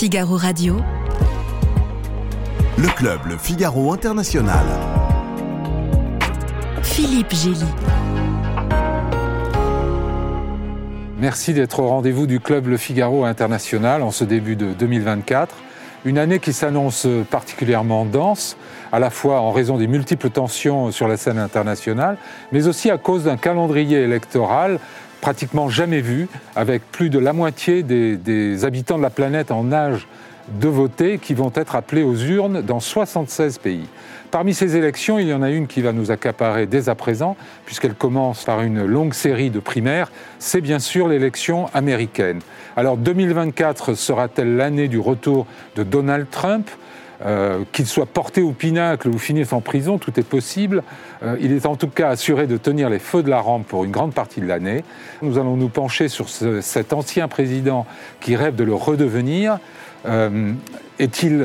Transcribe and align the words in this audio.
Figaro 0.00 0.38
Radio. 0.38 0.76
Le 2.78 2.88
club 2.96 3.20
Le 3.28 3.36
Figaro 3.36 3.92
International. 3.92 4.64
Philippe 6.82 7.34
Gély. 7.34 7.66
Merci 11.18 11.52
d'être 11.52 11.80
au 11.80 11.88
rendez-vous 11.88 12.26
du 12.26 12.40
club 12.40 12.68
Le 12.68 12.78
Figaro 12.78 13.26
International 13.26 14.00
en 14.00 14.10
ce 14.10 14.24
début 14.24 14.56
de 14.56 14.72
2024. 14.72 15.54
Une 16.06 16.16
année 16.16 16.38
qui 16.38 16.54
s'annonce 16.54 17.06
particulièrement 17.30 18.06
dense, 18.06 18.56
à 18.92 19.00
la 19.00 19.10
fois 19.10 19.42
en 19.42 19.52
raison 19.52 19.76
des 19.76 19.86
multiples 19.86 20.30
tensions 20.30 20.92
sur 20.92 21.08
la 21.08 21.18
scène 21.18 21.38
internationale, 21.38 22.16
mais 22.52 22.68
aussi 22.68 22.90
à 22.90 22.96
cause 22.96 23.24
d'un 23.24 23.36
calendrier 23.36 23.98
électoral 23.98 24.80
pratiquement 25.20 25.68
jamais 25.68 26.00
vu, 26.00 26.28
avec 26.56 26.82
plus 26.90 27.10
de 27.10 27.18
la 27.18 27.32
moitié 27.32 27.82
des, 27.82 28.64
habitants 28.64 28.98
de 28.98 29.02
la 29.02 29.10
planète 29.10 29.50
en 29.50 29.72
âge 29.72 30.06
de 30.60 30.68
voter 30.68 31.18
qui 31.18 31.34
vont 31.34 31.52
être 31.54 31.76
appelés 31.76 32.02
aux 32.02 32.16
urnes 32.16 32.62
dans 32.62 32.80
76 32.80 33.58
pays. 33.58 33.86
Parmi 34.30 34.54
ces 34.54 34.76
élections, 34.76 35.18
il 35.18 35.28
y 35.28 35.34
en 35.34 35.42
a 35.42 35.50
une 35.50 35.66
qui 35.66 35.80
va 35.82 35.92
nous 35.92 36.10
accaparer 36.10 36.66
dès 36.66 36.88
à 36.88 36.94
présent, 36.94 37.36
puisqu'elle 37.66 37.94
commence 37.94 38.44
par 38.44 38.62
une 38.62 38.84
longue 38.84 39.14
série 39.14 39.50
de 39.50 39.60
primaires, 39.60 40.10
c'est 40.38 40.60
bien 40.60 40.78
sûr 40.78 41.08
l'élection 41.08 41.66
américaine. 41.74 42.40
Alors 42.76 42.96
2024 42.96 43.94
sera-t-elle 43.94 44.56
l'année 44.56 44.88
du 44.88 44.98
retour 44.98 45.46
de 45.76 45.82
Donald 45.82 46.26
Trump? 46.30 46.68
Euh, 47.24 47.64
qu'il 47.72 47.86
soit 47.86 48.06
porté 48.06 48.40
au 48.40 48.52
pinacle 48.52 49.08
ou 49.08 49.18
finisse 49.18 49.52
en 49.52 49.60
prison, 49.60 49.98
tout 49.98 50.18
est 50.18 50.26
possible. 50.26 50.82
Euh, 51.22 51.36
il 51.38 51.52
est 51.52 51.66
en 51.66 51.76
tout 51.76 51.88
cas 51.88 52.08
assuré 52.08 52.46
de 52.46 52.56
tenir 52.56 52.88
les 52.88 52.98
feux 52.98 53.22
de 53.22 53.28
la 53.28 53.40
rampe 53.40 53.66
pour 53.66 53.84
une 53.84 53.90
grande 53.90 54.14
partie 54.14 54.40
de 54.40 54.46
l'année. 54.46 54.84
Nous 55.20 55.36
allons 55.36 55.56
nous 55.56 55.68
pencher 55.68 56.08
sur 56.08 56.30
cet 56.30 56.94
ancien 56.94 57.28
président 57.28 57.86
qui 58.20 58.36
rêve 58.36 58.56
de 58.56 58.64
le 58.64 58.74
redevenir. 58.74 59.58
Euh, 60.06 60.52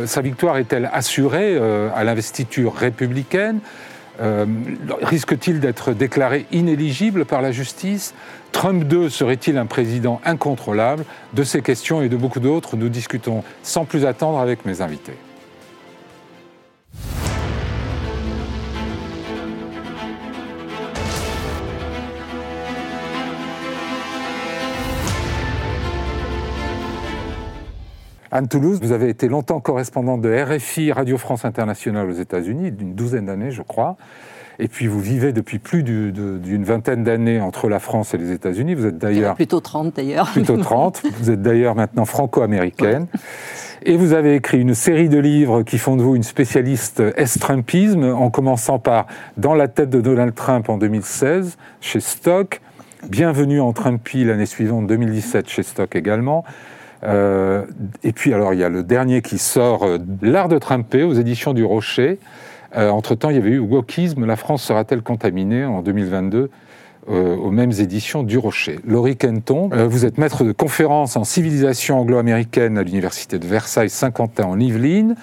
sa 0.05 0.21
victoire 0.21 0.57
est-elle 0.57 0.89
assurée 0.93 1.57
à 1.93 2.03
l'investiture 2.03 2.75
républicaine? 2.75 3.59
Risque-t-il 5.01 5.61
d'être 5.61 5.93
déclaré 5.93 6.45
inéligible 6.51 7.25
par 7.25 7.41
la 7.41 7.53
justice? 7.53 8.13
Trump 8.51 8.83
2 8.83 9.09
serait-il 9.09 9.57
un 9.57 9.65
président 9.65 10.19
incontrôlable? 10.25 11.05
De 11.33 11.43
ces 11.43 11.61
questions 11.61 12.01
et 12.01 12.09
de 12.09 12.17
beaucoup 12.17 12.41
d'autres, 12.41 12.75
nous 12.75 12.89
discutons 12.89 13.43
sans 13.63 13.85
plus 13.85 14.05
attendre 14.05 14.39
avec 14.39 14.65
mes 14.65 14.81
invités. 14.81 15.17
Anne 28.35 28.49
Toulouse, 28.49 28.79
vous 28.81 28.91
avez 28.91 29.07
été 29.07 29.29
longtemps 29.29 29.61
correspondante 29.61 30.19
de 30.19 30.29
RFI 30.29 30.91
Radio 30.91 31.17
France 31.17 31.45
Internationale 31.45 32.09
aux 32.09 32.19
États-Unis, 32.19 32.73
d'une 32.73 32.93
douzaine 32.93 33.27
d'années, 33.27 33.51
je 33.51 33.61
crois. 33.61 33.95
Et 34.59 34.67
puis 34.67 34.87
vous 34.87 34.99
vivez 34.99 35.31
depuis 35.31 35.57
plus 35.57 35.83
d'une 35.83 36.65
vingtaine 36.65 37.05
d'années 37.05 37.39
entre 37.39 37.69
la 37.69 37.79
France 37.79 38.13
et 38.13 38.17
les 38.17 38.33
États-Unis. 38.33 38.73
Vous 38.73 38.87
êtes 38.87 38.97
d'ailleurs. 38.97 39.35
Plutôt 39.35 39.61
30 39.61 39.95
d'ailleurs. 39.95 40.29
Plutôt 40.33 40.57
30. 40.57 41.03
vous 41.17 41.31
êtes 41.31 41.41
d'ailleurs 41.41 41.75
maintenant 41.75 42.03
franco-américaine. 42.03 43.07
Et 43.83 43.95
vous 43.95 44.11
avez 44.11 44.35
écrit 44.35 44.59
une 44.59 44.75
série 44.75 45.07
de 45.07 45.17
livres 45.17 45.63
qui 45.63 45.77
font 45.77 45.95
de 45.95 46.01
vous 46.01 46.17
une 46.17 46.23
spécialiste 46.23 47.01
est-trumpisme, 47.15 48.03
en 48.03 48.29
commençant 48.31 48.79
par 48.79 49.07
Dans 49.37 49.53
la 49.53 49.69
tête 49.69 49.89
de 49.89 50.01
Donald 50.01 50.35
Trump 50.35 50.67
en 50.67 50.77
2016 50.77 51.57
chez 51.79 52.01
Stock, 52.01 52.59
Bienvenue 53.09 53.61
en 53.61 53.71
Trumpy 53.71 54.23
l'année 54.23 54.47
suivante, 54.47 54.87
2017 54.87 55.47
chez 55.47 55.61
Stock 55.61 55.95
également. 55.95 56.43
Euh, 57.05 57.65
et 58.03 58.11
puis, 58.11 58.33
alors, 58.33 58.53
il 58.53 58.59
y 58.59 58.63
a 58.63 58.69
le 58.69 58.83
dernier 58.83 59.21
qui 59.21 59.37
sort, 59.37 59.83
euh, 59.83 59.97
L'art 60.21 60.47
de 60.47 60.57
Trumper, 60.57 61.03
aux 61.03 61.13
éditions 61.13 61.53
du 61.53 61.63
Rocher. 61.63 62.19
Euh, 62.75 62.89
entre-temps, 62.89 63.29
il 63.29 63.35
y 63.35 63.39
avait 63.39 63.51
eu 63.51 63.59
Wokisme, 63.59 64.25
la 64.25 64.35
France 64.35 64.63
sera-t-elle 64.63 65.01
contaminée 65.01 65.65
en 65.65 65.81
2022 65.81 66.49
euh, 67.07 67.35
aux 67.35 67.51
mêmes 67.51 67.71
éditions 67.71 68.23
du 68.23 68.39
Rocher. 68.39 68.79
Laurie 68.83 69.15
Kenton, 69.15 69.69
euh, 69.73 69.87
vous 69.87 70.05
êtes 70.05 70.17
maître 70.17 70.43
de 70.43 70.51
conférence 70.51 71.15
en 71.15 71.23
civilisation 71.23 71.99
anglo-américaine 71.99 72.79
à 72.79 72.83
l'Université 72.83 73.37
de 73.37 73.45
Versailles-Saint-Quentin 73.45 74.45
en 74.45 74.59
Yvelines. 74.59 75.15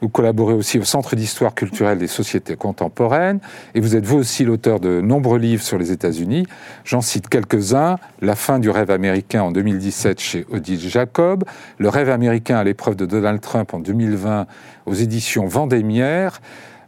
Vous 0.00 0.08
collaborez 0.08 0.54
aussi 0.54 0.78
au 0.78 0.84
Centre 0.84 1.16
d'histoire 1.16 1.56
culturelle 1.56 1.98
des 1.98 2.06
sociétés 2.06 2.54
contemporaines 2.54 3.40
et 3.74 3.80
vous 3.80 3.96
êtes 3.96 4.06
vous 4.06 4.18
aussi 4.18 4.44
l'auteur 4.44 4.78
de 4.78 5.00
nombreux 5.00 5.38
livres 5.38 5.64
sur 5.64 5.76
les 5.76 5.90
États-Unis. 5.90 6.46
J'en 6.84 7.00
cite 7.00 7.28
quelques-uns. 7.28 7.96
La 8.20 8.36
fin 8.36 8.60
du 8.60 8.70
rêve 8.70 8.92
américain 8.92 9.42
en 9.42 9.50
2017 9.50 10.20
chez 10.20 10.46
Odile 10.52 10.78
Jacob, 10.78 11.42
Le 11.78 11.88
rêve 11.88 12.10
américain 12.10 12.58
à 12.58 12.64
l'épreuve 12.64 12.94
de 12.94 13.06
Donald 13.06 13.40
Trump 13.40 13.74
en 13.74 13.80
2020 13.80 14.46
aux 14.86 14.94
éditions 14.94 15.46
Vendémiaire, 15.46 16.40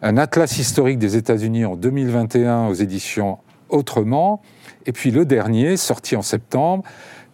un 0.02 0.16
atlas 0.16 0.56
historique 0.58 0.98
des 0.98 1.16
États-Unis 1.16 1.64
en 1.64 1.74
2021 1.74 2.68
aux 2.68 2.74
éditions 2.74 3.38
autrement. 3.68 4.42
Et 4.86 4.92
puis 4.92 5.10
le 5.10 5.24
dernier, 5.24 5.76
sorti 5.76 6.16
en 6.16 6.22
septembre, 6.22 6.84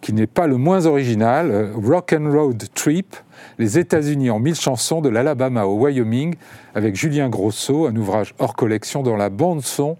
qui 0.01 0.13
n'est 0.13 0.27
pas 0.27 0.47
le 0.47 0.57
moins 0.57 0.85
original, 0.85 1.49
euh, 1.49 1.71
Rock 1.75 2.13
and 2.13 2.29
Road 2.29 2.63
Trip, 2.73 3.15
les 3.57 3.79
États-Unis 3.79 4.29
en 4.29 4.39
mille 4.39 4.55
chansons 4.55 5.01
de 5.01 5.09
l'Alabama 5.09 5.65
au 5.65 5.77
Wyoming, 5.77 6.35
avec 6.75 6.95
Julien 6.95 7.29
Grosso, 7.29 7.87
un 7.87 7.95
ouvrage 7.95 8.35
hors 8.37 8.55
collection 8.55 9.01
dont 9.01 9.15
la 9.15 9.29
bande 9.29 9.61
son 9.61 9.97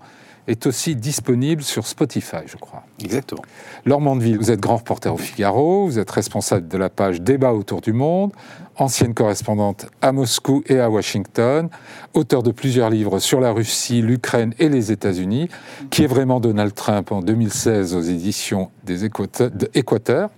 est 0.47 0.67
aussi 0.67 0.95
disponible 0.95 1.63
sur 1.63 1.88
Spotify, 1.88 2.43
je 2.45 2.57
crois. 2.57 2.83
Exactement. 3.01 3.43
Laure 3.85 4.01
Mandeville, 4.01 4.38
vous 4.38 4.51
êtes 4.51 4.59
grand 4.59 4.77
reporter 4.77 5.13
au 5.13 5.17
Figaro, 5.17 5.85
vous 5.85 5.99
êtes 5.99 6.11
responsable 6.11 6.67
de 6.67 6.77
la 6.77 6.89
page 6.89 7.22
Débat 7.22 7.53
autour 7.53 7.79
du 7.79 7.93
monde, 7.93 8.33
ancienne 8.78 9.13
correspondante 9.13 9.88
à 10.01 10.11
Moscou 10.11 10.63
et 10.67 10.79
à 10.79 10.89
Washington, 10.89 11.69
auteur 12.13 12.44
de 12.44 12.51
plusieurs 12.51 12.89
livres 12.89 13.19
sur 13.19 13.39
la 13.39 13.51
Russie, 13.51 14.01
l'Ukraine 14.01 14.53
et 14.59 14.69
les 14.69 14.91
États-Unis, 14.91 15.50
qui 15.89 16.03
est 16.03 16.07
vraiment 16.07 16.39
Donald 16.39 16.73
Trump 16.73 17.11
en 17.11 17.22
2016 17.22 17.95
aux 17.95 18.01
éditions 18.01 18.69
des 18.84 19.06
Équateurs, 19.06 20.29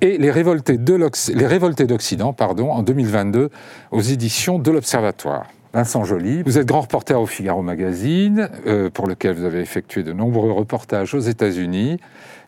et 0.00 0.16
Les 0.16 0.30
Révoltés 0.30 0.78
d'Occident 0.78 2.34
en 2.38 2.82
2022 2.82 3.50
aux 3.90 4.00
éditions 4.00 4.58
de 4.58 4.70
l'Observatoire. 4.70 5.46
Vincent 5.72 6.04
Joly. 6.04 6.42
Vous 6.42 6.58
êtes 6.58 6.66
grand 6.66 6.80
reporter 6.82 7.20
au 7.20 7.26
Figaro 7.26 7.62
Magazine, 7.62 8.48
euh, 8.66 8.88
pour 8.90 9.06
lequel 9.06 9.34
vous 9.34 9.44
avez 9.44 9.60
effectué 9.60 10.02
de 10.02 10.12
nombreux 10.12 10.50
reportages 10.50 11.14
aux 11.14 11.20
États-Unis, 11.20 12.00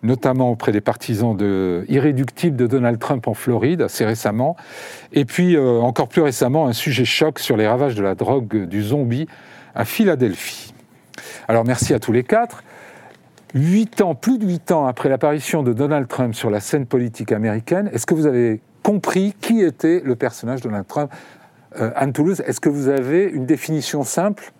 notamment 0.03 0.51
auprès 0.51 0.73
des 0.73 0.81
partisans 0.81 1.37
de, 1.37 1.85
irréductibles 1.89 2.57
de 2.57 2.67
Donald 2.67 2.99
Trump 2.99 3.29
en 3.29 3.35
Floride, 3.35 3.83
assez 3.83 4.05
récemment. 4.05 4.57
Et 5.13 5.27
puis, 5.27 5.57
euh, 5.57 5.81
encore 5.81 6.09
plus 6.09 6.23
récemment, 6.23 6.67
un 6.67 6.73
sujet 6.73 7.05
choc 7.05 7.39
sur 7.39 7.57
les 7.57 7.67
ravages 7.67 7.95
de 7.95 8.03
la 8.03 8.15
drogue 8.15 8.67
du 8.67 8.83
zombie 8.83 9.27
à 9.75 9.85
Philadelphie. 9.85 10.73
Alors, 11.47 11.65
merci 11.65 11.93
à 11.93 11.99
tous 11.99 12.13
les 12.13 12.25
quatre. 12.25 12.65
Huit 13.53 14.01
ans, 14.01 14.15
plus 14.15 14.39
de 14.39 14.47
huit 14.47 14.71
ans 14.71 14.87
après 14.87 15.09
l'apparition 15.09 15.63
de 15.63 15.73
Donald 15.73 16.09
Trump 16.09 16.35
sur 16.35 16.51
la 16.51 16.61
scène 16.61 16.87
politique 16.87 17.33
américaine, 17.33 17.91
est-ce 17.93 18.07
que 18.07 18.15
vous 18.15 18.27
avez 18.27 18.61
compris 18.83 19.35
qui 19.41 19.61
était 19.61 20.01
le 20.05 20.17
personnage 20.17 20.61
de 20.61 20.69
Donald 20.69 20.87
Trump 20.87 21.13
euh, 21.79 21.91
Anne 21.95 22.13
Toulouse, 22.13 22.43
est-ce 22.47 22.61
que 22.61 22.69
vous 22.69 22.89
avez 22.89 23.25
une 23.25 23.47
définition 23.47 24.03
simple 24.05 24.53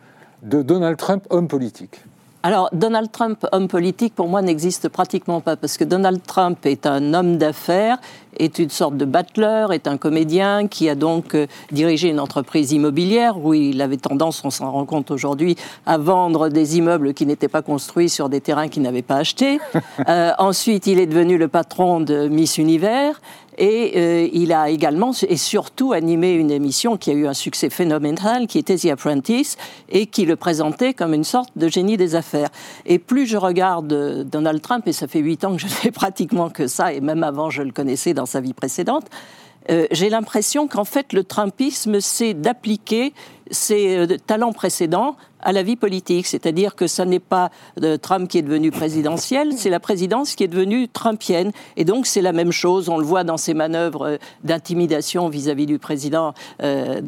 de 0.43 0.63
Donald 0.63 0.97
Trump, 0.97 1.27
homme 1.31 1.49
politique? 1.49 2.05
Alors, 2.43 2.71
Donald 2.73 3.13
Trump, 3.13 3.47
homme 3.53 3.69
politique, 3.69 4.15
pour 4.15 4.27
moi, 4.27 4.41
n'existe 4.41 4.89
pratiquement 4.89 5.43
pas, 5.43 5.57
parce 5.57 5.77
que 5.77 5.85
Donald 5.85 6.23
Trump 6.27 6.65
est 6.65 6.87
un 6.87 7.13
homme 7.13 7.37
d'affaires, 7.37 7.99
est 8.39 8.59
une 8.59 8.71
sorte 8.71 8.97
de 8.97 9.05
battleur, 9.05 9.75
est 9.75 9.87
un 9.87 9.99
comédien 9.99 10.67
qui 10.67 10.89
a 10.89 10.95
donc 10.95 11.35
euh, 11.35 11.47
dirigé 11.71 12.09
une 12.09 12.19
entreprise 12.19 12.73
immobilière 12.73 13.37
où 13.37 13.53
il 13.53 13.83
avait 13.83 13.99
tendance, 13.99 14.43
on 14.43 14.49
s'en 14.49 14.71
rend 14.73 14.87
compte 14.87 15.11
aujourd'hui, 15.11 15.57
à 15.85 15.99
vendre 15.99 16.49
des 16.49 16.79
immeubles 16.79 17.13
qui 17.13 17.27
n'étaient 17.27 17.49
pas 17.49 17.61
construits 17.61 18.09
sur 18.09 18.31
des 18.31 18.41
terrains 18.41 18.69
qu'il 18.69 18.83
n'avait 18.83 19.03
pas 19.03 19.17
achetés. 19.17 19.59
Euh, 20.09 20.33
ensuite, 20.39 20.87
il 20.87 20.99
est 20.99 21.07
devenu 21.07 21.37
le 21.37 21.47
patron 21.47 22.01
de 22.01 22.27
Miss 22.27 22.59
Univers. 22.59 23.21
Et 23.61 23.93
euh, 23.95 24.29
il 24.33 24.55
a 24.55 24.71
également 24.71 25.13
et 25.29 25.37
surtout 25.37 25.93
animé 25.93 26.33
une 26.33 26.51
émission 26.51 26.97
qui 26.97 27.11
a 27.11 27.13
eu 27.13 27.27
un 27.27 27.35
succès 27.35 27.69
phénoménal, 27.69 28.47
qui 28.47 28.59
était 28.59 28.77
The 28.77 28.87
Apprentice, 28.87 29.59
et 29.91 30.07
qui 30.07 30.25
le 30.25 30.35
présentait 30.37 30.95
comme 30.95 31.13
une 31.13 31.25
sorte 31.25 31.51
de 31.57 31.69
génie 31.69 31.99
des 31.99 32.15
affaires. 32.15 32.49
Et 32.87 32.99
plus 32.99 33.27
je 33.27 33.37
regarde 33.37 33.93
euh, 33.93 34.25
Donald 34.25 34.63
Trump, 34.63 34.89
et 34.89 34.95
ça 34.95 35.07
fait 35.07 35.19
huit 35.19 35.45
ans 35.45 35.55
que 35.57 35.61
je 35.61 35.67
fais 35.67 35.91
pratiquement 35.93 36.49
que 36.49 36.69
ça, 36.69 36.95
et 36.95 37.03
même 37.03 37.23
avant 37.23 37.51
je 37.51 37.63
le 37.63 37.71
connaissais 37.71 38.15
dans 38.15 38.25
sa 38.25 38.41
vie 38.41 38.55
précédente, 38.55 39.05
euh, 39.69 39.87
j'ai 39.91 40.09
l'impression 40.09 40.67
qu'en 40.67 40.87
fait 40.87 41.13
le 41.13 41.23
Trumpisme, 41.23 42.01
c'est 42.01 42.33
d'appliquer 42.33 43.13
ses 43.51 44.07
talents 44.27 44.55
précédents 44.55 45.17
à 45.43 45.53
la 45.53 45.63
vie 45.63 45.77
politique. 45.77 46.27
C'est-à-dire 46.27 46.75
que 46.75 46.87
ce 46.87 47.03
n'est 47.03 47.19
pas 47.19 47.51
euh, 47.83 47.97
Trump 47.97 48.29
qui 48.29 48.39
est 48.39 48.43
devenu 48.43 48.71
présidentiel, 48.71 49.53
c'est 49.57 49.71
la 49.71 49.81
présidence 49.81 50.35
qui 50.35 50.45
est 50.45 50.49
devenue 50.49 50.89
trumpienne. 50.89 51.53
Et 51.77 51.85
donc 51.85 52.07
c'est 52.07 52.23
la 52.23 52.33
même 52.33 52.53
chose, 52.53 52.89
on 52.89 52.99
le 52.99 53.05
voit 53.05 53.25
dans 53.25 53.37
ses 53.37 53.55
manœuvres 53.55 54.07
euh, 54.07 54.17
d'intimidation 54.45 55.29
vis-à-vis 55.29 55.67
du 55.67 55.79
président 55.79 56.35
euh, 56.63 57.01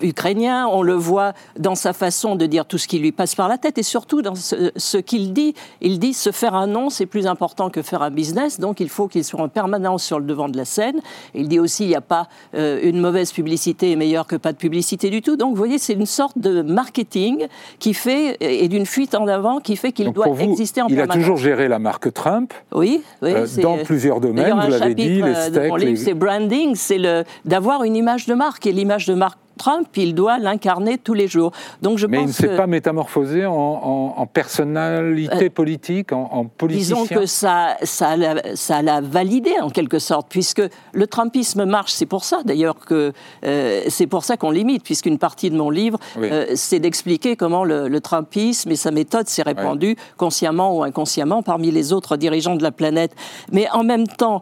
ukrainien, 0.00 0.66
on 0.68 0.82
le 0.82 0.94
voit 0.94 1.32
dans 1.58 1.74
sa 1.74 1.92
façon 1.92 2.36
de 2.36 2.46
dire 2.46 2.66
tout 2.66 2.78
ce 2.78 2.88
qui 2.88 2.98
lui 2.98 3.12
passe 3.12 3.34
par 3.34 3.48
la 3.48 3.58
tête 3.58 3.78
et 3.78 3.82
surtout 3.82 4.22
dans 4.22 4.34
ce, 4.34 4.96
qu'il 4.98 5.32
dit. 5.32 5.54
Il 5.80 5.98
dit 5.98 6.14
se 6.14 6.32
faire 6.32 6.54
un 6.54 6.66
nom, 6.66 6.90
c'est 6.90 7.06
plus 7.06 7.26
important 7.26 7.70
que 7.70 7.82
faire 7.82 8.02
un 8.02 8.10
business, 8.10 8.60
donc 8.60 8.80
il 8.80 8.88
faut 8.88 9.08
qu'il 9.08 9.24
soit 9.24 9.40
en 9.40 9.48
permanence 9.48 10.04
sur 10.04 10.18
le 10.18 10.26
devant 10.26 10.48
de 10.48 10.56
la 10.56 10.64
scène. 10.64 11.00
Il 11.34 11.48
dit 11.48 11.58
aussi 11.58 11.84
il 11.84 11.88
n'y 11.88 11.94
a 11.94 12.00
pas 12.00 12.28
une 12.52 13.00
mauvaise 13.00 13.32
publicité 13.32 13.92
est 13.92 13.96
meilleure 13.96 14.26
que 14.26 14.36
pas 14.36 14.52
de 14.52 14.58
publicité 14.58 15.10
du 15.10 15.22
tout. 15.22 15.36
Donc 15.36 15.50
vous 15.50 15.56
voyez, 15.56 15.78
c'est 15.78 15.92
une 15.92 16.06
sorte 16.06 16.38
de 16.38 16.62
marketing 16.62 17.46
qui 17.78 17.94
fait, 17.94 18.36
et 18.40 18.68
d'une 18.68 18.86
fuite 18.86 19.14
en 19.14 19.26
avant 19.26 19.60
qui 19.60 19.76
fait 19.76 19.92
qu'il 19.92 20.12
doit 20.12 20.28
exister 20.40 20.82
en 20.82 20.88
il 20.88 20.96
permanence. 20.96 21.16
Il 21.16 21.18
a 21.18 21.22
toujours 21.22 21.36
géré 21.36 21.68
la 21.68 21.78
marque 21.78 22.12
Trump. 22.12 22.52
Oui, 22.72 23.02
oui 23.22 23.32
euh, 23.34 23.46
dans 23.62 23.78
plusieurs 23.78 24.20
domaines, 24.20 24.58
vous 24.60 24.70
l'avez 24.70 24.94
dit, 24.94 25.22
les 25.22 25.34
steaks. 25.34 25.98
C'est 25.98 26.14
branding, 26.14 26.74
c'est 26.74 27.00
d'avoir 27.44 27.84
une 27.84 27.96
image 27.96 28.26
de 28.26 28.34
marque. 28.34 28.66
Et 28.66 28.72
l'image 28.72 29.06
de 29.06 29.14
marque 29.14 29.38
Trump, 29.60 29.88
il 29.96 30.14
doit 30.14 30.38
l'incarner 30.38 30.96
tous 30.96 31.12
les 31.12 31.28
jours. 31.28 31.52
Donc 31.82 31.98
je 31.98 32.06
Mais 32.06 32.22
il 32.22 32.28
ne 32.28 32.32
s'est 32.32 32.56
pas 32.56 32.66
métamorphosé 32.66 33.44
en, 33.44 34.26
personnalité 34.32 35.46
euh, 35.46 35.50
politique, 35.50 36.12
en, 36.12 36.30
en, 36.32 36.44
politicien 36.46 36.96
Disons 37.02 37.14
que 37.14 37.26
ça, 37.26 37.76
ça, 37.82 38.14
ça 38.54 38.80
l'a 38.80 39.02
validé 39.02 39.50
en 39.60 39.68
quelque 39.68 39.98
sorte, 39.98 40.28
puisque 40.30 40.62
le 40.94 41.06
Trumpisme 41.06 41.66
marche. 41.66 41.92
C'est 41.92 42.06
pour 42.06 42.24
ça 42.24 42.38
d'ailleurs 42.42 42.76
que 42.76 43.12
euh, 43.44 43.82
c'est 43.88 44.06
pour 44.06 44.24
ça 44.24 44.38
qu'on 44.38 44.50
limite, 44.50 44.82
puisqu'une 44.82 45.18
partie 45.18 45.50
de 45.50 45.56
mon 45.56 45.68
livre, 45.68 45.98
euh, 46.16 46.46
c'est 46.54 46.78
d'expliquer 46.78 47.36
comment 47.36 47.62
le, 47.62 48.00
Trumpisme 48.00 48.70
et 48.70 48.76
sa 48.76 48.90
méthode 48.90 49.28
s'est 49.28 49.42
répandue 49.42 49.94
consciemment 50.16 50.74
ou 50.74 50.82
inconsciemment 50.84 51.42
parmi 51.42 51.70
les 51.70 51.92
autres 51.92 52.16
dirigeants 52.16 52.56
de 52.56 52.62
la 52.62 52.72
planète. 52.72 53.12
Mais 53.52 53.68
en 53.72 53.84
même 53.84 54.06
temps, 54.06 54.40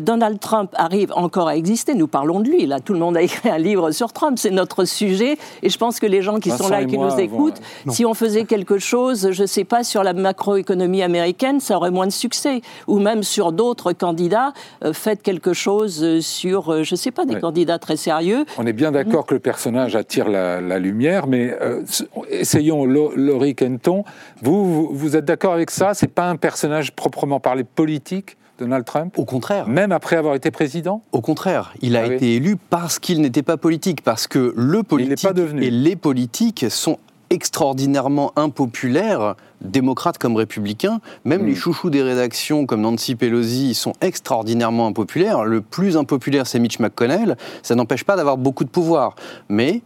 Donald 0.00 0.40
Trump 0.40 0.70
arrive 0.74 1.12
encore 1.14 1.48
à 1.48 1.56
exister. 1.56 1.94
Nous 1.94 2.08
parlons 2.08 2.40
de 2.40 2.48
lui. 2.48 2.64
Là, 2.64 2.80
tout 2.80 2.94
le 2.94 2.98
monde 2.98 3.18
a 3.18 3.22
écrit 3.28 3.50
un 3.50 3.58
livre 3.58 3.90
sur 3.90 4.14
Trump. 4.14 4.38
C'est 4.38 4.53
notre 4.54 4.84
sujet. 4.84 5.36
Et 5.62 5.68
je 5.68 5.78
pense 5.78 6.00
que 6.00 6.06
les 6.06 6.22
gens 6.22 6.38
qui 6.38 6.50
sont 6.50 6.68
là 6.68 6.82
et 6.82 6.86
qui 6.86 6.98
nous 6.98 7.18
écoutent, 7.18 7.60
si 7.88 8.04
on 8.04 8.14
faisait 8.14 8.44
quelque 8.44 8.78
chose, 8.78 9.30
je 9.32 9.42
ne 9.42 9.46
sais 9.46 9.64
pas, 9.64 9.84
sur 9.84 10.02
la 10.02 10.12
macroéconomie 10.12 11.02
américaine, 11.02 11.60
ça 11.60 11.76
aurait 11.76 11.90
moins 11.90 12.06
de 12.06 12.12
succès. 12.12 12.62
Ou 12.86 12.98
même 12.98 13.22
sur 13.22 13.52
d'autres 13.52 13.92
candidats, 13.92 14.52
euh, 14.84 14.92
faites 14.92 15.22
quelque 15.22 15.52
chose 15.52 16.20
sur, 16.20 16.72
euh, 16.72 16.82
je 16.82 16.94
ne 16.94 16.96
sais 16.96 17.10
pas, 17.10 17.24
des 17.24 17.38
candidats 17.38 17.78
très 17.78 17.96
sérieux. 17.96 18.44
On 18.58 18.66
est 18.66 18.72
bien 18.72 18.92
d'accord 18.92 19.26
que 19.26 19.34
le 19.34 19.40
personnage 19.40 19.96
attire 19.96 20.28
la, 20.28 20.78
lumière, 20.78 21.26
mais 21.26 21.56
euh, 21.60 21.82
essayons, 22.28 22.84
Laurie 22.84 23.54
Kenton, 23.54 24.04
vous, 24.42 24.88
vous 24.92 25.16
êtes 25.16 25.24
d'accord 25.24 25.52
avec 25.52 25.70
ça? 25.70 25.94
C'est 25.94 26.08
pas 26.08 26.28
un 26.28 26.36
personnage 26.36 26.92
proprement 26.92 27.40
parlé 27.40 27.64
politique? 27.64 28.36
Donald 28.58 28.84
Trump 28.84 29.18
Au 29.18 29.24
contraire. 29.24 29.68
Même 29.68 29.92
après 29.92 30.16
avoir 30.16 30.34
été 30.34 30.50
président 30.50 31.02
Au 31.12 31.20
contraire. 31.20 31.74
Il 31.80 31.96
a 31.96 32.02
ah 32.02 32.06
été 32.06 32.36
élu 32.36 32.56
parce 32.56 32.98
qu'il 32.98 33.20
n'était 33.20 33.42
pas 33.42 33.56
politique, 33.56 34.02
parce 34.02 34.26
que 34.26 34.54
le 34.56 34.82
politique 34.82 35.28
et 35.60 35.70
les 35.70 35.96
politiques 35.96 36.66
sont 36.68 36.98
extraordinairement 37.30 38.32
impopulaires, 38.36 39.34
démocrates 39.60 40.18
comme 40.18 40.36
républicains. 40.36 41.00
Même 41.24 41.42
hmm. 41.42 41.46
les 41.46 41.54
chouchous 41.54 41.90
des 41.90 42.02
rédactions 42.02 42.66
comme 42.66 42.82
Nancy 42.82 43.16
Pelosi 43.16 43.74
sont 43.74 43.92
extraordinairement 44.00 44.86
impopulaires. 44.86 45.44
Le 45.44 45.60
plus 45.60 45.96
impopulaire, 45.96 46.46
c'est 46.46 46.60
Mitch 46.60 46.78
McConnell. 46.78 47.36
Ça 47.62 47.74
n'empêche 47.74 48.04
pas 48.04 48.16
d'avoir 48.16 48.36
beaucoup 48.36 48.64
de 48.64 48.68
pouvoir. 48.68 49.16
Mais 49.48 49.82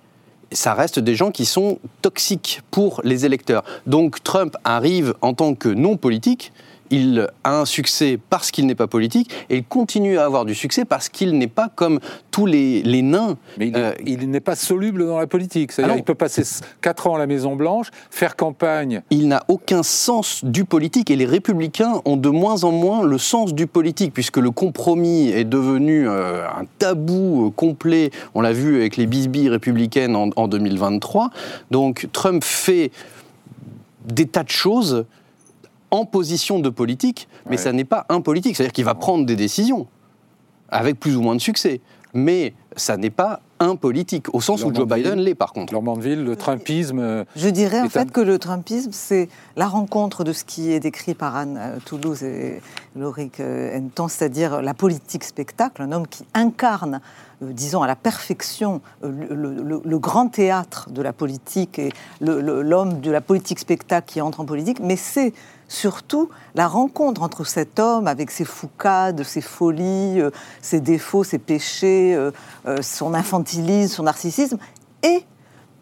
ça 0.53 0.75
reste 0.75 0.99
des 0.99 1.15
gens 1.15 1.31
qui 1.31 1.45
sont 1.45 1.79
toxiques 2.03 2.63
pour 2.71 3.01
les 3.05 3.25
électeurs. 3.25 3.65
Donc 3.87 4.23
Trump 4.23 4.57
arrive 4.65 5.15
en 5.21 5.35
tant 5.35 5.55
que 5.55 5.69
non 5.69 5.97
politique 5.97 6.53
il 6.91 7.29
a 7.45 7.61
un 7.61 7.65
succès 7.65 8.19
parce 8.31 8.51
qu'il 8.51 8.67
n'est 8.67 8.75
pas 8.75 8.87
politique 8.87 9.31
et 9.51 9.57
il 9.57 9.65
continue 9.65 10.19
à 10.19 10.25
avoir 10.25 10.45
du 10.45 10.55
succès 10.55 10.85
parce 10.85 11.09
qu'il 11.09 11.37
n'est 11.39 11.47
pas 11.47 11.69
comme 11.75 12.01
tous 12.31 12.47
les, 12.47 12.83
nains. 13.03 13.37
Mais 13.59 13.73
il, 14.07 14.31
n'est 14.31 14.41
pas 14.41 14.57
soluble 14.57 15.07
dans 15.07 15.19
la 15.19 15.27
politique. 15.27 15.73
C'est-à-dire 15.73 15.97
qu'il 15.97 16.05
peut 16.05 16.15
passer 16.15 16.43
4 16.81 17.07
ans 17.09 17.15
à 17.17 17.19
la 17.19 17.27
Maison-Blanche, 17.27 17.89
faire 18.11 18.37
campagne. 18.37 19.03
Il 19.11 19.29
n'a 19.29 19.45
aucun 19.49 19.83
sens 19.83 20.45
du 20.45 20.65
politique 20.65 21.11
et 21.11 21.17
les 21.17 21.27
républicains 21.27 22.01
ont 22.05 22.17
de 22.17 22.29
moins 22.29 22.65
en 22.65 22.73
moins 22.73 23.03
le 23.03 23.19
sens 23.19 23.55
du 23.55 23.67
politique 23.67 24.13
puisque 24.15 24.39
le 24.39 24.51
compromis 24.51 25.29
est 25.29 25.45
devenu 25.45 26.09
euh, 26.09 26.47
un 26.47 26.65
tabou 26.79 27.47
euh, 27.47 27.51
complet. 27.51 28.11
On 28.35 28.41
l'a 28.41 28.53
vu 28.53 28.77
avec 28.77 28.97
les 28.97 29.07
bisbilles 29.07 29.49
républicaines 29.49 30.17
en, 30.17 30.31
en 30.37 30.49
2023. 30.49 31.31
Donc 31.71 32.09
Trump 32.13 32.45
fait 32.45 32.91
des 34.05 34.27
tas 34.27 34.43
de 34.43 34.51
choses 34.51 35.05
en 35.91 36.05
position 36.05 36.59
de 36.59 36.69
politique, 36.69 37.29
mais 37.49 37.57
ça 37.57 37.73
n'est 37.73 37.85
pas 37.85 38.07
un 38.09 38.21
politique. 38.21 38.57
C'est-à-dire 38.57 38.73
qu'il 38.73 38.85
va 38.85 38.95
prendre 38.95 39.27
des 39.27 39.37
décisions, 39.37 39.87
avec 40.71 40.99
plus 41.01 41.17
ou 41.17 41.23
moins 41.23 41.35
de 41.35 41.41
succès. 41.41 41.81
Mais 42.15 42.55
ça 42.77 42.97
n'est 42.97 43.11
pas 43.11 43.41
un 43.61 43.77
politique, 43.77 44.33
au 44.35 44.41
sens 44.41 44.65
où 44.65 44.73
Joe 44.73 44.87
Biden 44.87 45.19
l'est 45.19 45.35
par 45.35 45.53
contre. 45.53 45.73
Normandville, 45.73 46.25
le 46.25 46.37
Trumpisme. 46.37 47.01
Euh, 47.01 47.25
Je 47.37 47.49
dirais 47.49 47.81
en 47.81 47.89
fait 47.89 48.11
que 48.11 48.21
le 48.21 48.39
Trumpisme, 48.39 48.93
c'est 48.93 49.29
la 49.57 49.67
rencontre 49.67 50.25
de 50.25 50.33
ce 50.33 50.45
qui 50.45 50.73
est 50.73 50.81
décrit 50.81 51.15
par 51.15 51.37
Anne 51.37 51.59
euh, 51.61 51.79
Toulouse 51.85 52.23
et 52.23 52.61
Loric 52.97 53.41
Henton, 53.41 54.09
c'est-à-dire 54.09 54.63
la 54.63 54.75
politique 54.75 55.25
spectacle, 55.25 55.83
un 55.83 55.93
homme 55.93 56.07
qui 56.07 56.25
incarne 56.35 57.01
euh, 57.43 57.53
disons, 57.53 57.83
à 57.83 57.87
la 57.87 57.97
perfection 57.97 58.81
le, 59.03 59.99
grand 59.99 60.29
théâtre 60.29 60.91
de 60.91 61.03
la 61.03 61.13
politique 61.13 61.79
et 61.79 61.93
l'homme 62.21 63.01
de 63.01 63.11
la 63.11 63.21
politique 63.21 63.59
spectacle 63.59 64.13
qui 64.13 64.21
entre 64.21 64.41
en 64.41 64.45
politique, 64.45 64.81
mais 64.81 64.97
c'est 64.97 65.33
surtout 65.69 66.31
la 66.55 66.67
rencontre 66.67 67.23
entre 67.23 67.45
cet 67.45 67.79
homme 67.79 68.09
avec 68.09 68.31
ses 68.31 68.45
foucades, 68.45 69.23
ses 69.23 69.43
folies, 69.43 70.21
euh, 70.21 70.31
ses 70.63 70.81
défauts, 70.81 71.23
ses 71.23 71.39
péchés, 71.39 72.15
euh, 72.15 72.33
euh, 72.67 72.83
son 72.83 73.15
infantilisme, 73.15 73.95
son 73.95 74.03
narcissisme, 74.05 74.59
et 75.03 75.25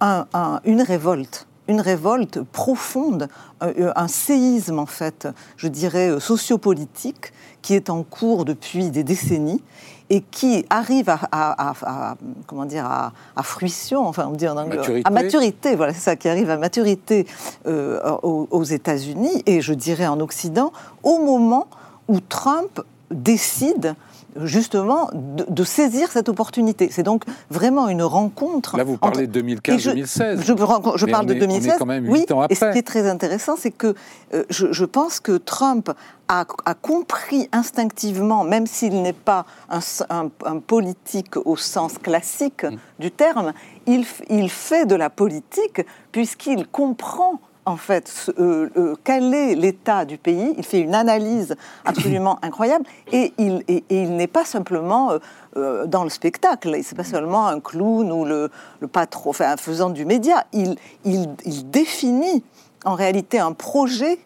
une 0.03 0.83
révolte. 0.83 1.47
Une 1.69 1.81
révolte 1.81 2.43
profonde, 2.43 3.29
un, 3.61 4.09
séisme 4.09 4.79
en 4.79 4.87
fait, 4.87 5.27
je 5.57 5.67
dirais 5.69 6.21
sociopolitique, 6.21 7.33
qui 7.63 7.75
est 7.75 7.89
en 7.91 8.03
cours 8.03 8.45
depuis 8.45 8.91
des 8.91 9.03
décennies 9.03 9.63
et 10.09 10.21
qui 10.21 10.65
arrive 10.71 11.09
à, 11.09 11.75
comment 12.47 12.65
dire 12.65 12.85
à, 12.85 13.43
fruition, 13.43 14.07
enfin 14.07 14.29
on 14.31 14.33
dit 14.33 14.49
en 14.49 14.57
anglais, 14.57 14.77
maturité. 14.77 15.07
à 15.07 15.11
maturité, 15.11 15.77
voilà 15.77 15.93
c'est 15.93 16.01
ça 16.01 16.17
qui 16.17 16.29
arrive 16.29 16.51
à 16.51 16.57
maturité 16.57 17.27
euh, 17.67 18.01
aux, 18.23 18.65
États-Unis 18.65 19.43
et 19.47 19.61
je 19.61 19.73
dirais 19.73 20.07
en 20.07 20.21
Occident 20.21 20.73
au 21.03 21.19
moment 21.19 21.67
où 22.09 22.21
Trump 22.21 22.81
décide 23.11 23.95
justement 24.45 25.09
de, 25.15 25.65
saisir 25.65 26.11
cette 26.11 26.29
opportunité. 26.29 26.89
C'est 26.91 27.03
donc 27.03 27.25
vraiment 27.51 27.89
une 27.89 28.03
rencontre. 28.03 28.77
Là, 28.77 28.85
vous 28.85 28.97
parlez 28.97 29.27
de 29.27 29.41
2015-2016. 29.41 30.41
Je, 30.41 30.97
je, 30.97 31.07
parle 31.07 31.27
de 31.27 31.35
2016. 31.35 31.77
quand 31.79 31.87
même 31.87 32.09
oui, 32.09 32.25
ans 32.31 32.41
après. 32.41 32.55
Et 32.55 32.59
ce 32.59 32.73
qui 32.73 32.79
est 32.79 32.87
très 32.87 33.09
intéressant, 33.09 33.57
c'est 33.57 33.71
que 33.71 33.95
euh, 34.35 34.45
je, 34.51 34.85
pense 34.85 35.21
que 35.21 35.37
Trump 35.37 35.91
a, 36.29 36.45
compris 36.81 37.49
instinctivement, 37.53 38.45
même 38.45 38.67
s'il 38.67 39.03
n'est 39.03 39.13
pas 39.13 39.47
un, 40.09 40.59
politique 40.67 41.37
au 41.45 41.57
sens 41.57 41.99
classique 41.99 42.65
mm. 42.65 42.77
du 42.99 43.11
terme, 43.11 43.53
il, 43.87 44.05
il 44.31 44.51
fait 44.51 44.87
de 44.87 44.95
la 44.95 45.11
politique 45.11 45.83
puisqu'il 46.13 46.67
comprend 46.67 47.41
en 47.67 47.77
fait, 47.77 48.31
euh, 48.39 48.71
euh, 48.77 48.95
quel 49.03 49.35
est 49.35 49.57
l'état 49.57 50.05
du 50.05 50.19
pays. 50.19 50.55
Il 50.57 50.65
fait 50.65 50.79
une 50.79 50.95
analyse 50.95 51.57
absolument 51.85 52.39
incroyable 52.43 52.87
et 53.13 53.35
il, 53.39 53.63
il 53.91 54.17
n'est 54.17 54.29
pas 54.29 54.45
simplement 54.45 55.11
euh, 55.57 55.87
dans 55.87 56.05
le 56.05 56.11
spectacle. 56.11 56.71
n'est 56.71 56.83
pas 56.97 57.05
seulement 57.05 57.49
un 57.49 57.61
clown 57.61 58.11
ou 58.13 58.25
le, 58.25 58.51
le 58.81 58.87
patron, 58.87 59.31
enfin, 59.31 59.51
un 59.51 59.57
faisant 59.57 59.91
du 59.91 60.05
média. 60.05 60.45
Il, 60.53 60.77
il, 61.05 61.29
il 61.45 61.69
définit 61.69 62.45
en 62.85 62.95
réalité 62.95 63.41
un 63.41 63.53
projet 63.53 64.21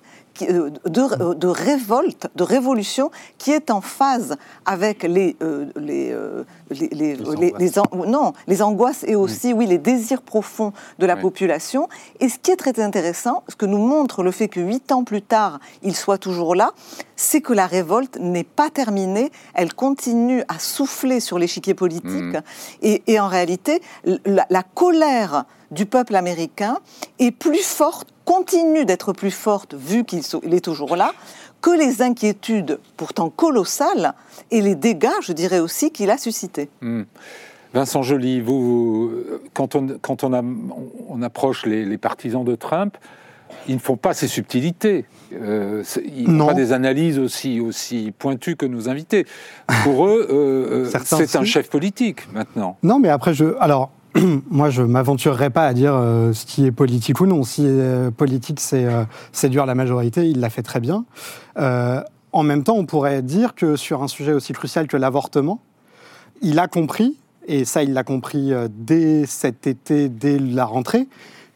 de, 0.47 1.35
de, 1.35 1.47
révolte, 1.47 2.29
de 2.35 2.43
révolution 2.43 3.11
qui 3.39 3.53
est 3.53 3.71
en 3.71 3.81
phase 3.81 4.37
avec 4.65 5.03
les, 5.03 5.37
euh, 5.43 5.67
les, 5.77 6.11
euh, 6.13 6.45
les, 6.71 6.89
les, 6.89 7.17
les, 7.59 7.71
non, 8.07 8.33
les 8.47 8.63
angoisses 8.63 9.05
et 9.07 9.17
aussi 9.17 9.53
oui. 9.53 9.67
les 9.67 9.79
désirs 9.79 10.23
profonds 10.23 10.73
de 10.99 11.07
la 11.07 11.17
population. 11.17 11.89
Et 12.21 12.29
ce 12.29 12.39
qui 12.39 12.51
est 12.51 12.57
très 12.57 12.79
intéressant, 12.81 13.43
ce 13.49 13.57
que 13.57 13.67
nous 13.67 13.79
montre 13.79 14.23
le 14.23 14.31
fait 14.31 14.49
que 14.49 14.61
huit 14.61 14.93
ans 14.93 15.05
plus 15.05 15.23
tard, 15.23 15.61
il 15.83 15.97
soit 15.97 16.19
toujours 16.19 16.55
là, 16.55 16.73
c'est 17.17 17.41
que 17.41 17.53
la 17.53 17.67
révolte 17.67 18.19
n'est 18.19 18.45
pas 18.45 18.71
terminée, 18.71 19.31
elle 19.55 19.75
continue 19.75 20.43
à 20.49 20.59
souffler 20.59 21.21
sur 21.21 21.39
l'échiquier 21.39 21.75
politique. 21.75 22.05
Mmh. 22.05 22.43
Et, 22.83 23.03
et, 23.07 23.21
en 23.21 23.29
réalité, 23.29 23.83
la, 24.25 24.47
la 24.49 24.63
colère 24.63 25.45
du 25.71 25.87
peuple 25.87 26.17
américain 26.17 26.79
est 27.19 27.31
plus 27.31 27.65
forte, 27.65 28.09
continue 28.25 28.85
d'être 28.85 29.12
plus 29.12 29.31
forte 29.31 29.75
vu 29.75 30.05
qu'il 30.05 30.23
est 30.53 30.65
toujours 30.65 30.97
là, 30.97 31.12
que 31.61 31.71
les 31.71 32.03
inquiétudes 32.03 32.79
pourtant 32.97 33.31
colossales 33.31 34.15
et 34.50 34.61
les 34.62 34.75
dégâts, 34.75 35.09
je 35.23 35.33
dirais 35.33 35.61
aussi, 35.61 35.91
qu'il 35.91 36.11
a 36.11 36.19
suscités. 36.19 36.69
Hmm. 36.81 37.03
Vincent 37.73 38.03
Joly, 38.03 38.41
vous, 38.41 39.12
quand 39.55 39.77
on, 39.77 39.99
quand 40.00 40.25
on, 40.25 40.33
a, 40.33 40.43
on 41.09 41.23
approche 41.23 41.67
les, 41.67 41.99
partisans 41.99 42.45
de 42.45 42.57
Trump, 42.57 42.97
ils 43.69 43.75
ne 43.75 43.81
font 43.81 43.97
pas 43.97 44.12
ces 44.12 44.27
subtilités. 44.27 45.05
Euh, 45.33 45.85
ils 46.05 46.31
n'ont 46.31 46.47
pas 46.47 46.55
des 46.55 46.73
analyses 46.73 47.19
aussi, 47.19 47.61
aussi 47.61 48.12
pointues 48.19 48.57
que 48.57 48.67
nos 48.67 48.89
invités. 48.89 49.27
Pour 49.85 50.07
eux, 50.07 50.27
euh, 50.31 50.87
euh, 50.87 51.00
c'est 51.05 51.37
un 51.37 51.45
chef 51.45 51.71
politique 51.71 52.33
maintenant. 52.33 52.77
Non, 52.83 52.99
mais 52.99 53.09
après, 53.09 53.35
je, 53.35 53.57
alors, 53.61 53.91
moi, 54.50 54.71
je 54.71 54.83
m'aventurerai 54.83 55.50
pas 55.50 55.67
à 55.67 55.75
dire 55.75 55.93
ce 55.93 56.45
qui 56.47 56.67
est 56.67 56.73
politique 56.73 57.21
ou 57.21 57.27
non. 57.27 57.43
Si 57.45 57.67
politique, 58.17 58.61
c'est 58.61 58.87
séduire 59.33 59.67
la 59.67 59.75
majorité, 59.75 60.29
il 60.29 60.41
l'a 60.41 60.50
fait 60.50 60.62
très 60.62 60.81
bien. 60.81 61.05
en 61.57 62.43
même 62.43 62.62
temps, 62.65 62.77
on 62.77 62.87
pourrait 62.87 63.23
dire 63.23 63.55
que 63.55 63.77
sur 63.77 64.03
un 64.03 64.09
sujet 64.09 64.33
aussi 64.33 64.53
crucial 64.53 64.87
que 64.87 64.97
l'avortement, 64.97 65.61
il 66.43 66.59
a 66.59 66.69
compris 66.69 67.17
et 67.50 67.65
ça 67.65 67.83
il 67.83 67.93
l'a 67.93 68.05
compris 68.05 68.53
euh, 68.53 68.69
dès 68.71 69.27
cet 69.27 69.67
été, 69.67 70.09
dès 70.09 70.39
la 70.39 70.65
rentrée, 70.65 71.09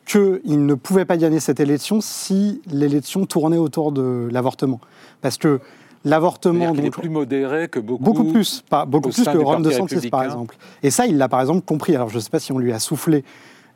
qu'il 0.04 0.66
ne 0.66 0.74
pouvait 0.74 1.04
pas 1.04 1.16
gagner 1.16 1.40
cette 1.40 1.60
élection 1.60 2.00
si 2.00 2.60
l'élection 2.70 3.24
tournait 3.24 3.56
autour 3.56 3.92
de 3.92 4.28
l'avortement. 4.30 4.80
Parce 5.22 5.38
que 5.38 5.60
l'avortement... 6.04 6.72
Il 6.74 6.84
est 6.84 6.90
plus 6.90 7.08
modéré 7.08 7.68
que 7.68 7.80
beaucoup... 7.80 8.02
Beaucoup 8.04 8.24
plus, 8.24 8.62
pas, 8.68 8.84
beaucoup 8.84 9.10
plus 9.10 9.24
que 9.24 9.38
Ron 9.38 9.60
DeSantis, 9.60 10.08
par 10.08 10.22
exemple. 10.24 10.56
Et 10.82 10.90
ça, 10.90 11.06
il 11.06 11.18
l'a 11.18 11.28
par 11.28 11.40
exemple 11.40 11.62
compris. 11.62 11.94
Alors 11.94 12.08
je 12.08 12.16
ne 12.16 12.20
sais 12.20 12.30
pas 12.30 12.40
si 12.40 12.52
on 12.52 12.58
lui 12.58 12.72
a 12.72 12.78
soufflé 12.78 13.24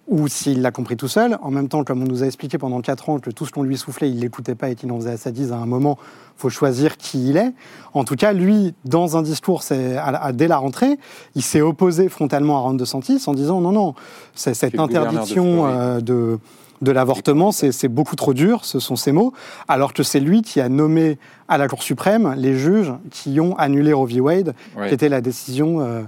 ou 0.06 0.26
s'il 0.26 0.62
l'a 0.62 0.70
compris 0.70 0.96
tout 0.96 1.06
seul. 1.06 1.38
En 1.42 1.50
même 1.50 1.68
temps, 1.68 1.84
comme 1.84 2.02
on 2.02 2.06
nous 2.06 2.22
a 2.22 2.26
expliqué 2.26 2.56
pendant 2.56 2.80
4 2.80 3.10
ans 3.10 3.18
que 3.18 3.30
tout 3.30 3.44
ce 3.44 3.52
qu'on 3.52 3.62
lui 3.62 3.76
soufflait, 3.76 4.08
il 4.08 4.16
ne 4.16 4.20
l'écoutait 4.22 4.54
pas 4.54 4.70
et 4.70 4.74
qu'il 4.74 4.90
en 4.90 4.96
faisait 4.96 5.10
à 5.10 5.16
sa 5.18 5.30
dise 5.30 5.52
à 5.52 5.56
un 5.56 5.66
moment, 5.66 5.98
il 6.00 6.40
faut 6.40 6.48
choisir 6.48 6.96
qui 6.96 7.28
il 7.28 7.36
est. 7.36 7.52
En 7.92 8.04
tout 8.04 8.16
cas, 8.16 8.32
lui, 8.32 8.74
dans 8.86 9.18
un 9.18 9.22
discours 9.22 9.62
dès 9.68 10.48
la 10.48 10.56
rentrée, 10.56 10.98
il 11.34 11.42
s'est 11.42 11.60
opposé 11.60 12.08
frontalement 12.08 12.56
à 12.56 12.60
Ron 12.60 12.74
DeSantis 12.74 13.22
en 13.26 13.34
disant 13.34 13.60
non, 13.60 13.72
non, 13.72 13.94
c'est 14.34 14.54
cette 14.54 14.78
interdiction 14.78 15.98
de 16.00 16.38
de 16.82 16.92
l'avortement, 16.92 17.52
c'est 17.52 17.88
beaucoup 17.88 18.16
trop 18.16 18.34
dur, 18.34 18.64
ce 18.64 18.78
sont 18.78 18.96
ses 18.96 19.12
mots, 19.12 19.32
alors 19.68 19.92
que 19.92 20.02
c'est 20.02 20.20
lui 20.20 20.42
qui 20.42 20.60
a 20.60 20.68
nommé 20.68 21.18
à 21.48 21.58
la 21.58 21.68
Cour 21.68 21.82
suprême 21.82 22.34
les 22.36 22.56
juges 22.56 22.92
qui 23.10 23.40
ont 23.40 23.56
annulé 23.56 23.92
Roe 23.92 24.06
v. 24.06 24.20
Wade, 24.20 24.54
qui 24.86 24.94
était 24.94 25.08
la 25.08 25.20
décision 25.20 25.80
euh, 25.80 26.02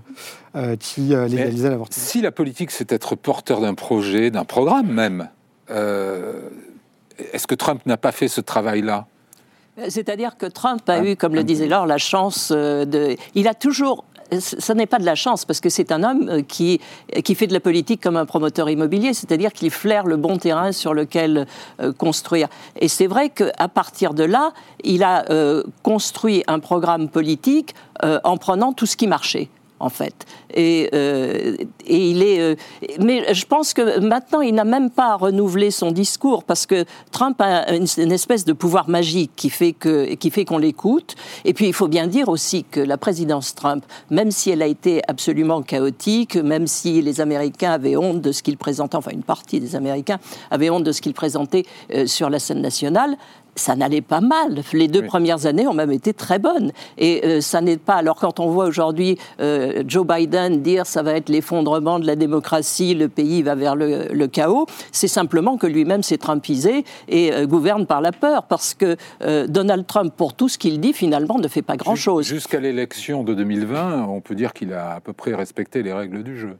euh, 0.56 0.76
qui 0.76 1.14
euh, 1.14 1.26
légalisait 1.26 1.70
l'avortement. 1.70 2.04
Si 2.04 2.20
la 2.20 2.30
politique, 2.30 2.70
c'est 2.70 2.92
être 2.92 3.16
porteur 3.16 3.60
d'un 3.60 3.74
projet, 3.74 4.30
d'un 4.30 4.44
programme 4.44 4.88
même, 4.92 5.28
est-ce 5.68 7.46
que 7.46 7.54
Trump 7.54 7.84
n'a 7.86 7.96
pas 7.96 8.12
fait 8.12 8.28
ce 8.28 8.40
travail-là? 8.40 9.06
C'est-à-dire 9.88 10.36
que 10.36 10.46
Trump 10.46 10.86
a 10.88 11.02
eu, 11.04 11.16
comme 11.16 11.34
le 11.34 11.44
disait 11.44 11.68
Laure, 11.68 11.86
la 11.86 11.96
chance 11.96 12.50
de. 12.50 13.16
Il 13.34 13.48
a 13.48 13.54
toujours 13.54 14.04
ce 14.38 14.72
n'est 14.72 14.86
pas 14.86 14.98
de 14.98 15.04
la 15.04 15.14
chance, 15.14 15.44
parce 15.44 15.60
que 15.60 15.68
c'est 15.68 15.92
un 15.92 16.02
homme 16.02 16.28
euh, 16.28 16.42
qui, 16.42 16.80
qui 17.24 17.34
fait 17.34 17.46
de 17.46 17.52
la 17.52 17.60
politique 17.60 18.00
comme 18.02 18.16
un 18.16 18.26
promoteur 18.26 18.70
immobilier, 18.70 19.14
c'est-à-dire 19.14 19.52
qu'il 19.52 19.70
flaire 19.70 20.06
le 20.06 20.16
bon 20.16 20.38
terrain 20.38 20.72
sur 20.72 20.94
lequel 20.94 21.46
euh, 21.80 21.92
construire. 21.92 22.48
Et 22.78 22.88
c'est 22.88 23.06
vrai 23.06 23.30
qu'à 23.30 23.68
partir 23.68 24.14
de 24.14 24.24
là, 24.24 24.52
il 24.84 25.02
a 25.02 25.24
euh, 25.30 25.62
construit 25.82 26.42
un 26.46 26.58
programme 26.58 27.08
politique 27.08 27.74
en 28.02 28.38
prenant 28.38 28.72
tout 28.72 28.86
ce 28.86 28.96
qui 28.96 29.06
marchait 29.06 29.50
en 29.80 29.88
fait. 29.88 30.26
Et, 30.54 30.90
euh, 30.94 31.56
et 31.86 32.10
il 32.10 32.22
est. 32.22 32.40
Euh, 32.40 32.54
mais 33.00 33.32
je 33.34 33.46
pense 33.46 33.74
que 33.74 33.98
maintenant, 33.98 34.42
il 34.42 34.54
n'a 34.54 34.64
même 34.64 34.90
pas 34.90 35.12
à 35.12 35.16
renouveler 35.16 35.70
son 35.70 35.90
discours 35.90 36.44
parce 36.44 36.66
que 36.66 36.84
Trump 37.10 37.40
a 37.40 37.74
une, 37.74 38.12
espèce 38.12 38.44
de 38.44 38.52
pouvoir 38.52 38.88
magique 38.88 39.32
qui 39.34 39.50
fait 39.50 39.72
que 39.72 40.14
qui 40.14 40.30
fait 40.30 40.44
qu'on 40.44 40.58
l'écoute. 40.58 41.16
Et 41.44 41.54
puis, 41.54 41.66
il 41.66 41.72
faut 41.72 41.88
bien 41.88 42.06
dire 42.06 42.28
aussi 42.28 42.64
que 42.64 42.80
la 42.80 42.98
présidence 42.98 43.54
Trump, 43.54 43.84
même 44.10 44.30
si 44.30 44.50
elle 44.50 44.62
a 44.62 44.66
été 44.66 45.02
absolument 45.08 45.62
chaotique, 45.62 46.36
même 46.36 46.66
si 46.66 47.00
les 47.00 47.20
Américains 47.20 47.72
avaient 47.72 47.96
honte 47.96 48.20
de 48.20 48.32
ce 48.32 48.42
qu'il 48.42 48.58
présentait, 48.58 48.96
enfin 48.96 49.12
une 49.12 49.22
partie 49.22 49.60
des 49.60 49.76
Américains 49.76 50.18
avaient 50.50 50.70
honte 50.70 50.84
de 50.84 50.92
ce 50.92 51.00
qu'il 51.00 51.14
présentait 51.14 51.64
euh, 51.94 52.06
sur 52.06 52.28
la 52.28 52.38
scène 52.38 52.60
nationale, 52.60 53.16
ça 53.54 53.76
n'allait 53.76 54.00
pas 54.00 54.20
mal. 54.20 54.62
Les 54.72 54.88
deux 54.88 55.02
premières 55.02 55.46
années 55.46 55.66
ont 55.66 55.74
même 55.74 55.92
été 55.92 56.12
très 56.12 56.38
bonnes. 56.38 56.72
Et 56.98 57.22
euh, 57.24 57.40
ça 57.40 57.60
n'est 57.60 57.76
pas. 57.76 57.94
Alors, 57.94 58.16
quand 58.16 58.40
on 58.40 58.50
voit 58.50 58.66
aujourd'hui 58.66 59.18
euh, 59.40 59.82
Joe 59.86 60.06
Biden 60.06 60.62
dire 60.62 60.86
ça 60.86 61.02
va 61.02 61.14
être 61.14 61.28
l'effondrement 61.28 61.98
de 61.98 62.06
la 62.06 62.16
démocratie, 62.16 62.94
le 62.94 63.08
pays 63.08 63.42
va 63.42 63.54
vers 63.54 63.76
le, 63.76 64.26
chaos, 64.26 64.66
c'est 64.92 65.08
simplement 65.08 65.56
que 65.56 65.66
lui-même 65.66 66.02
s'est 66.02 66.18
trumpisé 66.18 66.84
et 67.08 67.32
euh, 67.32 67.46
gouverne 67.46 67.86
par 67.86 68.00
la 68.00 68.12
peur. 68.12 68.44
Parce 68.44 68.74
que 68.74 68.96
Donald 69.46 69.86
Trump, 69.86 70.12
pour 70.16 70.34
tout 70.34 70.48
ce 70.48 70.58
qu'il 70.58 70.80
dit, 70.80 70.92
finalement, 70.92 71.38
ne 71.38 71.48
fait 71.48 71.62
pas 71.62 71.76
grand-chose. 71.76 72.26
Jusqu'à 72.26 72.60
l'élection 72.60 73.24
de 73.24 73.34
2020, 73.34 74.06
on 74.08 74.20
peut 74.20 74.34
dire 74.34 74.52
qu'il 74.52 74.72
a 74.72 74.94
à 74.94 75.00
peu 75.00 75.12
près 75.12 75.34
respecté 75.34 75.82
les 75.82 75.92
règles 75.92 76.22
du 76.22 76.38
jeu. 76.38 76.56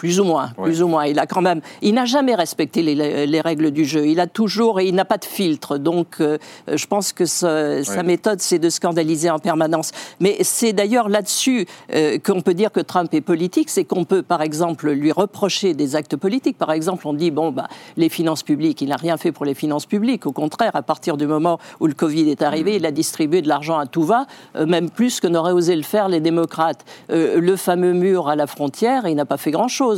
Plus 0.00 0.18
ou 0.18 0.24
moins, 0.24 0.48
plus 0.56 0.82
ou 0.82 0.88
moins. 0.88 1.04
Il 1.04 1.18
a 1.18 1.26
quand 1.26 1.42
même, 1.42 1.60
il 1.82 1.92
n'a 1.92 2.06
jamais 2.06 2.34
respecté 2.34 2.80
les, 2.82 3.40
règles 3.42 3.70
du 3.70 3.84
jeu. 3.84 4.06
Il 4.06 4.18
a 4.18 4.26
toujours 4.26 4.80
et 4.80 4.86
il 4.86 4.94
n'a 4.94 5.04
pas 5.04 5.18
de 5.18 5.26
filtre. 5.26 5.76
Donc, 5.76 6.22
euh, 6.22 6.38
je 6.66 6.86
pense 6.86 7.12
que 7.12 7.26
sa 7.26 8.02
méthode, 8.02 8.40
c'est 8.40 8.58
de 8.58 8.70
scandaliser 8.70 9.28
en 9.28 9.38
permanence. 9.38 9.90
Mais 10.18 10.38
c'est 10.40 10.72
d'ailleurs 10.72 11.10
là-dessus 11.10 11.66
euh, 11.92 12.16
qu'on 12.18 12.40
peut 12.40 12.54
dire 12.54 12.72
que 12.72 12.80
Trump 12.80 13.12
est 13.12 13.20
politique, 13.20 13.68
c'est 13.68 13.84
qu'on 13.84 14.04
peut, 14.04 14.22
par 14.22 14.40
exemple, 14.40 14.90
lui 14.90 15.12
reprocher 15.12 15.74
des 15.74 15.96
actes 15.96 16.16
politiques. 16.16 16.56
Par 16.56 16.72
exemple, 16.72 17.06
on 17.06 17.12
dit 17.12 17.30
bon, 17.30 17.50
bah, 17.50 17.68
les 17.98 18.08
finances 18.08 18.42
publiques, 18.42 18.80
il 18.80 18.88
n'a 18.88 18.96
rien 18.96 19.18
fait 19.18 19.32
pour 19.32 19.44
les 19.44 19.54
finances 19.54 19.84
publiques. 19.84 20.24
Au 20.24 20.32
contraire, 20.32 20.76
à 20.76 20.82
partir 20.82 21.18
du 21.18 21.26
moment 21.26 21.58
où 21.78 21.86
le 21.86 21.92
Covid 21.92 22.30
est 22.30 22.40
arrivé, 22.40 22.76
il 22.76 22.86
a 22.86 22.90
distribué 22.90 23.42
de 23.42 23.48
l'argent 23.48 23.78
à 23.78 23.84
tout 23.84 24.04
va, 24.04 24.24
euh, 24.56 24.64
même 24.64 24.88
plus 24.88 25.20
que 25.20 25.26
n'auraient 25.26 25.52
osé 25.52 25.76
le 25.76 25.82
faire 25.82 26.08
les 26.08 26.20
démocrates. 26.20 26.86
le 27.10 27.56
fameux 27.56 27.92
mur 27.92 28.30
à 28.30 28.36
la 28.36 28.46
frontière, 28.46 29.06
il 29.06 29.14
n'a 29.14 29.26
pas 29.26 29.36
fait 29.36 29.50
grand-chose. 29.50 29.89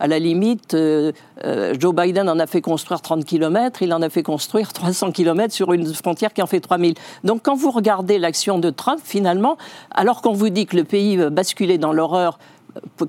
À 0.00 0.06
la 0.06 0.18
limite, 0.18 0.74
euh, 0.74 1.12
euh, 1.44 1.74
Joe 1.78 1.94
Biden 1.94 2.28
en 2.28 2.38
a 2.38 2.46
fait 2.46 2.60
construire 2.60 3.00
30 3.00 3.24
km, 3.24 3.82
il 3.82 3.92
en 3.92 4.02
a 4.02 4.08
fait 4.08 4.22
construire 4.22 4.72
300 4.72 5.12
km 5.12 5.52
sur 5.52 5.72
une 5.72 5.92
frontière 5.94 6.32
qui 6.32 6.42
en 6.42 6.46
fait 6.46 6.60
3000. 6.60 6.94
Donc 7.24 7.42
quand 7.42 7.54
vous 7.54 7.70
regardez 7.70 8.18
l'action 8.18 8.58
de 8.58 8.70
Trump, 8.70 9.00
finalement, 9.02 9.56
alors 9.90 10.22
qu'on 10.22 10.32
vous 10.32 10.48
dit 10.48 10.66
que 10.66 10.76
le 10.76 10.84
pays 10.84 11.16
va 11.16 11.30
basculer 11.30 11.78
dans 11.78 11.92
l'horreur 11.92 12.38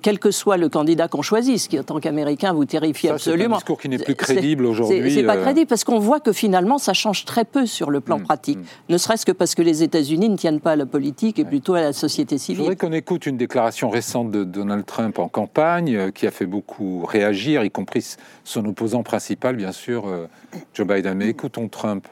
quel 0.02 0.20
que 0.20 0.32
soit 0.32 0.58
le 0.58 0.70
candidat 0.70 1.08
qu'on 1.08 1.22
choisit, 1.22 1.60
ce 1.60 1.70
qui 1.70 1.80
en 1.80 1.84
tant 1.84 2.00
qu'Américain 2.00 2.54
vous 2.54 2.66
terrifie 2.66 3.10
absolument. 3.10 3.44
C'est 3.44 3.54
un 3.54 3.58
discours 3.58 3.80
qui 3.80 3.90
n'est 3.90 3.98
plus 3.98 4.16
crédible 4.16 4.66
aujourd'hui. 4.66 5.14
C'est 5.14 5.24
pas 5.24 5.38
euh. 5.38 5.44
crédible 5.44 5.68
parce 5.68 5.84
qu'on 5.84 6.00
voit 6.00 6.20
que 6.20 6.32
finalement 6.32 6.78
ça 6.78 6.94
change 6.94 7.26
très 7.26 7.46
peu 7.46 7.66
sur 7.66 7.92
le 7.92 8.02
plan 8.02 8.20
mm, 8.20 8.24
pratique, 8.24 8.58
mm. 8.60 8.64
ne 8.90 8.98
serait-ce 8.98 9.26
que 9.26 9.32
parce 9.32 9.56
que 9.56 9.62
les 9.62 9.84
États-Unis 9.84 10.30
ne 10.30 10.38
tiennent 10.38 10.60
pas 10.60 10.72
à 10.72 10.76
la 10.76 10.86
politique 10.86 11.40
et 11.40 11.46
plutôt 11.46 11.76
à 11.76 11.82
la 11.82 11.94
société 11.94 12.38
civile. 12.38 12.58
Je 12.58 12.62
voudrais 12.70 12.76
qu'on 12.76 12.94
écoute 12.94 13.26
une 13.26 13.38
déclaration 13.38 13.90
récente 13.90 14.32
de 14.32 14.44
Donald 14.44 14.86
Trump 14.86 15.20
en 15.20 15.28
campagne 15.28 15.96
euh, 15.96 16.12
qui 16.12 16.28
a 16.28 16.32
fait 16.32 16.46
beaucoup 16.46 17.06
réagir, 17.06 17.64
y 17.64 17.72
compris 17.72 18.16
son 18.44 18.66
opposant 18.66 19.04
principal, 19.04 19.56
bien 19.56 19.72
sûr, 19.72 20.08
euh, 20.08 20.28
Joe 20.74 20.88
Biden. 20.88 21.16
Mais 21.16 21.30
écoutons 21.30 21.68
Trump. 21.68 22.08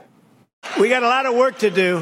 We 0.79 0.89
got 0.89 1.03
a 1.03 1.23
lot 1.23 1.29
of 1.29 1.37
work 1.37 1.57
to 1.57 1.69
do. 1.69 2.01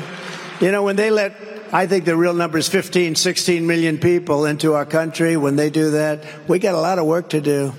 You 0.61 0.71
know, 0.71 0.83
when 0.83 0.95
they 0.95 1.09
let 1.09 1.33
I 1.73 1.87
think 1.87 2.03
the 2.03 2.17
real 2.17 2.33
number 2.33 2.57
is 2.57 2.67
15, 2.67 3.15
16 3.15 3.65
million 3.65 3.97
people 3.97 4.45
into 4.45 4.73
our 4.73 4.85
country. 4.85 5.37
When 5.37 5.55
they 5.55 5.69
do 5.69 5.91
that, 5.91 6.21
we 6.47 6.59
got 6.59 6.75
a 6.75 6.81
lot 6.81 6.99
of 6.99 7.05
work 7.05 7.29
to 7.29 7.39
do. 7.39 7.73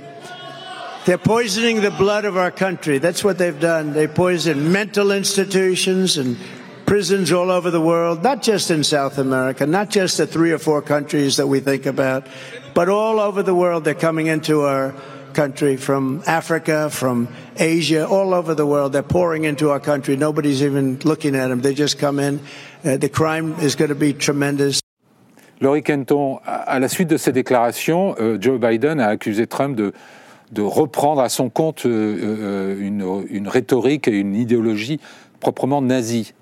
They're 1.04 1.18
poisoning 1.18 1.82
the 1.82 1.90
blood 1.90 2.24
of 2.24 2.38
our 2.38 2.50
country. 2.50 2.98
That's 2.98 3.22
what 3.22 3.36
they've 3.36 3.58
done. 3.58 3.92
They 3.92 4.06
poison 4.06 4.72
mental 4.72 5.12
institutions 5.12 6.16
and 6.16 6.38
prisons 6.86 7.32
all 7.32 7.50
over 7.50 7.70
the 7.70 7.80
world, 7.82 8.22
not 8.22 8.40
just 8.40 8.70
in 8.70 8.82
South 8.82 9.18
America, 9.18 9.66
not 9.66 9.90
just 9.90 10.16
the 10.16 10.26
three 10.26 10.52
or 10.52 10.58
four 10.58 10.80
countries 10.80 11.36
that 11.36 11.46
we 11.46 11.60
think 11.60 11.84
about, 11.84 12.26
but 12.72 12.88
all 12.88 13.20
over 13.20 13.42
the 13.42 13.54
world. 13.54 13.84
They're 13.84 13.94
coming 13.94 14.28
into 14.28 14.62
our 14.62 14.94
country 15.32 15.76
from 15.76 16.22
Africa, 16.26 16.88
from 16.90 17.28
Asia, 17.56 18.06
all 18.06 18.32
over 18.34 18.54
the 18.54 18.66
world. 18.66 18.92
They're 18.92 19.02
pouring 19.02 19.44
into 19.44 19.70
our 19.70 19.80
country. 19.80 20.16
Nobody's 20.16 20.62
even 20.62 20.98
looking 21.04 21.34
at 21.34 21.48
them. 21.48 21.60
They 21.60 21.74
just 21.74 21.98
come 21.98 22.18
in 22.18 22.40
Uh, 22.84 22.96
the 22.96 23.08
crime 23.08 23.54
is 23.62 23.76
going 23.76 23.90
to 23.90 23.94
be 23.94 24.12
tremendous. 24.12 24.80
Laurie 25.60 25.84
Kenton, 25.84 26.40
à 26.44 26.80
la 26.80 26.88
suite 26.88 27.08
de 27.08 27.16
ces 27.16 27.30
déclarations, 27.30 28.16
euh, 28.18 28.36
Joe 28.40 28.58
Biden 28.58 28.98
a 28.98 29.06
accusé 29.06 29.46
Trump 29.46 29.76
de, 29.76 29.92
de 30.50 30.62
reprendre 30.62 31.20
à 31.20 31.28
son 31.28 31.48
compte 31.48 31.86
euh, 31.86 32.18
euh, 32.20 32.80
une, 32.80 33.24
une, 33.30 33.46
rhétorique 33.46 34.08
et 34.08 34.18
une 34.18 34.34
idéologie 34.34 34.98
proprement 35.38 35.80
nazie. 35.80 36.34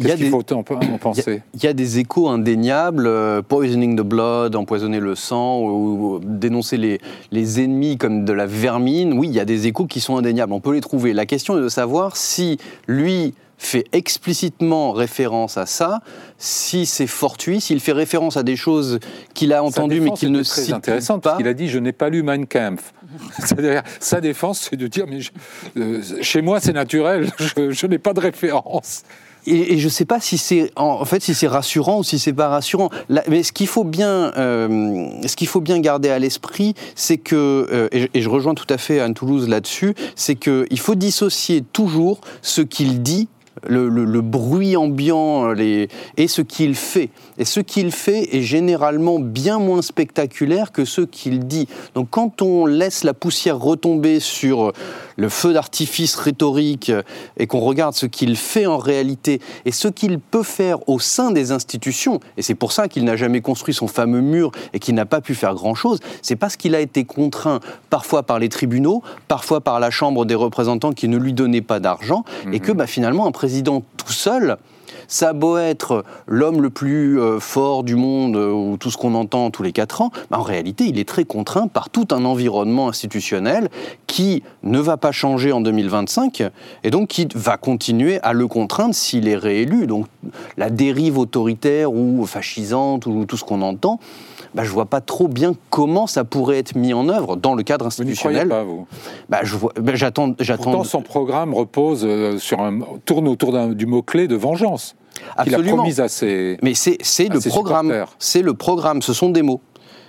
Qu'est-ce 0.00 0.16
qu'il 0.16 0.30
faut 0.30 0.52
en, 0.52 0.62
penser 0.62 1.42
Il 1.54 1.62
y, 1.62 1.66
a 1.66 1.72
des 1.72 1.98
échos 1.98 2.28
indéniables, 2.28 3.42
poisoning 3.48 3.96
the 3.96 4.02
blood, 4.02 4.54
empoisonner 4.56 5.00
le 5.00 5.14
sang, 5.14 5.60
ou, 5.62 6.20
dénoncer 6.22 6.76
les, 6.76 7.00
les, 7.32 7.60
ennemis 7.60 7.98
comme 7.98 8.24
de 8.24 8.32
la 8.32 8.46
vermine. 8.46 9.18
Oui, 9.18 9.28
il 9.28 9.34
y 9.34 9.40
a 9.40 9.44
des 9.44 9.66
échos 9.66 9.86
qui 9.86 10.00
sont 10.00 10.16
indéniables, 10.16 10.52
on 10.52 10.60
peut 10.60 10.74
les 10.74 10.80
trouver. 10.80 11.12
La 11.12 11.26
question 11.26 11.58
est 11.58 11.62
de 11.62 11.68
savoir 11.68 12.16
si 12.16 12.58
lui 12.86 13.34
fait 13.58 13.84
explicitement 13.92 14.92
référence 14.92 15.58
à 15.58 15.66
ça, 15.66 16.00
si 16.38 16.86
c'est 16.86 17.08
fortuit, 17.08 17.60
s'il 17.60 17.80
fait 17.80 17.92
référence 17.92 18.36
à 18.36 18.44
des 18.44 18.56
choses 18.56 19.00
qu'il 19.34 19.52
a 19.52 19.62
entendues 19.64 20.00
mais 20.00 20.12
qu'il 20.12 20.30
ne 20.30 20.44
cite 20.44 20.70
pas. 20.70 20.76
intéressant 20.76 21.18
parce 21.18 21.36
qu'il 21.36 21.48
a 21.48 21.54
dit 21.54 21.68
je 21.68 21.78
n'ai 21.78 21.92
pas 21.92 22.08
lu 22.08 22.22
Mein 22.22 22.46
Kampf. 22.46 22.94
C'est-à-dire 23.38 23.82
sa 23.98 24.20
défense 24.20 24.68
c'est 24.70 24.76
de 24.76 24.86
dire 24.86 25.06
mais 25.08 25.18
euh, 25.76 26.00
chez 26.22 26.40
moi 26.40 26.60
c'est 26.60 26.72
naturel, 26.72 27.30
je, 27.38 27.86
n'ai 27.86 27.98
pas 27.98 28.14
de 28.14 28.20
référence. 28.20 29.02
Et, 29.48 29.78
je 29.78 29.84
ne 29.84 29.90
sais 29.90 30.04
pas 30.04 30.20
si 30.20 30.38
c'est 30.38 30.70
en, 30.76 31.04
fait 31.04 31.22
si 31.22 31.34
c'est 31.34 31.48
rassurant 31.48 31.98
ou 31.98 32.04
si 32.04 32.18
c'est 32.18 32.32
pas 32.32 32.48
rassurant. 32.48 32.90
mais 33.28 33.42
ce 33.42 33.52
qu'il 33.52 33.66
faut 33.66 33.84
bien, 33.84 34.32
euh, 34.36 35.08
ce 35.26 35.36
qu'il 35.36 35.48
faut 35.48 35.60
bien 35.60 35.80
garder 35.80 36.10
à 36.10 36.18
l'esprit, 36.18 36.74
c'est 36.94 37.18
que 37.18 37.66
euh, 37.72 37.88
et, 37.92 38.20
je 38.20 38.28
rejoins 38.28 38.54
tout 38.54 38.66
à 38.68 38.78
fait 38.78 39.00
Anne 39.00 39.14
Toulouse 39.14 39.48
là-dessus, 39.48 39.94
c'est 40.16 40.34
qu'il 40.34 40.78
faut 40.78 40.94
dissocier 40.94 41.62
toujours 41.72 42.20
ce 42.42 42.60
qu'il 42.60 43.02
dit 43.02 43.28
le, 43.66 44.20
bruit 44.20 44.76
ambiant 44.76 45.52
les, 45.52 45.88
et 46.16 46.28
ce 46.28 46.42
qu'il 46.42 46.74
fait. 46.74 47.10
Et 47.38 47.44
ce 47.44 47.60
qu'il 47.60 47.92
fait 47.92 48.36
est 48.36 48.42
généralement 48.42 49.18
bien 49.18 49.58
moins 49.58 49.82
spectaculaire 49.82 50.72
que 50.72 50.84
ce 50.84 51.00
qu'il 51.00 51.46
dit. 51.46 51.68
Donc 51.94 52.08
quand 52.10 52.42
on 52.42 52.66
laisse 52.66 53.04
la 53.04 53.14
poussière 53.14 53.58
retomber 53.58 54.20
sur 54.20 54.72
le 55.16 55.28
feu 55.28 55.52
d'artifice 55.52 56.14
rhétorique 56.14 56.92
et 57.36 57.46
qu'on 57.46 57.60
regarde 57.60 57.94
ce 57.94 58.06
qu'il 58.06 58.36
fait 58.36 58.66
en 58.66 58.78
réalité 58.78 59.40
et 59.64 59.72
ce 59.72 59.88
qu'il 59.88 60.20
peut 60.20 60.42
faire 60.42 60.88
au 60.88 60.98
sein 61.00 61.32
des 61.32 61.52
institutions, 61.52 62.20
et 62.36 62.42
c'est 62.42 62.54
pour 62.54 62.72
ça 62.72 62.88
qu'il 62.88 63.04
n'a 63.04 63.16
jamais 63.16 63.40
construit 63.40 63.74
son 63.74 63.88
fameux 63.88 64.20
mur 64.20 64.52
et 64.72 64.78
qu'il 64.78 64.94
n'a 64.94 65.06
pas 65.06 65.20
pu 65.20 65.34
faire 65.34 65.54
grand-chose, 65.54 65.98
c'est 66.22 66.36
parce 66.36 66.56
qu'il 66.56 66.74
a 66.74 66.80
été 66.80 67.04
contraint 67.04 67.60
parfois 67.90 68.22
par 68.22 68.38
les 68.38 68.48
tribunaux, 68.48 69.02
parfois 69.26 69.60
par 69.60 69.80
la 69.80 69.90
Chambre 69.90 70.24
des 70.24 70.34
représentants 70.34 70.92
qui 70.92 71.08
ne 71.08 71.16
lui 71.16 71.32
donnait 71.32 71.62
pas 71.62 71.80
d'argent, 71.80 72.24
et 72.52 72.60
que 72.60 72.72
mhm. 72.72 72.78
bah, 72.78 72.86
finalement 72.86 73.26
un 73.26 73.32
président 73.32 73.47
tout 73.96 74.12
seul, 74.12 74.58
ça 75.06 75.30
a 75.30 75.32
beau 75.32 75.56
être 75.56 76.04
l'homme 76.26 76.60
le 76.60 76.70
plus 76.70 77.20
euh, 77.20 77.40
fort 77.40 77.82
du 77.82 77.96
monde, 77.96 78.36
euh, 78.36 78.52
ou 78.52 78.76
tout 78.76 78.90
ce 78.90 78.96
qu'on 78.96 79.14
entend 79.14 79.50
tous 79.50 79.62
les 79.62 79.72
quatre 79.72 80.02
ans, 80.02 80.10
bah, 80.30 80.38
en 80.38 80.42
réalité, 80.42 80.84
il 80.84 80.98
est 80.98 81.08
très 81.08 81.24
contraint 81.24 81.66
par 81.66 81.88
tout 81.88 82.08
un 82.10 82.24
environnement 82.24 82.88
institutionnel 82.88 83.68
qui 84.06 84.42
ne 84.62 84.78
va 84.78 84.96
pas 84.96 85.12
changer 85.12 85.50
en 85.52 85.60
2025 85.60 86.42
et 86.84 86.90
donc 86.90 87.08
qui 87.08 87.26
va 87.34 87.56
continuer 87.56 88.20
à 88.22 88.32
le 88.32 88.46
contraindre 88.46 88.94
s'il 88.94 89.28
est 89.28 89.36
réélu. 89.36 89.86
Donc 89.86 90.06
la 90.56 90.68
dérive 90.68 91.18
autoritaire 91.18 91.92
ou 91.92 92.24
fascisante 92.26 93.06
ou 93.06 93.24
tout 93.24 93.36
ce 93.36 93.44
qu'on 93.44 93.62
entend, 93.62 94.00
bah, 94.54 94.64
je 94.64 94.68
ne 94.68 94.74
vois 94.74 94.86
pas 94.86 95.00
trop 95.00 95.28
bien 95.28 95.54
comment 95.70 96.06
ça 96.06 96.24
pourrait 96.24 96.58
être 96.58 96.74
mis 96.74 96.94
en 96.94 97.08
œuvre 97.08 97.36
dans 97.36 97.54
le 97.54 97.62
cadre 97.62 97.86
institutionnel. 97.86 98.44
Vous 98.44 98.48
croyez 98.48 98.64
pas, 98.64 98.68
vous 98.68 98.86
bah, 99.28 99.40
je 99.42 99.56
vois, 99.56 99.72
bah, 99.80 99.92
j'attends, 99.94 100.34
j'attends. 100.40 100.64
Pourtant, 100.64 100.84
son 100.84 101.02
programme 101.02 101.54
repose 101.54 102.04
euh, 102.04 102.38
sur 102.38 102.60
un, 102.60 102.80
tourne 103.04 103.28
autour 103.28 103.68
du 103.68 103.86
mot-clé 103.86 104.28
de 104.28 104.36
vengeance. 104.36 104.94
Absolument. 105.36 105.84
Il 105.84 106.00
a 106.00 106.04
à 106.04 106.08
ses, 106.08 106.58
Mais 106.62 106.74
c'est 106.74 106.98
le 107.28 107.48
programme. 107.48 107.92
C'est 108.18 108.42
le 108.42 108.54
programme. 108.54 109.02
Ce 109.02 109.12
sont 109.12 109.30
des 109.30 109.42
mots. 109.42 109.60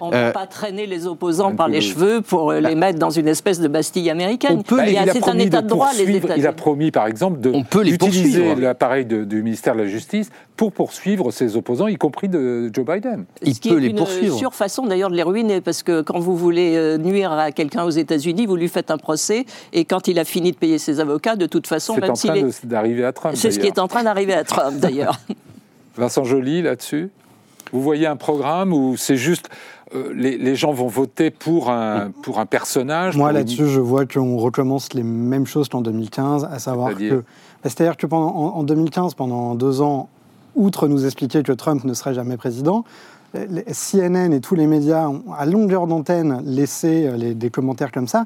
On 0.01 0.07
ne 0.07 0.11
va 0.11 0.17
euh, 0.17 0.31
pas 0.31 0.47
traîner 0.47 0.85
les 0.85 1.07
opposants 1.07 1.55
par 1.55 1.67
les 1.67 1.81
cheveux 1.81 2.21
pour 2.21 2.53
les 2.53 2.61
bah. 2.61 2.75
mettre 2.75 2.99
dans 2.99 3.09
une 3.09 3.27
espèce 3.27 3.59
de 3.59 3.67
Bastille 3.67 4.09
américaine. 4.09 4.61
C'est 4.67 5.27
un 5.27 5.39
état 5.39 5.61
de 5.61 5.67
droit, 5.67 5.89
les 5.93 6.03
États-Unis. 6.03 6.33
Il 6.37 6.47
a 6.47 6.53
promis, 6.53 6.91
par 6.91 7.07
exemple, 7.07 7.39
d'utiliser 7.39 8.55
l'appareil 8.55 9.05
du 9.05 9.43
ministère 9.43 9.75
de 9.75 9.81
la 9.81 9.87
Justice 9.87 10.29
pour 10.59 10.73
poursuivre 10.73 11.31
ses 11.31 11.55
opposants, 11.55 11.87
y 11.87 11.95
compris 11.95 12.27
de 12.27 12.69
Joe 12.73 12.85
Biden. 12.85 13.23
Il 13.43 13.55
Ce 13.55 13.61
peut 13.61 13.77
est 13.77 13.79
les 13.79 13.87
une 13.87 13.95
poursuivre. 13.95 14.35
sûre 14.35 14.53
façon 14.53 14.85
d'ailleurs 14.85 15.09
de 15.09 15.15
les 15.15 15.23
ruiner, 15.23 15.61
parce 15.61 15.83
que 15.83 16.01
quand 16.01 16.19
vous 16.19 16.35
voulez 16.35 16.75
euh, 16.75 16.97
nuire 16.97 17.31
à 17.31 17.53
quelqu'un 17.53 17.85
aux 17.85 17.89
États-Unis, 17.89 18.45
vous 18.45 18.57
lui 18.57 18.67
faites 18.67 18.91
un 18.91 18.97
procès, 18.97 19.45
et 19.71 19.85
quand 19.85 20.09
il 20.09 20.19
a 20.19 20.25
fini 20.25 20.51
de 20.51 20.57
payer 20.57 20.77
ses 20.77 20.99
avocats, 20.99 21.37
de 21.37 21.45
toute 21.45 21.65
façon, 21.65 21.95
même 21.95 22.13
s'il 22.15 22.35
est... 22.35 22.65
d'arriver 22.65 23.05
à 23.05 23.13
Trump. 23.13 23.35
C'est 23.37 23.51
ce 23.51 23.59
qui 23.59 23.67
est 23.67 23.79
en 23.79 23.87
train 23.87 24.03
d'arriver 24.03 24.33
à 24.33 24.43
Trump, 24.43 24.77
d'ailleurs. 24.79 25.17
Vincent 25.95 26.25
Joly, 26.25 26.61
là-dessus? 26.61 27.09
Vous 27.71 27.81
voyez 27.81 28.07
un 28.07 28.15
programme 28.15 28.73
où 28.73 28.97
c'est 28.97 29.17
juste 29.17 29.49
euh, 29.95 30.13
les, 30.13 30.55
gens 30.55 30.71
vont 30.71 30.87
voter 30.87 31.31
pour 31.31 31.71
un, 31.71 32.11
pour 32.21 32.39
un 32.39 32.45
personnage 32.45 33.17
Moi, 33.17 33.31
là-dessus, 33.31 33.67
je 33.67 33.79
vois 33.79 34.05
qu'on 34.05 34.37
recommence 34.37 34.93
les 34.93 35.03
mêmes 35.03 35.47
choses 35.47 35.67
qu'en 35.67 35.81
2015, 35.81 36.47
à 36.51 36.59
savoir 36.59 36.95
que. 36.95 37.15
Bah, 37.15 37.23
c'est-à-dire 37.63 37.97
que 37.97 38.05
pendant, 38.05 38.35
en, 38.55 38.63
2015, 38.63 39.15
pendant 39.15 39.55
deux 39.55 39.81
ans, 39.81 40.09
outre 40.55 40.87
nous 40.87 41.05
expliquer 41.05 41.43
que 41.43 41.51
Trump 41.51 41.83
ne 41.83 41.93
serait 41.93 42.13
jamais 42.13 42.37
président, 42.37 42.85
CNN 43.33 44.33
et 44.33 44.41
tous 44.41 44.55
les 44.55 44.67
médias 44.67 45.07
ont, 45.07 45.23
à 45.37 45.45
longueur 45.45 45.87
d'antenne, 45.87 46.41
laissé 46.45 47.07
euh, 47.07 47.33
des 47.33 47.49
commentaires 47.49 47.91
comme 47.91 48.07
ça. 48.07 48.25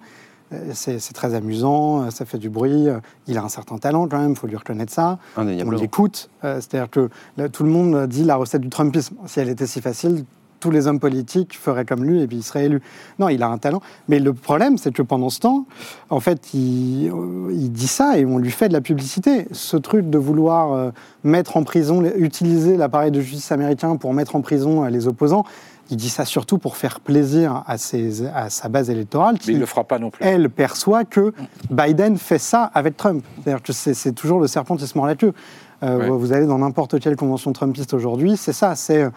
Euh, 0.53 0.71
c'est 0.73 1.13
très 1.13 1.33
amusant, 1.33 2.09
ça 2.11 2.25
fait 2.25 2.37
du 2.37 2.49
bruit. 2.49 2.87
Il 3.27 3.37
a 3.37 3.43
un 3.43 3.49
certain 3.49 3.77
talent 3.77 4.07
quand 4.07 4.19
même, 4.19 4.31
il 4.31 4.37
faut 4.37 4.47
lui 4.47 4.55
reconnaître 4.55 4.93
ça. 4.93 5.17
On 5.37 5.43
l'écoute. 5.71 6.29
C'est-à-dire 6.41 6.89
que 6.89 7.09
tout 7.47 7.63
le 7.63 7.69
monde 7.69 8.07
dit 8.07 8.23
la 8.23 8.35
recette 8.35 8.61
du 8.61 8.69
Trumpisme. 8.69 9.15
Si 9.25 9.39
elle 9.39 9.49
était 9.49 9.67
si 9.67 9.81
facile, 9.81 10.25
tous 10.63 10.71
les 10.71 10.87
hommes 10.87 11.01
politiques 11.01 11.59
feraient 11.59 11.83
comme 11.83 12.05
lui 12.05 12.21
et 12.21 12.27
puis 12.27 12.37
il 12.37 12.41
serait 12.41 12.67
élu. 12.67 12.81
Non, 13.19 13.27
il 13.27 13.43
a 13.43 13.49
un 13.49 13.57
talent. 13.57 13.81
Mais 14.07 14.19
le 14.19 14.31
problème, 14.31 14.77
c'est 14.77 14.93
que 14.93 15.01
pendant 15.01 15.29
ce 15.29 15.41
temps, 15.41 15.65
en 16.09 16.21
fait, 16.21 16.53
il, 16.53 17.11
euh, 17.11 17.51
dit 17.51 17.87
ça 17.87 18.17
et 18.17 18.25
on 18.25 18.37
lui 18.37 18.49
fait 18.49 18.69
de 18.69 18.73
la 18.73 18.79
publicité. 18.79 19.45
Ce 19.51 19.75
truc 19.75 20.09
de 20.09 20.17
vouloir 20.17 20.71
euh, 20.71 20.91
mettre 21.25 21.57
en 21.57 21.63
prison, 21.63 22.01
utiliser 22.15 22.77
l'appareil 22.77 23.11
de 23.11 23.19
justice 23.19 23.51
américain 23.51 23.97
pour 23.97 24.13
mettre 24.13 24.37
en 24.37 24.41
prison 24.41 24.85
euh, 24.85 24.89
les 24.89 25.05
opposants, 25.05 25.43
il 25.89 25.97
dit 25.97 26.09
ça 26.09 26.25
surtout 26.25 26.57
pour 26.57 26.77
faire 26.77 26.99
plaisir 26.99 27.63
à, 27.67 27.77
ses, 27.77 28.25
à 28.27 28.49
sa 28.49 28.69
base 28.69 28.89
électorale. 28.89 29.35
Mais 29.45 29.53
il 29.53 29.55
ne 29.55 29.59
le 29.59 29.65
fera 29.65 29.83
pas 29.83 29.99
non 29.99 30.09
plus. 30.09 30.23
Elle 30.25 30.49
perçoit 30.49 31.03
que 31.03 31.33
Biden 31.69 32.17
fait 32.17 32.39
ça 32.39 32.71
avec 32.73 32.97
Trump. 32.97 33.23
C'est-à-dire 33.43 33.61
que 33.61 33.73
c'est 33.73 34.13
toujours 34.13 34.39
le 34.39 34.47
serpent 34.47 34.75
qui 34.75 34.87
se 34.87 34.97
mord 34.97 35.07
la 35.07 35.15
queue. 35.15 35.33
Vous 35.81 36.31
allez 36.31 36.45
dans 36.45 36.59
n'importe 36.59 36.99
quelle 37.01 37.17
convention 37.17 37.51
trumpiste 37.51 37.93
aujourd'hui, 37.93 38.37
c'est 38.37 38.53
ça. 38.53 38.75
C'est 38.75 39.09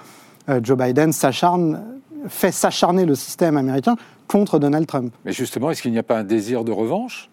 euh, 0.49 0.61
Joe 0.63 0.77
Biden 0.77 1.13
s'acharne, 1.13 1.83
fait 2.29 2.53
s'acharner 2.53 3.05
le 3.05 3.15
système 3.15 3.57
américain 3.57 3.97
contre 4.29 4.59
Donald 4.59 4.87
Trump. 4.87 5.13
Mais 5.25 5.33
justement, 5.33 5.71
est-ce 5.71 5.83
qu'il 5.83 5.93
n'y 5.93 5.99
a 5.99 6.03
pas 6.03 6.19
un 6.19 6.25
désir 6.25 6.65
de 6.65 6.73
revanche? 6.73 7.29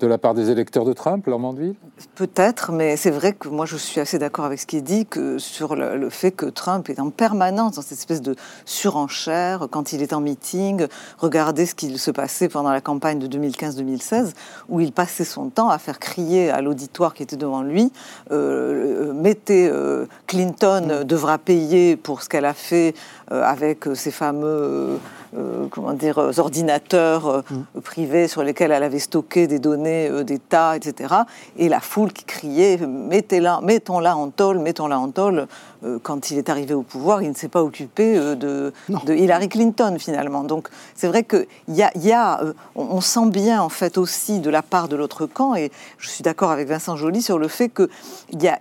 De 0.00 0.06
la 0.06 0.18
part 0.18 0.34
des 0.34 0.50
électeurs 0.50 0.84
de 0.84 0.92
Trump, 0.92 1.26
leur 1.26 1.38
Mandeville 1.38 1.74
Peut-être, 2.14 2.72
mais 2.72 2.96
c'est 2.96 3.10
vrai 3.10 3.32
que 3.32 3.48
moi 3.48 3.64
je 3.64 3.76
suis 3.76 4.00
assez 4.00 4.18
d'accord 4.18 4.44
avec 4.44 4.58
ce 4.58 4.66
qui 4.66 4.76
est 4.76 4.82
dit 4.82 5.06
que 5.06 5.38
sur 5.38 5.76
le, 5.76 6.10
fait 6.10 6.32
que 6.32 6.46
Trump 6.46 6.88
est 6.90 6.98
en 6.98 7.10
permanence 7.10 7.76
dans 7.76 7.82
cette 7.82 7.98
espèce 7.98 8.22
de 8.22 8.34
surenchère 8.64 9.68
quand 9.70 9.92
il 9.92 10.02
est 10.02 10.12
en 10.12 10.20
meeting. 10.20 10.86
Regardez 11.18 11.66
ce 11.66 11.74
qui 11.74 11.96
se 11.96 12.10
passait 12.10 12.48
pendant 12.48 12.70
la 12.70 12.80
campagne 12.80 13.18
de 13.18 13.28
2015-2016 13.28 14.32
où 14.68 14.80
il 14.80 14.92
passait 14.92 15.24
son 15.24 15.48
temps 15.48 15.68
à 15.68 15.78
faire 15.78 15.98
crier 15.98 16.50
à 16.50 16.60
l'auditoire 16.60 17.14
qui 17.14 17.22
était 17.22 17.36
devant 17.36 17.62
lui 17.62 17.92
euh, 18.32 19.12
mettez 19.12 19.68
euh, 19.68 20.06
Clinton 20.26 21.04
devra 21.04 21.38
payer 21.38 21.96
pour 21.96 22.22
ce 22.22 22.28
qu'elle 22.28 22.44
a 22.44 22.54
fait 22.54 22.94
euh, 23.30 23.42
avec 23.42 23.84
ses 23.94 24.10
fameux 24.10 24.98
euh, 25.36 25.66
comment 25.70 25.92
dire, 25.92 26.18
euh, 26.18 26.38
ordinateurs 26.38 27.26
euh, 27.26 27.40
mm. 27.50 27.80
privés 27.82 28.28
sur 28.28 28.42
lesquels 28.42 28.70
elle 28.70 28.82
avait 28.82 29.00
stocké 29.00 29.35
des 29.36 29.58
données 29.58 30.24
d'État, 30.24 30.76
etc. 30.76 31.14
Et 31.58 31.68
la 31.68 31.80
foule 31.80 32.12
qui 32.12 32.24
criait 32.24 32.78
mettez-la, 32.78 33.60
mettons-la 33.62 34.16
en 34.16 34.30
tôle, 34.30 34.58
mettons-la 34.58 34.98
en 34.98 35.10
tôle. 35.10 35.46
quand 36.02 36.30
il 36.30 36.38
est 36.38 36.48
arrivé 36.48 36.74
au 36.74 36.82
pouvoir, 36.82 37.22
il 37.22 37.28
ne 37.28 37.34
s'est 37.34 37.48
pas 37.48 37.62
occupé 37.62 38.16
de, 38.16 38.72
de, 38.88 39.14
Hillary 39.14 39.48
Clinton 39.48 39.96
finalement. 39.98 40.42
Donc 40.44 40.68
c'est 40.94 41.08
vrai 41.08 41.22
que 41.22 41.46
y 41.68 41.82
a, 41.82 41.90
y 41.96 42.12
a, 42.12 42.40
on 42.74 43.00
sent 43.00 43.28
bien 43.30 43.62
en 43.62 43.68
fait 43.68 43.98
aussi 43.98 44.40
de 44.40 44.50
la 44.50 44.62
part 44.62 44.88
de 44.88 44.96
l'autre 44.96 45.26
camp, 45.26 45.54
et 45.54 45.70
je 45.98 46.08
suis 46.08 46.22
d'accord 46.22 46.50
avec 46.50 46.68
Vincent 46.68 46.96
Joly 46.96 47.22
sur 47.22 47.38
le 47.38 47.48
fait 47.48 47.68
que 47.68 47.88
y 48.32 48.48
a, 48.48 48.58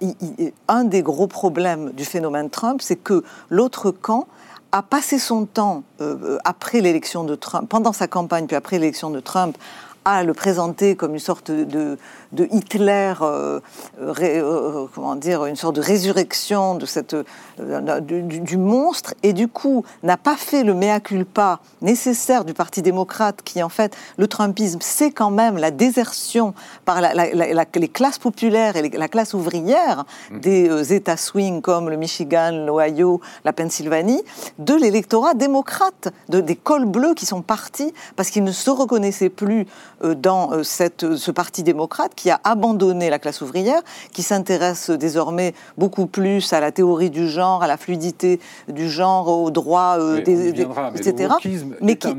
un 0.68 0.84
des 0.84 1.02
gros 1.02 1.28
problèmes 1.28 1.92
du 1.92 2.06
phénomène 2.06 2.50
Trump, 2.50 2.82
c'est 2.82 2.96
que 2.96 3.24
l'autre 3.50 3.92
camp 3.92 4.28
a 4.72 4.82
passé 4.82 5.20
son 5.20 5.46
temps 5.46 5.84
euh, 6.02 6.38
après 6.44 6.82
l'élection 6.82 7.24
de 7.24 7.36
Trump, 7.36 7.70
pendant 7.70 7.94
sa 7.94 8.08
campagne, 8.08 8.46
puis 8.46 8.56
après 8.56 8.78
l'élection 8.78 9.10
de 9.10 9.20
Trump, 9.20 9.58
à 10.06 10.24
le 10.24 10.36
présenter 10.36 10.96
comme 10.96 11.14
une 11.14 11.20
sorte 11.20 11.50
de, 11.50 11.98
de 12.32 12.48
Hitler, 12.52 13.14
euh, 13.22 13.60
euh, 14.00 14.14
euh, 14.22 14.86
comment 14.94 15.16
dire, 15.16 15.46
une 15.46 15.56
sorte 15.56 15.76
de 15.78 15.82
résurrection 15.82 16.76
de 16.76 16.86
cette, 16.86 17.16
du, 17.58 18.58
monstre, 18.58 19.16
et 19.24 19.34
du 19.34 19.48
coup 19.48 19.84
n'a 20.04 20.18
pas 20.18 20.36
fait 20.36 20.64
le 20.64 20.76
mea 20.76 21.00
culpa 21.00 21.60
nécessaire 21.82 22.46
du 22.46 22.54
Parti 22.54 22.84
démocrate, 22.84 23.42
qui 23.44 23.64
en 23.64 23.70
fait, 23.70 23.98
le 24.18 24.28
Trumpisme, 24.28 24.80
c'est 24.82 25.12
quand 25.12 25.32
même 25.32 25.58
la 25.58 25.72
désertion 25.72 26.54
par 26.86 27.02
les 27.02 27.88
classes 27.88 28.20
populaires 28.20 28.76
et 28.76 28.88
la 28.90 29.08
classe 29.08 29.34
ouvrière 29.34 30.06
mmh. 30.30 30.40
des 30.40 30.94
États 30.94 31.18
swing 31.18 31.62
comme 31.62 31.90
le 31.90 31.98
Michigan, 31.98 32.52
l'Ohio, 32.52 33.22
la 33.44 33.54
Pennsylvanie, 33.54 34.22
de 34.60 34.76
l'électorat 34.76 35.34
démocrate, 35.34 36.10
de, 36.30 36.42
des 36.42 36.56
cols 36.56 36.86
bleus 36.86 37.16
qui 37.16 37.26
sont 37.26 37.42
partis 37.42 37.92
parce 38.16 38.30
qu'ils 38.30 38.44
ne 38.44 38.52
se 38.52 38.70
reconnaissaient 38.70 39.30
plus 39.30 39.66
dans 40.14 40.64
cette, 40.64 41.16
ce 41.16 41.32
Parti 41.32 41.64
démocrate 41.64 42.14
qui 42.16 42.30
a 42.30 42.40
abandonné 42.44 43.10
la 43.10 43.20
classe 43.20 43.42
ouvrière, 43.42 43.82
qui 44.12 44.24
s'intéresse 44.24 44.90
désormais 44.90 45.54
beaucoup 45.78 46.06
plus 46.06 46.54
à 46.54 46.60
la 46.60 46.72
théorie 46.72 47.10
du 47.10 47.28
genre, 47.28 47.64
à 47.64 47.68
la 47.68 47.78
fluidité 47.78 48.40
du 48.68 48.90
genre, 48.90 49.28
aux 49.28 49.52
droits, 49.52 49.98
euh, 50.00 50.22
des, 50.22 50.50
etc. 50.50 51.34
Mais 51.82 51.96
qui, 51.96 52.10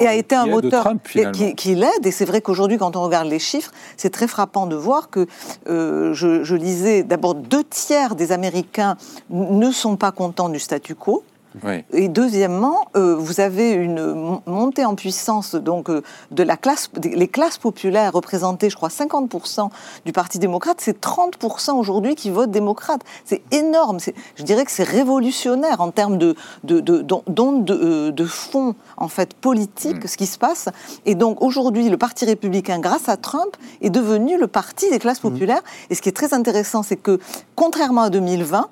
et 0.00 0.06
a 0.06 0.14
été 0.14 0.34
un 0.34 0.46
moteur 0.46 0.88
qui, 1.56 1.74
l'aide. 1.74 2.06
Et 2.06 2.10
c'est 2.10 2.24
vrai 2.24 2.40
qu'aujourd'hui, 2.40 2.78
quand 2.78 2.96
on 2.96 3.02
regarde 3.02 3.28
les 3.28 3.38
chiffres, 3.38 3.72
c'est 3.96 4.10
très 4.10 4.28
frappant 4.28 4.66
de 4.66 4.76
voir 4.76 5.10
que 5.10 5.26
euh, 5.68 6.12
je, 6.14 6.54
lisais 6.54 7.02
d'abord 7.02 7.34
deux 7.34 7.64
tiers 7.64 8.14
des 8.14 8.32
Américains 8.32 8.96
ne 9.30 9.70
sont 9.70 9.96
pas 9.96 10.12
contents 10.12 10.48
du 10.48 10.58
statu 10.58 10.94
quo. 10.94 11.22
Et 11.92 12.08
deuxièmement, 12.08 12.88
euh, 12.96 13.16
vous 13.16 13.40
avez 13.40 13.72
une 13.72 14.40
montée 14.46 14.84
en 14.84 14.94
puissance 14.94 15.54
donc 15.54 15.88
euh, 15.88 16.02
de 16.30 16.42
la 16.42 16.56
classe, 16.56 16.90
les 17.02 17.28
classes 17.28 17.58
populaires 17.58 18.12
représentées, 18.12 18.68
je 18.68 18.76
crois, 18.76 18.88
50% 18.88 19.70
du 20.04 20.12
Parti 20.12 20.38
démocrate, 20.38 20.80
c'est 20.80 21.00
30% 21.00 21.72
aujourd'hui 21.72 22.14
qui 22.14 22.30
votent 22.30 22.50
démocrate. 22.50 23.00
C'est 23.24 23.42
énorme. 23.52 23.98
Je 24.34 24.42
dirais 24.42 24.64
que 24.64 24.70
c'est 24.70 24.84
révolutionnaire 24.84 25.80
en 25.80 25.90
termes 25.90 26.18
de, 26.18 26.34
de, 26.64 26.80
de, 26.80 27.02
de, 27.02 28.10
de, 28.10 28.24
fond 28.24 28.74
en 28.96 29.08
fait 29.08 29.34
politique, 29.34 30.04
mm. 30.04 30.08
ce 30.08 30.16
qui 30.16 30.26
se 30.26 30.38
passe. 30.38 30.68
Et 31.06 31.14
donc 31.14 31.42
aujourd'hui, 31.42 31.88
le 31.88 31.96
Parti 31.96 32.24
républicain, 32.26 32.78
grâce 32.78 33.08
à 33.08 33.16
Trump, 33.16 33.56
est 33.80 33.90
devenu 33.90 34.38
le 34.38 34.46
parti 34.46 34.90
des 34.90 34.98
classes 34.98 35.22
mm. 35.24 35.30
populaires. 35.30 35.62
Et 35.90 35.94
ce 35.94 36.02
qui 36.02 36.08
est 36.08 36.16
très 36.16 36.34
intéressant, 36.34 36.82
c'est 36.82 36.96
que 36.96 37.18
contrairement 37.54 38.02
à 38.02 38.10
2020, 38.10 38.68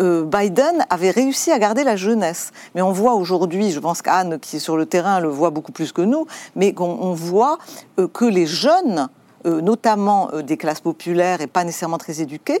euh, 0.00 0.24
Biden 0.24 0.84
avait 0.90 1.10
réussi 1.10 1.52
à 1.52 1.58
garder 1.58 1.84
la 1.84 1.96
jeunesse. 1.96 2.52
Mais 2.74 2.82
on 2.82 2.92
voit 2.92 3.14
aujourd'hui, 3.14 3.70
je 3.70 3.80
pense 3.80 4.02
qu'Anne, 4.02 4.38
qui 4.38 4.56
est 4.56 4.60
sur 4.60 4.76
le 4.76 4.86
terrain, 4.86 5.20
le 5.20 5.28
voit 5.28 5.50
beaucoup 5.50 5.72
plus 5.72 5.92
que 5.92 6.02
nous, 6.02 6.26
mais 6.56 6.74
on, 6.78 7.12
voit 7.12 7.58
euh, 7.98 8.08
que 8.08 8.24
les 8.24 8.46
jeunes, 8.46 9.08
euh, 9.46 9.60
notamment 9.60 10.30
des 10.42 10.56
classes 10.56 10.80
populaires 10.80 11.40
et 11.40 11.46
pas 11.46 11.64
nécessairement 11.64 11.98
très 11.98 12.20
éduqués, 12.20 12.60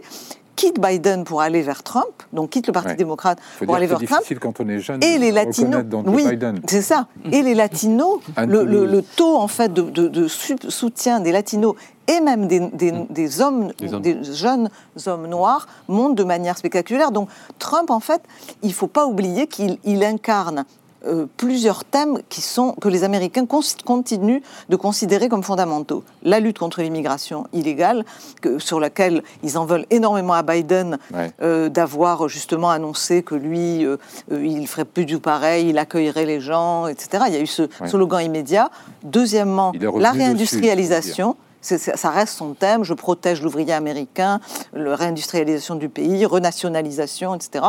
quittent 0.58 0.80
Biden 0.80 1.22
pour 1.22 1.40
aller 1.40 1.62
vers 1.62 1.84
Trump, 1.84 2.06
donc 2.32 2.50
quittent 2.50 2.66
le 2.66 2.72
Parti 2.72 2.96
démocrate 2.96 3.38
pour 3.64 3.76
aller 3.76 3.86
vers 3.86 4.00
Trump. 4.00 4.22
quand 4.40 4.58
on 4.60 4.68
est 4.68 4.80
jeune. 4.80 5.02
Et 5.04 5.16
les 5.16 5.30
latinos, 5.30 5.84
oui, 6.06 6.26
c'est 6.66 6.82
ça. 6.82 7.06
Et 7.30 7.42
les 7.42 7.54
latinos, 7.54 8.18
le, 8.36 9.00
taux 9.00 9.36
en 9.36 9.48
fait 9.48 9.72
de, 9.72 9.82
de 9.88 10.28
soutien 10.28 11.20
des 11.20 11.32
latinos 11.32 11.76
et 12.08 12.20
même 12.20 12.48
des, 12.48 12.60
des, 12.60 13.40
hommes, 13.40 13.70
des, 13.78 14.24
jeunes 14.24 14.70
hommes 15.06 15.26
noirs 15.26 15.68
montent 15.88 16.16
de 16.16 16.24
manière 16.24 16.56
spectaculaire. 16.58 17.12
Donc 17.12 17.28
Trump, 17.58 17.90
en 17.90 18.00
fait, 18.00 18.22
il 18.62 18.70
ne 18.70 18.74
faut 18.74 18.86
pas 18.88 19.06
oublier 19.06 19.46
qu'il 19.46 20.02
incarne 20.02 20.64
euh, 21.08 21.26
plusieurs 21.36 21.84
thèmes 21.84 22.18
qui 22.28 22.40
sont, 22.40 22.72
que 22.72 22.88
les 22.88 23.04
Américains 23.04 23.46
continuent 23.46 24.40
de 24.68 24.76
considérer 24.76 25.28
comme 25.28 25.42
fondamentaux. 25.42 26.04
La 26.22 26.40
lutte 26.40 26.58
contre 26.58 26.82
l'immigration 26.82 27.46
illégale, 27.52 28.04
que, 28.40 28.58
sur 28.58 28.78
laquelle 28.80 29.22
ils 29.42 29.58
en 29.58 29.64
veulent 29.64 29.86
énormément 29.90 30.34
à 30.34 30.42
Biden 30.42 30.98
euh, 31.40 31.68
d'avoir 31.68 32.28
justement 32.28 32.70
annoncé 32.70 33.22
que 33.22 33.34
lui, 33.34 33.84
euh, 33.84 33.96
il 34.30 34.66
ferait 34.66 34.84
plus 34.84 35.04
du 35.04 35.18
pareil, 35.18 35.70
il 35.70 35.78
accueillerait 35.78 36.26
les 36.26 36.40
gens, 36.40 36.86
etc. 36.86 37.24
Il 37.28 37.34
y 37.34 37.36
a 37.36 37.40
eu 37.40 37.46
ce 37.46 37.62
slogan 37.86 38.24
immédiat. 38.24 38.70
Deuxièmement, 39.02 39.72
la 39.96 40.12
réindustrialisation 40.12 41.36
ça 41.60 42.10
reste 42.10 42.34
son 42.34 42.54
thème. 42.54 42.84
Je 42.84 42.94
protège 42.94 43.42
l'ouvrier 43.42 43.72
américain, 43.72 44.40
la 44.72 44.96
réindustrialisation 44.96 45.74
du 45.74 45.88
pays, 45.88 46.24
renationalisation, 46.24 47.34
etc. 47.34 47.64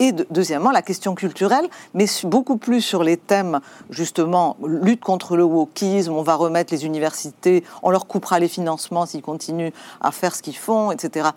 Et 0.00 0.12
deuxièmement, 0.12 0.70
la 0.70 0.80
question 0.80 1.14
culturelle, 1.14 1.68
mais 1.92 2.06
beaucoup 2.24 2.56
plus 2.56 2.80
sur 2.80 3.04
les 3.04 3.18
thèmes, 3.18 3.60
justement, 3.90 4.56
lutte 4.66 5.04
contre 5.04 5.36
le 5.36 5.44
wokisme, 5.44 6.12
on 6.12 6.22
va 6.22 6.36
remettre 6.36 6.72
les 6.72 6.86
universités, 6.86 7.62
on 7.82 7.90
leur 7.90 8.06
coupera 8.06 8.38
les 8.38 8.48
financements 8.48 9.04
s'ils 9.04 9.20
continuent 9.20 9.72
à 10.00 10.10
faire 10.10 10.34
ce 10.34 10.40
qu'ils 10.40 10.56
font, 10.56 10.90
etc., 10.90 11.28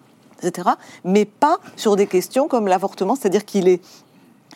etc. 0.42 0.70
Mais 1.04 1.26
pas 1.26 1.58
sur 1.76 1.98
des 1.98 2.08
questions 2.08 2.48
comme 2.48 2.70
l'avortement, 2.70 3.16
c'est-à-dire 3.16 3.44
qu'il 3.44 3.68
est, 3.68 3.82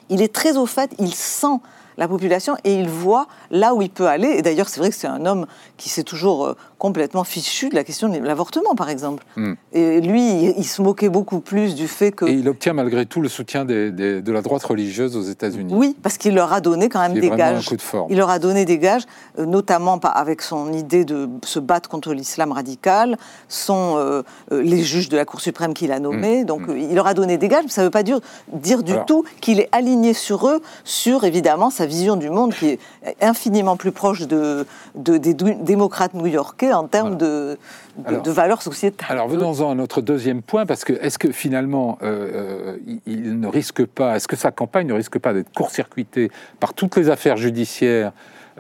il 0.07 0.21
est 0.21 0.33
très 0.33 0.55
au 0.55 0.65
fait, 0.65 0.95
il 0.99 1.13
sent 1.13 1.59
la 1.97 2.07
population 2.07 2.55
et 2.63 2.75
il 2.75 2.87
voit 2.87 3.27
là 3.51 3.73
où 3.73 3.81
il 3.81 3.89
peut 3.89 4.07
aller. 4.07 4.29
Et 4.29 4.41
d'ailleurs, 4.41 4.69
c'est 4.69 4.79
vrai 4.79 4.89
que 4.89 4.95
c'est 4.95 5.07
un 5.07 5.25
homme 5.25 5.47
qui 5.77 5.89
s'est 5.89 6.03
toujours 6.03 6.45
euh, 6.45 6.53
complètement 6.77 7.23
fichu 7.23 7.69
de 7.69 7.75
la 7.75 7.83
question 7.83 8.07
de 8.09 8.19
l'avortement, 8.19 8.75
par 8.75 8.89
exemple. 8.89 9.23
Hmm. 9.35 9.53
Et 9.73 9.99
lui, 10.01 10.53
il, 10.57 10.63
se 10.63 10.81
moquait 10.81 11.09
beaucoup 11.09 11.39
plus 11.39 11.75
du 11.75 11.87
fait 11.87 12.11
que... 12.11 12.25
Et 12.25 12.33
il 12.33 12.47
obtient 12.47 12.73
malgré 12.73 13.05
tout 13.05 13.21
le 13.21 13.29
soutien 13.29 13.65
de 13.65 14.31
la 14.31 14.41
droite 14.41 14.63
religieuse 14.63 15.15
aux 15.15 15.23
États-Unis. 15.23 15.73
Oui, 15.73 15.95
parce 16.01 16.17
qu'il 16.17 16.35
leur 16.35 16.53
a 16.53 16.61
donné 16.61 16.89
quand 16.89 16.99
même 16.99 17.19
des 17.19 17.29
gages. 17.31 17.67
Un 17.67 17.69
coup 17.69 17.77
de 17.77 17.81
forme. 17.81 18.07
Il 18.11 18.17
leur 18.17 18.29
a 18.29 18.39
donné 18.39 18.65
des 18.65 18.77
gages, 18.77 19.03
euh, 19.39 19.45
notamment 19.45 19.99
avec 19.99 20.41
son 20.41 20.71
idée 20.73 21.05
de 21.05 21.27
se 21.43 21.59
battre 21.59 21.89
contre 21.89 22.13
l'islam 22.13 22.51
radical, 22.51 23.17
sont 23.47 23.95
euh, 23.97 24.21
les 24.51 24.83
juges 24.83 25.09
de 25.09 25.17
la 25.17 25.25
Cour 25.25 25.41
suprême 25.41 25.73
qu'il 25.73 25.91
a 25.91 25.99
nommés. 25.99 26.43
Hmm. 26.43 26.45
Donc 26.45 26.67
hmm. 26.67 26.77
il 26.77 26.93
leur 26.93 27.07
a 27.07 27.15
donné 27.15 27.37
des 27.37 27.47
gages, 27.47 27.63
mais 27.63 27.71
ça 27.71 27.81
ne 27.81 27.87
veut 27.87 27.91
pas 27.91 28.03
dire, 28.03 28.19
dire 28.53 28.83
du 28.83 28.93
tout 29.07 29.23
qu'il 29.41 29.59
est 29.59 29.69
aligné 29.71 30.13
sur 30.13 30.47
eux, 30.47 30.61
sur 30.83 31.23
évidemment 31.23 31.71
sa 31.71 31.86
vision 31.87 32.15
du 32.15 32.29
monde 32.29 32.53
qui 32.53 32.67
est 32.67 32.79
infiniment 33.21 33.77
plus 33.77 33.91
proche 33.91 34.27
de, 34.27 34.65
des 34.95 35.33
démocrates 35.33 36.13
new-yorkais 36.13 36.73
en 36.73 36.87
termes 36.87 37.17
de, 37.17 37.57
de, 37.97 38.31
valeurs 38.31 38.61
sociétales. 38.61 39.07
Alors 39.09 39.27
venons-en 39.27 39.71
à 39.71 39.75
notre 39.75 40.01
deuxième 40.01 40.41
point, 40.41 40.65
parce 40.65 40.83
que 40.83 40.93
est-ce 40.93 41.17
que 41.17 41.31
finalement 41.31 41.97
euh, 42.03 42.77
euh, 42.77 42.99
il 43.05 43.39
ne 43.39 43.47
risque 43.47 43.85
pas, 43.85 44.15
est-ce 44.15 44.27
que 44.27 44.35
sa 44.35 44.51
campagne 44.51 44.87
ne 44.87 44.93
risque 44.93 45.19
pas 45.19 45.33
d'être 45.33 45.51
court-circuitée 45.53 46.29
par 46.59 46.73
toutes 46.73 46.95
les 46.97 47.09
affaires 47.09 47.37
judiciaires 47.37 48.11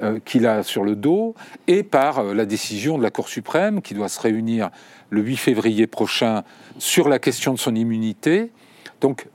euh, 0.01 0.19
qu'il 0.23 0.45
a 0.45 0.63
sur 0.63 0.83
le 0.83 0.95
dos 0.95 1.35
et 1.67 1.83
par 1.83 2.23
la 2.23 2.45
décision 2.45 2.97
de 2.97 3.03
la 3.03 3.09
Cour 3.09 3.29
suprême 3.29 3.81
qui 3.81 3.93
doit 3.93 4.09
se 4.09 4.19
réunir 4.19 4.69
le 5.09 5.21
8 5.21 5.37
février 5.37 5.87
prochain 5.87 6.43
sur 6.77 7.09
la 7.09 7.19
question 7.19 7.53
de 7.53 7.59
son 7.59 7.75
immunité? 7.75 8.51
Donc 9.01 9.27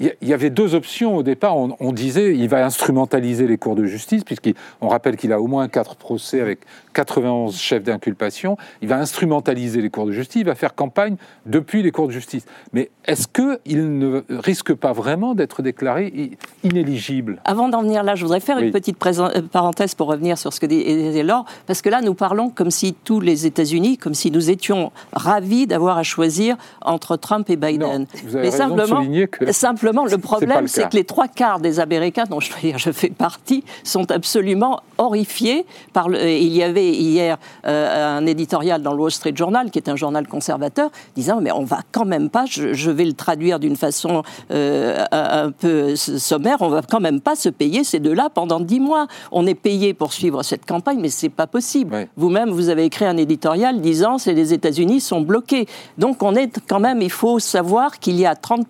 il 0.00 0.28
y 0.28 0.32
avait 0.32 0.50
deux 0.50 0.74
options 0.74 1.16
au 1.16 1.22
départ. 1.22 1.56
On, 1.56 1.92
disait 1.92 2.34
il 2.34 2.48
va 2.48 2.64
instrumentaliser 2.64 3.46
les 3.46 3.58
cours 3.58 3.74
de 3.74 3.84
justice, 3.84 4.24
puisqu'on 4.24 4.88
rappelle 4.88 5.16
qu'il 5.16 5.32
a 5.32 5.40
au 5.40 5.46
moins 5.46 5.68
quatre 5.68 5.96
procès 5.96 6.40
avec 6.40 6.60
91 6.94 7.56
chefs 7.56 7.82
d'inculpation. 7.82 8.56
Il 8.80 8.88
va 8.88 8.98
instrumentaliser 8.98 9.82
les 9.82 9.90
cours 9.90 10.06
de 10.06 10.12
justice, 10.12 10.40
il 10.40 10.46
va 10.46 10.54
faire 10.54 10.74
campagne 10.74 11.16
depuis 11.44 11.82
les 11.82 11.90
cours 11.90 12.06
de 12.06 12.12
justice. 12.12 12.46
Mais 12.72 12.90
est-ce 13.04 13.28
qu'il 13.28 13.98
ne 13.98 14.22
risque 14.30 14.72
pas 14.74 14.92
vraiment 14.92 15.34
d'être 15.34 15.62
déclaré 15.62 16.32
inéligible? 16.64 17.40
Avant 17.44 17.68
d'en 17.68 17.82
venir 17.82 18.02
là, 18.02 18.14
je 18.14 18.22
voudrais 18.22 18.40
faire 18.40 18.58
une 18.58 18.70
petite 18.70 18.96
euh, 19.06 19.42
parenthèse 19.52 19.94
pour 19.94 20.08
revenir 20.08 20.38
sur 20.38 20.52
ce 20.52 20.60
que 20.60 20.66
dit 20.66 21.22
Laure, 21.22 21.44
parce 21.66 21.82
que 21.82 21.90
là, 21.90 22.00
nous 22.00 22.14
parlons 22.14 22.48
comme 22.48 22.70
si 22.70 22.94
tous 22.94 23.20
les 23.20 23.46
États-Unis, 23.46 23.98
comme 23.98 24.14
si 24.14 24.30
nous 24.30 24.50
étions 24.50 24.92
ravis 25.12 25.66
d'avoir 25.66 25.98
à 25.98 26.02
choisir 26.02 26.56
entre 26.80 27.16
Trump 27.16 27.50
et 27.50 27.56
Biden. 27.56 28.06
vous 28.24 28.36
avez 28.36 28.46
Mais 28.46 28.50
simplement, 28.50 29.04
que... 29.30 29.52
simplement 29.52 29.89
le 29.92 30.18
problème, 30.18 30.68
c'est 30.68 30.88
que 30.88 30.96
les 30.96 31.04
trois 31.04 31.28
quarts 31.28 31.60
des 31.60 31.80
Américains, 31.80 32.24
dont 32.28 32.40
je, 32.40 32.50
je 32.76 32.92
fais 32.92 33.10
partie, 33.10 33.64
sont 33.84 34.10
absolument 34.10 34.80
horrifiés 34.98 35.66
par 35.92 36.08
le. 36.08 36.20
Il 36.28 36.54
y 36.54 36.62
avait 36.62 36.90
hier 36.90 37.38
euh, 37.66 38.18
un 38.18 38.26
éditorial 38.26 38.82
dans 38.82 38.92
le 38.92 39.00
Wall 39.00 39.10
Street 39.10 39.32
Journal, 39.34 39.70
qui 39.70 39.78
est 39.78 39.88
un 39.88 39.96
journal 39.96 40.26
conservateur, 40.26 40.90
disant 41.16 41.40
mais 41.40 41.52
on 41.52 41.64
va 41.64 41.80
quand 41.92 42.04
même 42.04 42.30
pas. 42.30 42.44
Je, 42.46 42.90
vais 42.90 43.04
le 43.04 43.12
traduire 43.12 43.60
d'une 43.60 43.76
façon 43.76 44.22
euh, 44.50 45.04
un 45.12 45.50
peu 45.50 45.96
sommaire. 45.96 46.58
On 46.60 46.68
va 46.68 46.82
quand 46.82 47.00
même 47.00 47.20
pas 47.20 47.36
se 47.36 47.48
payer 47.48 47.84
ces 47.84 48.00
deux-là 48.00 48.28
pendant 48.32 48.60
dix 48.60 48.80
mois. 48.80 49.06
On 49.32 49.46
est 49.46 49.54
payé 49.54 49.94
pour 49.94 50.12
suivre 50.12 50.42
cette 50.42 50.66
campagne, 50.66 50.98
mais 51.00 51.08
c'est 51.08 51.28
pas 51.28 51.46
possible. 51.46 52.08
Vous-même, 52.16 52.50
vous 52.50 52.68
avez 52.68 52.84
écrit 52.84 53.04
un 53.04 53.16
éditorial 53.16 53.80
disant 53.80 54.16
les 54.26 54.52
États-Unis 54.52 55.00
sont 55.00 55.20
bloqués. 55.20 55.66
Donc 55.98 56.22
on 56.22 56.34
est 56.34 56.60
quand 56.68 56.80
même. 56.80 57.02
Il 57.02 57.10
faut 57.10 57.38
savoir 57.38 57.98
qu'il 57.98 58.16
y 58.16 58.26
a 58.26 58.34
30 58.34 58.66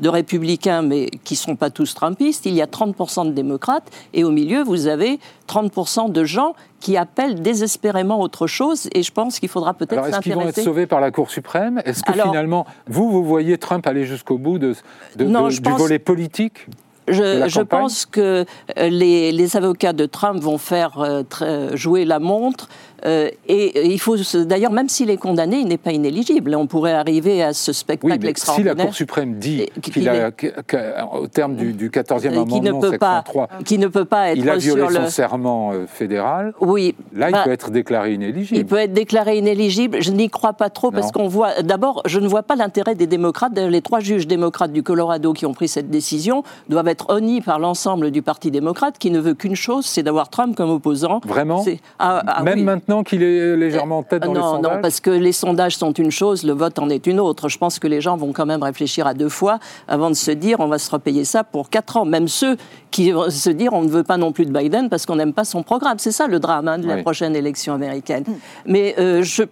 de 0.00 0.08
républicains 0.08 0.33
républicains, 0.34 0.82
mais 0.82 1.06
qui 1.24 1.34
ne 1.34 1.38
sont 1.38 1.56
pas 1.56 1.70
tous 1.70 1.94
trumpistes, 1.94 2.46
il 2.46 2.54
y 2.54 2.62
a 2.62 2.66
30% 2.66 3.26
de 3.26 3.32
démocrates, 3.32 3.90
et 4.12 4.24
au 4.24 4.30
milieu, 4.30 4.62
vous 4.62 4.86
avez 4.86 5.18
30% 5.48 6.10
de 6.10 6.24
gens 6.24 6.54
qui 6.80 6.96
appellent 6.96 7.40
désespérément 7.40 8.20
autre 8.20 8.46
chose, 8.46 8.88
et 8.92 9.02
je 9.02 9.12
pense 9.12 9.38
qu'il 9.38 9.48
faudra 9.48 9.74
peut-être 9.74 10.04
s'intéresser... 10.04 10.16
Est-ce 10.16 10.22
qu'ils 10.22 10.34
vont 10.34 10.48
être 10.48 10.62
sauvés 10.62 10.86
par 10.86 11.00
la 11.00 11.10
Cour 11.10 11.30
suprême? 11.30 11.80
Est-ce 11.84 12.02
que 12.02 12.12
finalement, 12.12 12.66
vous, 12.86 13.10
vous 13.10 13.24
voyez 13.24 13.58
Trump 13.58 13.86
aller 13.86 14.04
jusqu'au 14.04 14.38
bout 14.38 14.58
de, 14.58 14.74
du 15.16 15.26
volet 15.76 15.98
politique 15.98 16.66
je, 17.06 17.60
pense 17.60 18.06
que 18.06 18.46
euh, 18.78 18.88
les, 18.88 19.30
les, 19.30 19.56
avocats 19.58 19.92
de 19.92 20.06
Trump 20.06 20.40
vont 20.40 20.56
faire 20.56 20.98
euh, 20.98 21.76
jouer 21.76 22.06
la 22.06 22.18
montre 22.18 22.70
euh, 23.06 23.28
et 23.48 23.86
il 23.86 23.98
faut 24.00 24.16
d'ailleurs, 24.46 24.72
même 24.72 24.88
s'il 24.88 25.10
est 25.10 25.16
condamné, 25.16 25.58
il 25.58 25.68
n'est 25.68 25.78
pas 25.78 25.92
inéligible. 25.92 26.54
On 26.54 26.66
pourrait 26.66 26.92
arriver 26.92 27.42
à 27.42 27.52
ce 27.52 27.72
spectacle 27.72 28.18
oui, 28.22 28.28
extraordinaire. 28.28 28.72
Si 28.72 28.78
la 28.78 28.84
Cour 28.84 28.94
suprême 28.94 29.34
dit 29.34 29.66
qu'il 29.82 30.08
a, 30.08 30.30
au 31.14 31.26
terme 31.26 31.54
du, 31.54 31.90
14e 31.90 32.28
amendement, 32.28 32.60
ne 32.62 32.90
peut 32.90 32.98
pas, 32.98 33.22
3, 33.22 33.48
qui 33.64 33.78
ne 33.78 33.88
peut 33.88 34.04
pas 34.04 34.30
être 34.30 34.38
il 34.38 34.48
a 34.48 34.56
violé 34.56 34.86
son 34.94 35.08
serment 35.08 35.72
euh, 35.72 35.86
fédéral. 35.86 36.54
Oui, 36.60 36.94
là, 37.14 37.28
il 37.28 37.32
bah, 37.32 37.42
peut 37.44 37.52
être 37.52 37.70
déclaré 37.70 38.14
inéligible. 38.14 38.58
Il 38.58 38.66
peut 38.66 38.78
être 38.78 38.92
déclaré 38.92 39.36
inéligible. 39.38 40.02
Je 40.02 40.10
n'y 40.10 40.30
crois 40.30 40.54
pas 40.54 40.70
trop 40.70 40.90
parce 40.90 41.12
qu'on 41.12 41.28
voit. 41.28 41.62
D'abord, 41.62 42.02
je 42.06 42.20
ne 42.20 42.28
vois 42.28 42.42
pas 42.42 42.56
l'intérêt 42.56 42.94
des 42.94 43.06
démocrates. 43.06 43.56
Les 43.58 43.82
trois 43.82 44.00
juges 44.00 44.26
démocrates 44.26 44.72
du 44.72 44.82
Colorado 44.82 45.32
qui 45.32 45.46
ont 45.46 45.54
pris 45.54 45.68
cette 45.68 45.90
décision 45.90 46.42
doivent 46.68 46.88
être 46.88 47.06
honnis 47.10 47.40
par 47.40 47.58
l'ensemble 47.58 48.10
du 48.10 48.22
Parti 48.22 48.50
démocrate 48.50 48.98
qui 48.98 49.10
ne 49.10 49.20
veut 49.20 49.34
qu'une 49.34 49.56
chose, 49.56 49.84
c'est 49.84 50.02
d'avoir 50.02 50.30
Trump 50.30 50.56
comme 50.56 50.70
opposant. 50.70 51.20
Vraiment 51.24 51.64
ah, 51.98 52.22
ah 52.26 52.42
Même 52.42 52.64
maintenant 52.64 52.93
qu'il 53.02 53.22
est 53.22 53.56
légèrement 53.56 53.98
en 53.98 54.02
tête 54.02 54.22
dans 54.22 54.32
non, 54.32 54.34
les 54.34 54.40
sondages 54.40 54.76
Non, 54.76 54.82
parce 54.82 55.00
que 55.00 55.10
les 55.10 55.32
sondages 55.32 55.76
sont 55.76 55.92
une 55.92 56.10
chose, 56.10 56.44
le 56.44 56.52
vote 56.52 56.78
en 56.78 56.88
est 56.88 57.06
une 57.06 57.20
autre. 57.20 57.48
Je 57.48 57.58
pense 57.58 57.78
que 57.78 57.86
les 57.86 58.00
gens 58.00 58.16
vont 58.16 58.32
quand 58.32 58.46
même 58.46 58.62
réfléchir 58.62 59.06
à 59.06 59.14
deux 59.14 59.28
fois 59.28 59.58
avant 59.88 60.10
de 60.10 60.14
se 60.14 60.30
dire 60.30 60.60
on 60.60 60.68
va 60.68 60.78
se 60.78 60.90
repayer 60.90 61.24
ça 61.24 61.44
pour 61.44 61.70
quatre 61.70 61.96
ans. 61.96 62.04
Même 62.04 62.28
ceux 62.28 62.56
qui 62.90 63.10
vont 63.10 63.30
se 63.30 63.50
dire 63.50 63.72
on 63.72 63.82
ne 63.82 63.88
veut 63.88 64.04
pas 64.04 64.16
non 64.16 64.32
plus 64.32 64.46
de 64.46 64.52
Biden 64.52 64.88
parce 64.88 65.06
qu'on 65.06 65.16
n'aime 65.16 65.32
pas 65.32 65.44
son 65.44 65.62
programme. 65.62 65.98
C'est 65.98 66.12
ça 66.12 66.26
le 66.26 66.38
drame 66.38 66.68
hein, 66.68 66.78
de 66.78 66.86
la 66.86 66.98
prochaine 67.02 67.34
élection 67.34 67.74
américaine. 67.74 68.24
Mais 68.66 68.94
euh, 68.98 69.22
je 69.22 69.44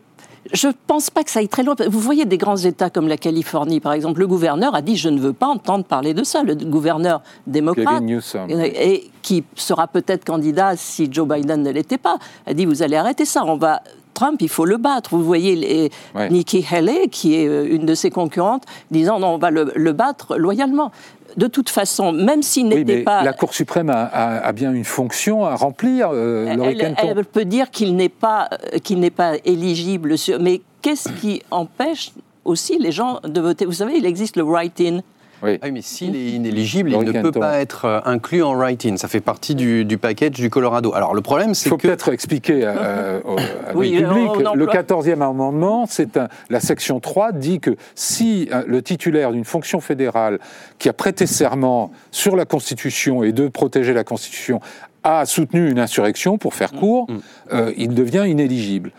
je 0.53 0.69
ne 0.69 0.73
pense 0.87 1.11
pas 1.11 1.23
que 1.23 1.31
ça 1.31 1.39
aille 1.39 1.49
très 1.49 1.63
loin. 1.63 1.75
Vous 1.89 2.01
voyez 2.01 2.25
des 2.25 2.39
grands 2.39 2.57
États 2.57 2.91
comme 2.91 3.09
la 3.09 3.17
Californie, 3.17 3.81
par 3.81 3.93
exemple. 3.93 4.21
Le 4.21 4.27
gouverneur 4.27 4.75
a 4.75 4.83
dit 4.83 4.97
je 4.97 5.09
ne 5.09 5.21
veux 5.21 5.33
pas 5.33 5.47
entendre 5.47 5.85
parler 5.85 6.15
de 6.15 6.25
ça. 6.25 6.43
Le 6.43 6.55
gouverneur 6.55 7.23
démocrate, 7.47 8.03
et 8.49 9.11
qui 9.23 9.45
sera 9.55 9.87
peut-être 9.87 10.25
candidat 10.25 10.77
si 10.77 11.09
Joe 11.11 11.29
Biden 11.29 11.63
ne 11.63 11.71
l'était 11.71 11.99
pas, 11.99 12.19
a 12.47 12.55
dit 12.55 12.67
vous 12.67 12.83
allez 12.83 12.97
arrêter 12.97 13.25
ça. 13.25 13.45
On 13.45 13.57
va 13.57 13.83
Trump, 14.23 14.41
il 14.41 14.49
faut 14.49 14.65
le 14.65 14.77
battre. 14.77 15.11
Vous 15.11 15.25
voyez 15.25 15.57
les, 15.57 15.91
Nikki 16.31 16.65
Haley, 16.71 17.09
qui 17.09 17.35
est 17.35 17.49
euh, 17.49 17.75
une 17.75 17.87
de 17.87 17.95
ses 17.95 18.11
concurrentes, 18.11 18.65
disant 18.93 19.19
non, 19.19 19.35
on 19.35 19.39
va 19.39 19.51
le 19.51 19.93
battre 19.93 20.37
loyalement 20.37 20.93
de 21.37 21.47
toute 21.47 21.71
façon, 21.71 22.13
même 22.13 22.43
s'il 22.43 22.69
n'était 22.69 23.03
pas... 23.03 23.23
La 23.23 23.33
Cour 23.33 23.55
suprême 23.55 23.91
a, 23.91 24.53
bien 24.53 24.73
une 24.73 24.85
fonction 24.85 25.45
à 25.45 25.57
remplir, 25.57 26.11
euh, 26.13 26.47
elle, 26.47 26.95
elle, 26.99 27.25
peut 27.25 27.45
dire 27.45 27.71
qu'il 27.71 27.97
n'est 27.97 28.09
pas, 28.09 28.49
euh, 28.53 28.79
qu'il 28.79 29.01
n'est 29.01 29.11
pas 29.11 29.35
éligible, 29.45 30.15
mais 30.41 30.61
qu'est-ce 30.83 31.09
qui 31.09 31.43
empêche 31.51 32.13
aussi 32.45 32.79
les 32.79 32.93
gens 32.93 33.21
de 33.25 33.41
voter? 33.41 33.65
Vous 33.65 33.73
savez, 33.73 33.95
il 33.97 34.07
existe 34.07 34.37
le 34.37 34.43
write-in. 34.43 35.01
Oui. 35.43 35.59
Ah 35.61 35.71
mais 35.71 35.83
s'il 35.83 36.15
est 36.15 36.31
inéligible, 36.31 36.91
il 36.91 36.99
ne 36.99 37.21
peut 37.21 37.33
pas 37.33 37.59
être 37.59 37.85
euh, 37.85 38.01
inclus 38.05 38.43
en 38.43 38.55
write-in. 38.55 38.97
Ça 38.97 39.09
fait 39.09 39.21
partie 39.21 39.55
du, 39.55 39.99
package 39.99 40.33
du 40.33 40.51
Colorado. 40.51 40.95
Alors 40.95 41.15
le 41.15 41.21
problème, 41.21 41.55
c'est 41.55 41.69
que... 41.69 41.75
Il 41.75 41.79
faut 41.79 41.89
peut-être 41.89 42.13
expliquer 42.13 42.61
euh, 42.65 43.21
au, 43.25 43.37
public. 43.37 44.03
le 44.55 44.67
14e 44.67 45.21
amendement, 45.21 45.87
c'est 45.89 46.19
la 46.49 46.61
section 46.61 47.01
3 47.01 47.33
dit 47.33 47.59
que 47.59 47.77
si 47.95 48.49
euh, 48.53 48.63
le 48.67 48.83
titulaire 48.83 49.33
d'une 49.33 49.45
fonction 49.45 49.81
fédérale 49.81 50.39
qui 50.79 50.89
a 50.89 50.93
prêté 50.93 51.27
serment 51.27 51.91
sur 52.13 52.37
la 52.37 52.45
Constitution 52.45 53.25
et 53.25 53.33
de 53.33 53.49
protéger 53.49 53.95
la 53.95 54.05
Constitution 54.05 54.61
a 55.03 55.27
soutenu 55.27 55.69
une 55.69 55.81
insurrection, 55.81 56.39
pour 56.39 56.55
faire 56.55 56.71
court, 56.71 57.09
mm. 57.11 57.57
il 57.77 57.93
devient 57.95 58.25
inéligible 58.29 58.93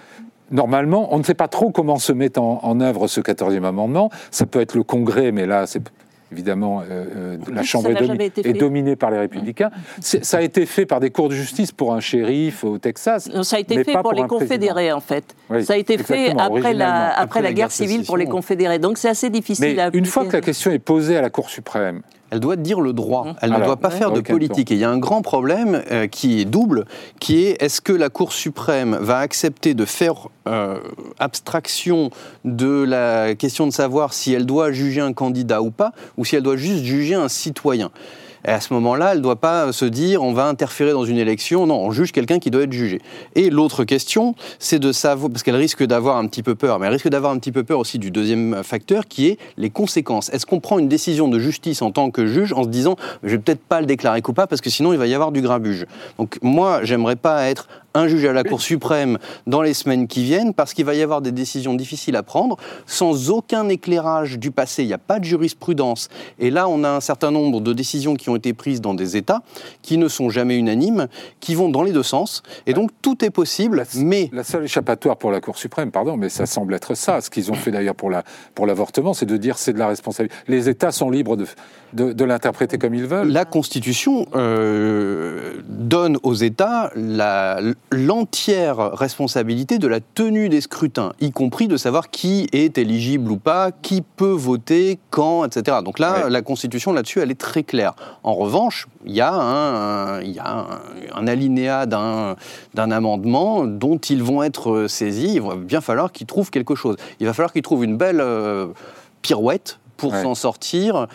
normalement, 0.52 1.08
on 1.12 1.18
ne 1.18 1.24
sait 1.24 1.34
pas 1.34 1.48
trop 1.48 1.72
comment 1.72 1.98
se 1.98 2.12
met 2.12 2.38
en, 2.38 2.60
en, 2.62 2.80
œuvre 2.82 3.08
ce 3.08 3.22
14e 3.22 3.64
amendement. 3.64 4.12
Ça 4.30 4.46
peut 4.46 4.62
être 4.62 4.76
le 4.76 4.84
Congrès, 4.84 5.32
mais 5.32 5.48
là, 5.48 5.66
c'est 5.66 5.82
évidemment, 6.34 6.82
euh, 6.82 7.06
euh, 7.16 7.38
la 7.52 7.64
Chambre 7.64 7.90
est, 7.92 8.54
dominée 8.54 8.96
par 8.96 9.12
les 9.12 9.20
républicains. 9.20 9.72
Ça 10.00 10.38
a 10.38 10.42
été 10.42 10.66
fait 10.66 10.86
par 10.86 11.00
des 11.00 11.12
cours 11.12 11.30
de 11.30 11.36
justice 11.36 11.72
pour 11.72 11.94
un 11.94 12.00
shérif 12.00 12.64
au 12.64 12.78
Texas. 12.78 13.30
ça 13.44 13.56
a 13.56 13.60
été 13.60 13.84
fait 13.84 13.94
pour, 14.02 14.14
les 14.14 14.24
confédérés, 14.24 14.92
en 14.92 15.00
fait. 15.00 15.36
ça 15.62 15.74
a 15.74 15.78
été 15.78 15.98
fait 15.98 16.34
après 16.38 16.74
la, 16.74 17.18
après, 17.18 17.42
la, 17.42 17.54
guerre 17.54 17.72
civile 17.72 18.06
pour 18.06 18.18
les 18.18 18.26
confédérés. 18.26 18.80
Donc 18.80 18.98
c'est 18.98 19.10
assez 19.10 19.30
difficile 19.30 19.76
Mais 19.76 19.90
Une 19.94 20.06
fois 20.06 20.26
que 20.26 20.34
la 20.34 20.42
question 20.42 20.72
est 20.72 20.80
posée 20.80 21.18
à 21.18 21.22
la 21.22 21.30
Cour 21.30 21.50
suprême, 21.50 22.02
elle 22.34 22.40
doit 22.40 22.56
dire 22.56 22.82
le 22.82 22.94
droit. 22.94 23.26
Mmh. 23.26 23.36
Elle 23.42 23.52
ne 23.52 23.64
doit 23.64 23.78
pas 23.78 23.92
faire 23.92 24.12
de 24.12 24.20
politique. 24.20 24.72
Et 24.72 24.74
il 24.74 24.80
y 24.80 24.84
a 24.84 24.90
un 24.90 24.98
grand 24.98 25.22
problème 25.22 25.84
euh, 25.92 26.08
qui 26.08 26.42
est 26.42 26.46
double, 26.46 26.86
qui 27.20 27.44
est 27.44 27.62
est-ce 27.62 27.80
que 27.80 27.94
la 27.94 28.10
Cour 28.10 28.34
suprême 28.34 28.98
va 29.00 29.20
accepter 29.20 29.76
de 29.76 29.86
faire 29.86 30.30
euh, 30.48 30.80
abstraction 31.20 32.10
de 32.44 32.84
la 32.84 33.36
question 33.36 33.68
de 33.68 33.72
savoir 33.72 34.14
si 34.14 34.34
elle 34.34 34.48
doit 34.48 34.72
juger 34.72 35.02
un 35.02 35.14
candidat 35.14 35.62
ou 35.62 35.70
pas, 35.70 35.92
ou 36.18 36.26
si 36.26 36.36
elle 36.36 36.42
doit 36.42 36.58
juste 36.58 36.84
juger 36.84 37.14
un 37.14 37.28
citoyen? 37.28 37.92
Et 38.46 38.52
à 38.52 38.60
ce 38.60 38.74
moment-là, 38.74 39.12
elle 39.12 39.20
ne 39.20 39.24
doit 39.24 39.38
pas 39.38 39.72
se 39.72 39.86
dire 39.86 40.22
on 40.22 40.34
va 40.34 40.46
interférer 40.46 40.92
dans 40.92 41.06
une 41.06 41.18
élection. 41.18 41.66
Non, 41.66 41.80
on 41.80 41.92
juge 41.92 42.12
quelqu'un 42.12 42.40
qui 42.40 42.52
doit 42.52 42.64
être 42.64 42.74
jugé. 42.74 43.02
Et 43.36 43.50
l'autre 43.50 43.84
question, 43.84 44.36
c'est 44.60 44.80
de 44.80 44.92
savoir, 44.92 45.32
parce 45.32 45.44
qu'elle 45.44 45.56
risque 45.56 45.84
d'avoir 45.84 46.18
un 46.18 46.28
petit 46.28 46.44
peu 46.44 46.56
peur, 46.56 46.80
mais 46.80 46.88
elle 46.88 46.94
risque 46.94 47.08
d'avoir 47.10 47.32
un 47.32 47.40
petit 47.40 47.52
peu 47.52 47.64
peur 47.64 47.80
aussi 47.80 48.00
du 48.00 48.12
deuxième 48.12 48.64
facteur 48.64 49.08
qui 49.08 49.28
est 49.28 49.38
les 49.58 49.70
conséquences. 49.70 50.30
Est-ce 50.30 50.46
qu'on 50.46 50.60
prend 50.60 50.80
une 50.80 50.90
décision 50.90 51.28
de 51.28 51.40
justice 51.40 51.82
en 51.82 51.92
tant 51.92 52.12
que 52.12 52.26
juge 52.26 52.54
en 52.54 52.64
se 52.64 52.70
disant 52.70 52.96
je 53.24 53.30
vais 53.30 53.40
peut-être 53.40 53.62
pas 53.62 53.80
le 53.80 53.86
déclarer 53.86 54.22
coupable 54.22 54.48
parce 54.48 54.62
que 54.62 54.70
sinon 54.70 54.94
il 54.94 55.00
va 55.00 55.08
y 55.08 55.14
avoir 55.14 55.32
du 55.32 55.42
grabuge. 55.42 55.86
Donc 56.18 56.38
moi, 56.42 56.84
j'aimerais 56.84 57.16
pas 57.16 57.46
être 57.46 57.68
un 57.94 58.08
juge 58.08 58.26
à 58.26 58.34
la 58.34 58.44
Cour 58.44 58.62
suprême 58.62 59.18
dans 59.48 59.62
les 59.62 59.74
semaines 59.74 60.08
qui 60.08 60.24
viennent, 60.24 60.54
parce 60.54 60.74
qu'il 60.74 60.86
va 60.86 60.96
y 60.96 61.02
avoir 61.02 61.22
des 61.22 61.32
décisions 61.32 61.74
difficiles 61.74 62.16
à 62.16 62.24
prendre, 62.24 62.58
sans 62.86 63.30
aucun 63.30 63.70
éclairage 63.70 64.40
du 64.40 64.52
passé. 64.52 64.84
Il 64.84 64.88
n'y 64.88 64.94
a 64.94 64.98
pas 64.98 65.20
de 65.20 65.26
jurisprudence. 65.26 66.10
Et 66.40 66.50
là, 66.50 66.68
on 66.68 66.84
a 66.84 66.90
un 66.90 67.02
certain 67.02 67.32
nombre 67.32 67.62
de 67.62 67.74
décisions 67.74 68.16
qui 68.16 68.30
ont 68.30 68.36
été 68.36 68.54
prises 68.54 68.82
dans 68.82 68.94
des 68.94 69.18
États 69.18 69.42
qui 69.82 69.98
ne 69.98 70.08
sont 70.08 70.30
jamais 70.30 70.58
unanimes, 70.58 71.08
qui 71.40 71.56
vont 71.56 71.70
dans 71.70 71.84
les 71.84 71.92
deux 71.92 72.04
sens. 72.04 72.44
Et 72.66 72.74
donc, 72.74 72.92
tout 73.02 73.24
est 73.24 73.30
possible, 73.30 73.84
mais... 73.96 74.30
La 74.34 74.44
seule 74.44 74.64
échappatoire 74.64 75.18
pour 75.18 75.32
la 75.32 75.42
Cour 75.42 75.58
suprême, 75.58 75.92
pardon, 75.92 76.18
mais 76.18 76.30
ça 76.30 76.46
semble 76.46 76.74
être 76.74 76.96
ça. 76.96 77.22
Ce 77.22 77.30
qu'ils 77.30 77.52
ont 77.52 77.56
fait 77.56 77.72
d'ailleurs 77.72 77.96
pour 77.96 78.10
l'avortement, 78.66 79.12
pour 79.12 79.16
c'est 79.16 79.26
de 79.26 79.38
dire 79.38 79.58
c'est 79.58 79.74
de 79.74 79.80
la 79.80 79.88
responsabilité. 79.88 80.36
Les 80.48 80.70
États 80.70 80.92
sont 80.92 81.10
libres 81.10 81.36
de, 81.36 82.14
de, 82.14 82.26
l'interpréter 82.26 82.78
comme 82.78 82.94
ils 82.94 83.06
veulent. 83.06 83.30
La 83.30 83.46
Constitution 83.46 84.26
euh, 84.36 85.62
donne 85.68 86.18
aux 86.24 86.34
États 86.34 86.92
la, 86.96 87.60
l'entière 87.92 88.94
responsabilité 88.94 89.78
de 89.78 89.88
la 89.88 90.00
tenue 90.00 90.50
des 90.50 90.62
scrutins, 90.62 91.14
y 91.22 91.32
compris 91.32 91.68
de 91.68 91.78
savoir 91.78 92.10
qui 92.10 92.48
est 92.52 92.78
éligible 92.78 93.32
ou 93.32 93.38
pas, 93.38 93.72
qui 93.72 94.02
peut 94.02 94.32
voter, 94.32 95.00
quand, 95.12 95.46
etc. 95.46 95.78
Donc 95.84 96.00
là, 96.00 96.30
la 96.30 96.42
Constitution 96.42 96.92
là-dessus, 96.92 97.20
elle 97.20 97.32
est 97.32 97.40
très 97.40 97.64
claire. 97.64 97.94
En 98.24 98.34
revanche, 98.34 98.88
il 99.06 99.14
y 99.14 99.22
a 99.22 99.34
un, 99.34 100.22
il 100.22 100.32
y 100.32 100.40
a 100.40 100.68
un, 101.14 101.28
alinéa 101.28 101.86
d'un, 101.86 102.36
d'un 102.74 102.92
amendement 102.92 103.66
dont 103.66 103.98
ils 103.98 104.24
vont 104.24 104.44
être 104.44 104.88
saisis. 104.88 105.36
Il 105.36 105.42
va 105.42 105.56
bien 105.56 105.82
falloir 105.82 106.12
qu'ils 106.12 106.28
trouvent 106.28 106.50
quelque 106.50 106.76
chose. 106.76 106.96
Il 107.20 107.28
va 107.28 107.34
falloir 107.34 107.54
qu'ils 107.54 107.62
trouvent 107.62 107.84
une 107.84 107.98
belle 107.98 108.22
euh, 108.22 108.68
pirouette 109.22 109.80
pour 109.98 110.16
s'en 110.16 110.36
sortir. 110.36 111.08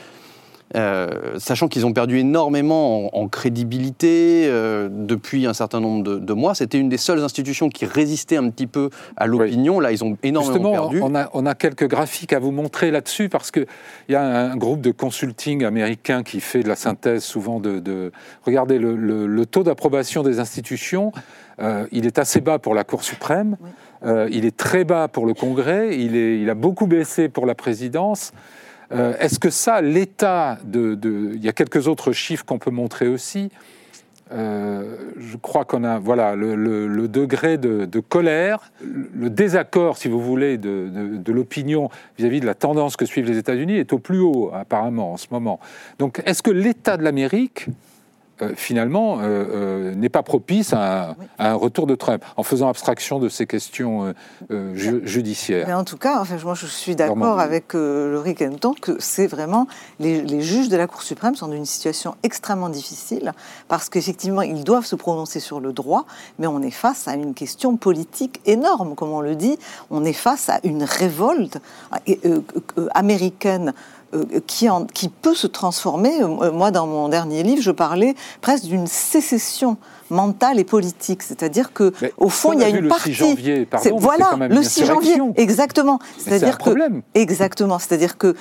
Euh, 0.76 1.38
sachant 1.38 1.66
qu'ils 1.68 1.86
ont 1.86 1.94
perdu 1.94 2.18
énormément 2.18 3.16
en, 3.16 3.28
crédibilité 3.28 4.46
euh, 4.48 4.88
depuis 4.90 5.46
un 5.46 5.54
certain 5.54 5.80
nombre 5.80 6.18
de, 6.18 6.32
mois. 6.34 6.54
C'était 6.54 6.78
une 6.78 6.90
des 6.90 6.98
seules 6.98 7.20
institutions 7.20 7.70
qui 7.70 7.86
résistait 7.86 8.36
un 8.36 8.50
petit 8.50 8.66
peu 8.66 8.90
à 9.16 9.26
l'opinion. 9.26 9.80
Là, 9.80 9.92
ils 9.92 10.04
ont 10.04 10.18
énormément 10.22 10.72
perdu. 10.72 11.00
On 11.02 11.14
a, 11.14 11.30
on 11.32 11.46
a 11.46 11.54
quelques 11.54 11.88
graphiques 11.88 12.34
à 12.34 12.38
vous 12.38 12.50
montrer 12.50 12.90
là-dessus 12.90 13.30
parce 13.30 13.50
qu'il 13.50 13.66
y 14.10 14.14
a 14.14 14.22
un, 14.22 14.56
groupe 14.56 14.80
de 14.80 14.90
consulting 14.90 15.64
américain 15.64 16.22
qui 16.22 16.40
fait 16.40 16.62
de 16.62 16.68
la 16.68 16.76
synthèse 16.76 17.22
souvent 17.22 17.60
de... 17.60 18.12
Regardez, 18.44 18.78
le, 18.78 19.46
taux 19.46 19.62
d'approbation 19.62 20.22
des 20.22 20.40
institutions, 20.40 21.12
euh, 21.60 21.86
il 21.92 22.06
est 22.06 22.18
assez 22.18 22.40
bas 22.40 22.58
pour 22.58 22.74
la 22.74 22.84
Cour 22.84 23.04
suprême. 23.04 23.56
il 24.04 24.44
est 24.44 24.56
très 24.56 24.84
bas 24.84 25.08
pour 25.08 25.24
le 25.26 25.32
Congrès, 25.32 25.96
il, 25.98 26.16
est, 26.16 26.40
il 26.40 26.50
a 26.50 26.54
beaucoup 26.54 26.86
baissé 26.86 27.28
pour 27.28 27.46
la 27.46 27.54
présidence. 27.54 28.32
Euh, 28.92 29.14
est-ce 29.18 29.38
que 29.38 29.50
ça, 29.50 29.80
l'état 29.80 30.58
de, 30.64 30.98
Il 31.34 31.44
y 31.44 31.48
a 31.48 31.52
quelques 31.52 31.88
autres 31.88 32.12
chiffres 32.12 32.44
qu'on 32.44 32.58
peut 32.58 32.70
montrer 32.70 33.08
aussi. 33.08 33.50
Euh, 34.30 34.96
je 35.16 35.38
crois 35.38 35.64
qu'on 35.64 35.84
a 35.84 35.98
voilà 35.98 36.36
le, 36.36 37.08
degré 37.08 37.56
de, 37.56 38.00
colère, 38.00 38.72
le 38.82 39.30
désaccord, 39.30 39.96
si 39.96 40.08
vous 40.08 40.20
voulez, 40.20 40.58
de, 40.58 41.32
l'opinion 41.32 41.88
vis-à-vis 42.18 42.40
de 42.40 42.46
la 42.46 42.54
tendance 42.54 42.96
que 42.96 43.06
suivent 43.06 43.26
les 43.26 43.38
États-Unis 43.38 43.76
est 43.76 43.92
au 43.92 43.98
plus 43.98 44.20
haut 44.20 44.50
apparemment 44.54 45.12
en 45.12 45.16
ce 45.16 45.28
moment. 45.30 45.60
Donc, 45.98 46.22
est-ce 46.26 46.42
que 46.42 46.50
l'État 46.50 46.96
de 46.96 47.04
l'Amérique 47.04 47.68
euh, 48.42 48.52
finalement, 48.54 49.18
euh, 49.18 49.22
euh, 49.22 49.94
n'est 49.94 50.08
pas 50.08 50.22
propice 50.22 50.72
à, 50.72 51.16
un 51.38 51.54
retour 51.54 51.86
de 51.86 51.94
Trump, 51.94 52.24
en 52.36 52.42
faisant 52.42 52.68
abstraction 52.68 53.18
de 53.18 53.28
ces 53.28 53.46
questions 53.46 54.14
judiciaires. 54.74 55.66
Mais 55.66 55.74
en 55.74 55.84
tout 55.84 55.96
cas, 55.96 56.20
enfin, 56.20 56.36
moi 56.44 56.54
je 56.54 56.66
suis 56.66 56.96
d'accord 56.96 57.40
avec 57.40 57.74
Laurie 57.74 58.34
Kenton 58.34 58.74
que 58.80 58.96
c'est 58.98 59.26
vraiment 59.26 59.66
les, 60.00 60.40
juges 60.40 60.68
de 60.68 60.76
la 60.76 60.86
Cour 60.86 61.02
suprême 61.02 61.34
sont 61.34 61.48
dans 61.48 61.54
une 61.54 61.64
situation 61.64 62.16
extrêmement 62.22 62.68
difficile 62.68 63.32
parce 63.68 63.88
qu'effectivement 63.88 64.42
ils 64.42 64.64
doivent 64.64 64.84
se 64.84 64.96
prononcer 64.96 65.40
sur 65.40 65.60
le 65.60 65.72
droit, 65.72 66.06
mais 66.38 66.46
on 66.46 66.62
est 66.62 66.70
face 66.70 67.08
à 67.08 67.14
une 67.14 67.34
question 67.34 67.76
politique 67.76 68.40
énorme, 68.46 68.94
comme 68.94 69.10
on 69.10 69.20
le 69.20 69.34
dit. 69.34 69.58
On 69.90 70.04
est 70.04 70.12
face 70.12 70.48
à 70.48 70.60
une 70.64 70.82
révolte 70.84 71.58
américaine 72.94 73.74
euh, 74.14 74.24
qui, 74.46 74.68
qui, 74.94 75.08
peut 75.08 75.34
se 75.34 75.46
transformer. 75.46 76.22
Euh, 76.22 76.50
moi, 76.50 76.70
dans 76.70 76.86
mon 76.86 77.08
dernier 77.08 77.42
livre, 77.42 77.60
je 77.60 77.70
parlais 77.70 78.14
presque 78.40 78.64
d'une 78.64 78.86
sécession 78.86 79.76
mentale 80.08 80.58
et 80.58 80.64
politique, 80.64 81.22
c'est-à-dire 81.22 81.74
que 81.74 81.92
au 82.16 82.30
fond, 82.30 82.54
il 82.54 82.60
y 82.60 82.64
a 82.64 82.70
une 82.70 82.88
partie. 82.88 83.10
6 83.10 83.14
janvier, 83.14 83.66
pardon, 83.66 83.98
voilà, 83.98 84.48
le 84.48 84.62
6 84.62 84.86
janvier, 84.86 85.20
exactement. 85.36 85.98
C'est-à-dire 86.16 86.56
que 86.56 86.62
problème. 86.62 87.02
exactement, 87.14 87.78
c'est-à-dire 87.78 88.16
que 88.16 88.34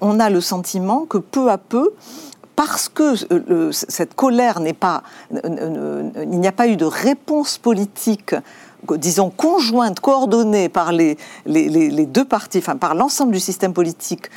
on 0.00 0.18
a 0.18 0.28
le 0.28 0.40
sentiment 0.40 1.06
que 1.06 1.18
peu 1.18 1.52
à 1.52 1.58
peu 1.58 1.92
parce 2.56 2.88
que 2.88 3.14
euh, 3.32 3.70
cette 3.70 4.14
colère 4.14 4.58
n'est 4.58 4.72
pas, 4.72 5.04
il 5.30 6.40
n'y 6.40 6.48
a 6.48 6.52
pas 6.52 6.66
eu 6.66 6.76
de 6.76 6.86
réponse 6.86 7.58
politique 7.58 8.34
disons, 8.94 9.30
conjointe, 9.30 10.00
coordonnée 10.00 10.68
par 10.68 10.92
les, 10.92 11.16
les, 11.46 12.06
deux 12.06 12.24
partis, 12.24 12.58
enfin 12.58 12.76
par 12.76 12.94
l'ensemble 12.94 13.32
du 13.32 13.40
système 13.40 13.72
politique 13.72 14.30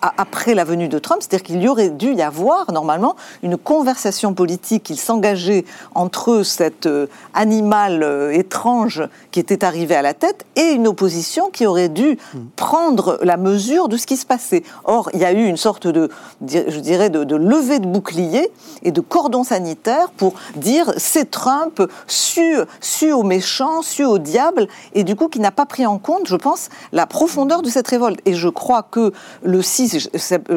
après 0.00 0.54
la 0.54 0.64
venue 0.64 0.88
de 0.88 0.98
Trump, 0.98 1.20
c'est-à-dire 1.22 1.44
qu'il 1.44 1.62
y 1.62 1.68
aurait 1.68 1.90
dû 1.90 2.12
y 2.12 2.22
avoir 2.22 2.70
normalement 2.72 3.16
une 3.42 3.56
conversation 3.56 4.34
politique, 4.34 4.84
qu'il 4.84 4.98
s'engageait 4.98 5.64
entre 5.94 6.42
cet 6.42 6.88
animal 7.34 8.30
étrange 8.32 9.02
qui 9.30 9.40
était 9.40 9.64
arrivé 9.64 9.94
à 9.94 10.02
la 10.02 10.14
tête 10.14 10.44
et 10.56 10.72
une 10.72 10.86
opposition 10.86 11.50
qui 11.50 11.66
aurait 11.66 11.88
dû 11.88 12.18
prendre 12.56 13.18
la 13.22 13.36
mesure 13.36 13.88
de 13.88 13.96
ce 13.96 14.06
qui 14.06 14.16
se 14.16 14.26
passait. 14.26 14.62
Or, 14.84 15.10
il 15.14 15.20
y 15.20 15.24
a 15.24 15.32
eu 15.32 15.46
une 15.46 15.56
sorte 15.56 15.86
de, 15.86 16.10
je 16.46 16.78
dirais, 16.80 17.10
de 17.10 17.36
levée 17.36 17.78
de 17.78 17.86
bouclier 17.86 18.50
et 18.82 18.92
de 18.92 19.00
cordon 19.00 19.44
sanitaire 19.44 20.10
pour 20.16 20.34
dire 20.56 20.92
c'est 20.96 21.30
Trump, 21.30 21.82
su, 22.06 22.56
su 22.80 23.12
aux 23.12 23.22
méchants, 23.22 23.82
su 23.82 24.04
au 24.04 24.18
diable, 24.18 24.68
et 24.94 25.04
du 25.04 25.16
coup 25.16 25.28
qui 25.28 25.40
n'a 25.40 25.50
pas 25.50 25.66
pris 25.66 25.86
en 25.86 25.98
compte, 25.98 26.26
je 26.26 26.36
pense, 26.36 26.68
la 26.92 27.06
profondeur 27.06 27.62
de 27.62 27.68
cette 27.68 27.88
révolte. 27.88 28.20
Et 28.26 28.34
je 28.34 28.48
crois 28.48 28.82
que 28.82 29.12
le 29.42 29.62
6 29.72 30.10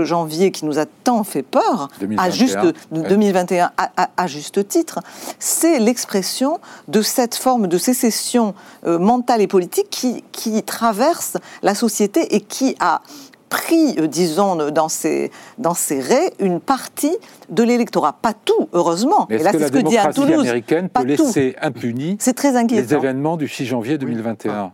janvier 0.03 0.51
qui 0.51 0.65
nous 0.65 0.77
a 0.77 0.85
tant 0.85 1.23
fait 1.23 1.43
peur, 1.43 1.89
2021, 1.99 2.23
à 2.23 2.29
juste, 2.29 2.57
2021, 2.91 3.71
à, 4.17 4.27
juste 4.27 4.67
titre, 4.67 4.99
c'est 5.39 5.79
l'expression 5.79 6.59
de 6.87 7.01
cette 7.01 7.35
forme 7.35 7.67
de 7.67 7.77
sécession 7.77 8.53
euh, 8.85 8.99
mentale 8.99 9.41
et 9.41 9.47
politique 9.47 9.89
qui, 9.89 10.23
qui 10.31 10.61
traverse 10.63 11.37
la 11.63 11.75
société 11.75 12.35
et 12.35 12.41
qui 12.41 12.75
a 12.79 13.01
pris, 13.49 13.95
euh, 13.99 14.07
disons, 14.07 14.57
dans 14.71 14.89
ses, 14.89 15.31
dans 15.57 15.73
ses 15.73 16.01
raies, 16.01 16.33
une 16.39 16.59
partie 16.59 17.15
de 17.49 17.63
l'électorat. 17.63 18.13
Pas 18.21 18.33
tout, 18.33 18.67
heureusement. 18.73 19.27
Mais 19.29 19.37
est-ce 19.37 19.51
que 19.51 19.57
la 19.57 19.69
démocratie 19.69 20.21
américaine 20.21 20.89
peut 20.89 21.05
laisser 21.05 21.55
impunis 21.61 22.17
très 22.17 22.63
les 22.65 22.93
événements 22.93 23.37
du 23.37 23.47
6 23.47 23.65
janvier 23.65 23.97
2021 23.97 24.73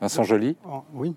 Vincent 0.00 0.24
Joly? 0.24 0.56
Oui 0.94 1.14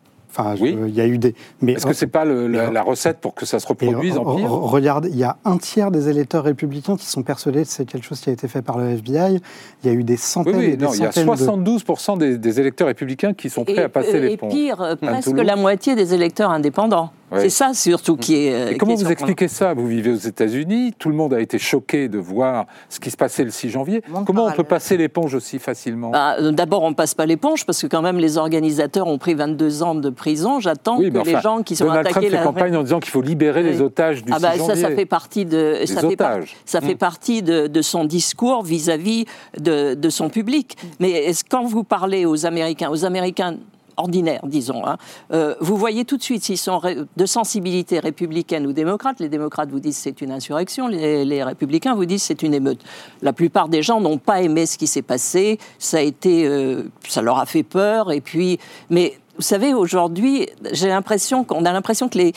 oui. 0.60 0.78
il 0.88 0.93
y 0.93 1.02
a 1.02 1.08
eu 1.08 1.17
des. 1.17 1.36
Mais 1.62 1.74
est-ce 1.74 1.86
que 1.86 1.93
c'est 1.93 2.08
pas 2.08 2.26
la, 2.26 2.82
recette 2.82 3.19
pour 3.19 3.34
que 3.34 3.45
ça 3.45 3.60
se 3.60 3.67
reproduise 3.67 4.17
en 4.17 4.36
pire? 4.36 4.50
Regarde, 4.50 5.08
il 5.10 5.17
y 5.17 5.24
a 5.24 5.38
un 5.45 5.58
tiers 5.58 5.91
des 5.91 6.10
électeurs 6.10 6.43
républicains 6.43 6.98
qui 6.98 7.06
sont 7.06 7.24
persuadés 7.24 7.63
que 7.63 7.69
c'est 7.69 7.86
quelque 7.86 8.06
chose 8.06 8.19
qui 8.19 8.30
a 8.30 8.34
été 8.34 8.48
fait 8.48 8.62
par 8.62 8.78
le 8.78 8.89
FBI. 8.89 9.39
Il 9.84 9.89
y 9.89 9.93
a 9.93 9.95
eu 9.95 10.04
des 10.04 10.17
centaines. 10.17 10.56
Oui, 10.56 10.78
non, 10.78 10.93
il 10.93 11.00
y 11.00 11.06
a 11.06 11.10
72% 11.10 12.38
des, 12.38 12.60
électeurs 12.60 12.88
républicains 12.88 13.34
qui 13.34 13.50
sont 13.50 13.63
prêts 13.63 13.84
à 13.84 13.89
passer 13.89 14.19
les 14.19 14.38
ponts. 14.38 14.50
Et 14.50 14.52
pire, 14.52 14.98
presque 15.02 15.38
la 15.38 15.56
moitié 15.56 15.95
des 15.95 16.13
électeurs 16.13 16.52
indépendants. 16.52 17.12
C'est 17.38 17.50
ça 17.50 17.74
surtout 17.74 18.17
qui 18.17 18.36
est. 18.36 18.74
Et 18.74 18.78
comment 18.78 18.95
vous 18.95 19.12
expliquez 19.12 19.48
ça? 19.48 19.74
Vous 19.74 19.88
vivez 19.88 20.12
aux 20.12 20.15
États-Unis, 20.15 20.93
tout 20.98 21.10
le 21.10 21.15
monde 21.15 21.34
a 21.34 21.41
été 21.41 21.58
choqué 21.58 22.08
de 22.08 22.17
voir 22.17 22.65
ce 22.89 23.00
qui 23.00 23.12
se 23.12 23.17
passait 23.17 23.43
le 23.43 23.50
6 23.50 23.69
janvier. 23.69 24.02
comment 24.26 24.45
on 24.45 24.52
peut 24.52 24.63
passer 24.63 24.98
l'éponge 24.98 25.34
aussi 25.34 25.60
facilement? 25.60 26.12
Bah, 26.12 26.36
D'abord, 26.52 26.84
on 26.84 26.89
ne 26.89 26.95
passe 26.95 27.13
pas 27.13 27.26
l'éponge 27.26 27.65
parce 27.65 27.82
que 27.82 27.88
quand 27.88 28.02
même 28.02 28.17
les 28.17 28.38
organisateurs 28.38 29.08
ont 29.08 29.17
pris 29.17 29.34
22 29.34 29.84
ans 29.84 29.95
de 29.95 30.10
prison. 30.10 30.25
J'attends 30.60 30.98
que 30.98 31.04
les 31.04 31.42
gens 31.42 31.62
qui 31.62 31.76
sont 31.76 31.86
Donald 31.86 32.08
attaqués. 32.08 32.28
Trump 32.28 32.40
fait 32.40 32.44
campagne 32.44 32.76
en 32.76 32.84
disant 32.84 33.00
qu'il 33.00 33.12
faut 33.12 33.22
libérer 33.22 33.64
les 33.64 33.82
otages 33.82 34.24
du 34.24 34.32
ah 34.34 34.40
bah, 34.40 34.54
6 34.54 34.60
janvier. 34.60 34.76
Ça, 34.76 34.90
ça 34.90 34.96
fait 34.96 35.06
partie 35.06 35.46
de. 35.46 35.82
ça 35.86 36.02
fait, 36.02 36.18
ça 36.66 36.82
fait, 36.82 36.96
hmm. 36.96 36.98
partie 36.98 37.42
de, 37.44 37.82
son 37.82 38.06
discours 38.06 38.64
vis-à-vis 38.64 39.26
de, 39.60 39.94
de, 39.94 40.10
son 40.10 40.30
public. 40.30 40.78
Mais 41.00 41.32
quand 41.50 41.66
vous 41.66 41.84
parlez 41.84 42.26
aux 42.26 42.46
Américains, 42.46 42.90
aux 42.90 43.06
Américains 43.06 43.58
ordinaire, 43.98 44.42
disons. 44.46 44.86
Hein. 44.86 44.98
Euh, 45.32 45.56
vous 45.60 45.78
voyez 45.78 46.06
tout 46.06 46.18
de 46.18 46.24
suite 46.24 46.44
s'ils 46.44 46.58
sont 46.58 46.82
de 47.16 47.26
sensibilité 47.26 48.00
républicaine 48.00 48.68
ou 48.68 48.74
démocrate. 48.74 49.20
Les 49.20 49.30
démocrates 49.30 49.70
vous 49.70 49.80
disent 49.80 49.98
c'est 49.98 50.22
une 50.22 50.32
insurrection, 50.32 50.88
les, 50.88 51.44
républicains 51.44 51.96
vous 51.96 52.06
disent 52.06 52.24
c'est 52.24 52.44
une 52.44 52.54
émeute. 52.54 52.82
La 53.22 53.34
plupart 53.34 53.70
des 53.70 53.82
gens 53.82 54.02
n'ont 54.02 54.18
pas 54.18 54.42
aimé 54.42 54.66
ce 54.66 54.78
qui 54.78 54.88
s'est 54.88 55.02
passé. 55.02 55.60
Ça 55.80 55.98
a 55.98 56.02
été, 56.02 56.48
euh, 56.48 56.84
ça 57.08 57.22
leur 57.22 57.40
a 57.40 57.46
fait 57.46 57.64
peur. 57.64 58.12
Et 58.12 58.22
puis, 58.22 58.60
mais 58.90 59.18
vous 59.36 59.41
savez, 59.41 59.74
aujourd'hui, 59.74 60.50
j'ai 60.71 60.88
l'impression 60.88 61.43
qu'on 61.43 61.65
a 61.65 61.74
l'impression 61.74 62.10
que 62.10 62.17
les, 62.17 62.34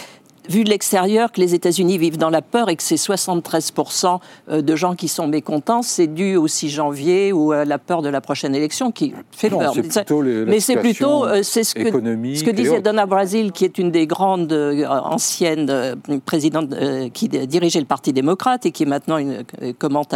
vu 0.49 0.65
de 0.65 0.71
l'extérieur 0.71 1.33
que 1.33 1.41
les 1.41 1.55
États-Unis 1.55 1.99
vivent 1.99 2.19
dans 2.19 2.31
la 2.31 2.43
peur 2.43 2.69
et 2.69 2.77
que 2.77 2.83
c'est 2.83 2.97
73% 2.97 4.19
euh, 4.49 4.63
de 4.63 4.77
gens 4.77 4.95
qui 4.95 5.09
sont 5.09 5.27
mécontents, 5.27 5.83
c'est 5.83 6.07
dû 6.07 6.37
au 6.37 6.49
6 6.49 6.71
janvier 6.71 7.33
ou 7.33 7.53
à 7.53 7.65
la 7.65 7.79
peur 7.79 8.03
de 8.03 8.09
la 8.09 8.21
prochaine 8.21 8.55
élection 8.55 8.91
qui 8.91 9.15
fait 9.31 9.51
peur. 9.51 9.75
Mais 10.47 10.61
c'est 10.61 10.77
plutôt 10.77 11.25
euh, 11.25 11.43
c'est 11.43 11.65
ce 11.65 11.75
que, 11.75 11.91
ce 11.91 12.45
que 12.45 12.51
disait 12.51 12.81
Donna 12.81 13.07
Brazil, 13.07 13.53
qui 13.53 13.65
est 13.65 13.79
une 13.79 13.91
des 13.91 14.07
grandes 14.07 14.53
euh, 14.53 14.87
anciennes 14.87 15.97
présidentes 16.25 16.75
qui 17.13 17.29
dirigeait 17.29 17.81
le 17.81 17.87
Parti 17.87 18.13
démocrate 18.13 18.67
et 18.67 18.71
qui 18.71 18.83
est 18.83 18.87
maintenant 18.87 19.19
une 19.19 19.45
commente 19.79 20.15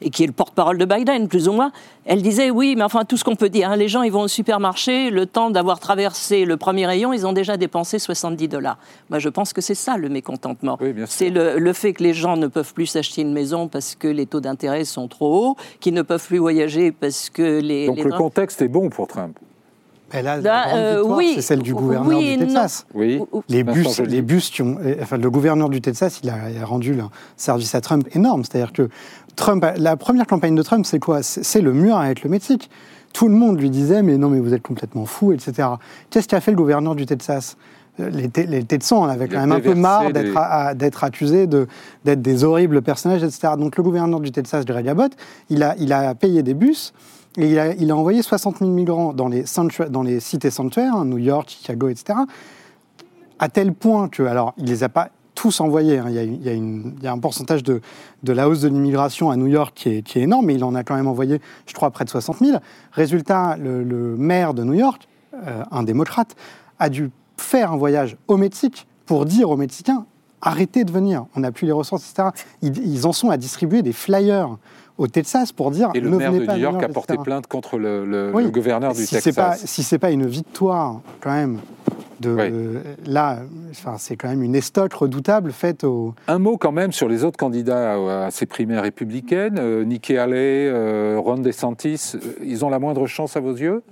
et 0.00 0.10
qui 0.10 0.24
est 0.24 0.26
le 0.26 0.32
porte-parole 0.32 0.78
de 0.78 0.84
Biden, 0.84 1.28
plus 1.28 1.48
ou 1.48 1.52
moins. 1.52 1.72
Elle 2.04 2.22
disait 2.22 2.50
oui, 2.50 2.74
mais 2.76 2.84
enfin 2.84 3.04
tout 3.04 3.16
ce 3.16 3.24
qu'on 3.24 3.36
peut 3.36 3.50
dire, 3.50 3.70
hein, 3.70 3.76
les 3.76 3.88
gens 3.88 4.02
ils 4.02 4.12
vont 4.12 4.22
au 4.22 4.28
supermarché, 4.28 5.10
le 5.10 5.26
temps 5.26 5.50
d'avoir 5.50 5.78
traversé 5.78 6.44
le 6.44 6.56
premier 6.56 6.86
rayon, 6.86 7.12
ils 7.12 7.26
ont 7.26 7.32
déjà 7.32 7.56
dépensé 7.56 7.98
70 7.98 8.48
dollars. 8.48 8.78
Moi 9.10 9.18
je 9.18 9.28
pense 9.28 9.52
que 9.52 9.60
c'est 9.68 9.74
ça 9.74 9.98
le 9.98 10.08
mécontentement. 10.08 10.78
c'est 11.06 11.28
le, 11.28 11.72
fait 11.74 11.92
que 11.92 12.02
les 12.02 12.14
gens 12.14 12.38
ne 12.38 12.46
peuvent 12.46 12.72
plus 12.72 12.86
s'acheter 12.86 13.20
une 13.20 13.34
maison 13.34 13.68
parce 13.68 13.94
que 13.96 14.08
les 14.08 14.24
taux 14.24 14.40
d'intérêt 14.40 14.86
sont 14.86 15.08
trop 15.08 15.50
hauts, 15.50 15.56
qu'ils 15.78 15.92
ne 15.92 16.00
peuvent 16.00 16.26
plus 16.26 16.38
voyager 16.38 16.90
parce 16.90 17.28
que 17.28 17.60
les. 17.60 17.86
Donc 17.86 18.02
le 18.02 18.10
contexte 18.12 18.62
est 18.62 18.68
bon 18.68 18.88
pour 18.88 19.08
Trump. 19.08 19.38
là, 20.14 20.38
la 20.38 20.74
euh, 20.74 21.02
oui, 21.04 21.32
c'est 21.34 21.42
celle 21.42 21.60
du 21.60 21.74
gouverneur 21.74 22.18
du 22.18 22.38
Texas. 22.38 22.86
Oui. 22.94 23.20
Les 23.50 23.62
bus, 23.62 24.00
les 24.00 24.22
bus 24.22 24.48
qui 24.48 24.62
ont, 24.62 24.78
enfin, 25.02 25.18
le 25.18 25.30
gouverneur 25.30 25.68
du 25.68 25.82
Texas, 25.82 26.20
il 26.22 26.30
a, 26.30 26.64
rendu 26.64 26.98
un 26.98 27.10
service 27.36 27.74
à 27.74 27.82
Trump 27.82 28.08
énorme. 28.14 28.44
C'est-à-dire 28.44 28.72
que 28.72 28.88
Trump, 29.36 29.66
la 29.76 29.98
première 29.98 30.26
campagne 30.26 30.54
de 30.54 30.62
Trump, 30.62 30.86
c'est 30.86 30.98
quoi? 30.98 31.22
C'est 31.22 31.60
le 31.60 31.74
mur 31.74 31.98
avec 31.98 32.22
le 32.22 32.30
Mexique. 32.30 32.70
Tout 33.12 33.28
le 33.28 33.34
monde 33.34 33.60
lui 33.60 33.68
disait, 33.68 34.02
mais 34.02 34.16
non, 34.16 34.30
mais 34.30 34.40
vous 34.40 34.54
êtes 34.54 34.62
complètement 34.62 35.04
fou, 35.04 35.32
etc. 35.32 35.68
Qu'est-ce 36.08 36.28
qu'a 36.28 36.40
fait 36.40 36.52
le 36.52 36.56
gouverneur 36.56 36.94
du 36.94 37.04
Texas? 37.04 37.56
Les, 37.98 38.46
les 38.46 38.64
Texans 38.64 38.98
en 38.98 39.08
avaient 39.08 39.28
quand 39.28 39.40
même 39.40 39.52
un 39.52 39.60
peu 39.60 39.74
marre 39.74 40.12
d'être 40.12 41.04
accusés 41.04 41.46
d'être 41.46 42.22
des 42.22 42.44
horribles 42.44 42.82
personnages, 42.82 43.22
etc. 43.22 43.54
Donc 43.58 43.76
le 43.76 43.82
gouverneur 43.82 44.20
du 44.20 44.30
Texas, 44.32 44.64
Greg 44.64 44.88
Abbott, 44.88 45.12
il 45.50 45.62
a, 45.62 45.74
il 45.78 45.92
a 45.92 46.14
payé 46.14 46.42
des 46.42 46.54
bus 46.54 46.92
et 47.36 47.50
il 47.50 47.58
a, 47.58 47.74
il 47.74 47.90
a 47.90 47.96
envoyé 47.96 48.22
60 48.22 48.58
000 48.58 48.70
migrants 48.70 49.12
dans 49.12 49.28
les, 49.28 49.44
dans 49.90 50.02
les 50.02 50.20
cités 50.20 50.50
sanctuaires, 50.50 50.94
hein, 50.94 51.04
New 51.04 51.18
York, 51.18 51.48
Chicago, 51.50 51.88
etc. 51.88 52.18
À 53.38 53.48
tel 53.48 53.72
point 53.72 54.08
que, 54.08 54.24
alors, 54.24 54.54
il 54.58 54.66
les 54.66 54.82
a 54.82 54.88
pas 54.88 55.10
tous 55.34 55.60
envoyés. 55.60 55.98
Hein. 55.98 56.06
Il, 56.08 56.14
y 56.14 56.18
a, 56.18 56.22
il, 56.24 56.42
y 56.42 56.48
a 56.48 56.52
une, 56.52 56.94
il, 56.98 57.04
y 57.04 57.06
a 57.06 57.12
un 57.12 57.18
pourcentage 57.18 57.62
de, 57.62 57.80
de 58.24 58.32
la 58.32 58.48
hausse 58.48 58.62
de 58.62 58.68
l'immigration 58.68 59.30
à 59.30 59.36
New 59.36 59.46
York 59.46 59.72
qui 59.72 59.88
est, 59.90 60.02
qui 60.02 60.18
est, 60.18 60.22
énorme, 60.22 60.46
mais 60.46 60.54
il 60.54 60.64
en 60.64 60.74
a 60.74 60.82
quand 60.82 60.96
même 60.96 61.06
envoyé, 61.06 61.40
je 61.66 61.74
crois, 61.74 61.90
près 61.90 62.04
de 62.04 62.10
60 62.10 62.38
000. 62.38 62.58
Résultat, 62.90 63.56
le, 63.56 64.16
maire 64.16 64.52
de 64.52 64.64
New 64.64 64.74
York, 64.74 65.06
euh, 65.34 65.62
un 65.70 65.84
démocrate, 65.84 66.34
a 66.80 66.88
dû 66.88 67.10
faire 67.40 67.72
un 67.72 67.76
voyage 67.76 68.16
au 68.28 68.36
Mexique 68.36 68.86
pour 69.06 69.24
dire 69.24 69.50
aux 69.50 69.56
Mexicains 69.56 70.04
arrêtez 70.40 70.84
de 70.84 70.92
venir, 70.92 71.26
on 71.34 71.40
n'a 71.40 71.52
plus 71.52 71.66
les 71.66 71.72
ressources, 71.72 72.08
etc. 72.08 72.28
Ils, 72.62 73.06
en 73.06 73.12
sont 73.12 73.30
à 73.30 73.36
distribuer 73.36 73.82
des 73.82 73.92
flyers 73.92 74.56
au 74.96 75.06
Texas 75.06 75.52
pour 75.52 75.70
dire 75.70 75.90
Et 75.94 76.00
le 76.00 76.10
maire 76.10 76.32
de 76.32 76.38
New 76.38 76.56
York 76.56 76.82
a 76.82 76.88
porté 76.88 77.16
plainte 77.16 77.46
contre 77.46 77.78
le, 77.78 78.32
gouverneur 78.50 78.92
du 78.94 79.06
Texas. 79.06 79.34
Pas, 79.34 79.56
si 79.56 79.82
c'est 79.82 79.98
pas 79.98 80.10
une 80.10 80.26
victoire, 80.26 81.00
quand 81.20 81.32
même, 81.32 81.58
de, 82.20 82.80
là, 83.06 83.38
enfin, 83.70 83.94
c'est 83.96 84.16
quand 84.16 84.28
même 84.28 84.42
une 84.42 84.56
estoque 84.56 84.92
redoutable 84.92 85.52
faite 85.52 85.84
au. 85.84 86.14
Un 86.26 86.38
mot 86.38 86.56
quand 86.56 86.72
même 86.72 86.90
sur 86.90 87.08
les 87.08 87.22
autres 87.22 87.36
candidats 87.36 88.24
à 88.26 88.30
ces 88.32 88.46
primaires 88.46 88.82
républicaines. 88.82 89.58
Euh, 89.58 89.84
Nikki 89.84 90.16
Haley, 90.16 90.68
euh, 90.68 91.20
Ron 91.20 91.38
DeSantis, 91.38 92.14
euh, 92.16 92.18
ils 92.42 92.64
ont 92.64 92.70
la 92.70 92.80
moindre 92.80 93.06
chance 93.06 93.36
à 93.36 93.40
vos 93.40 93.52
yeux? 93.52 93.82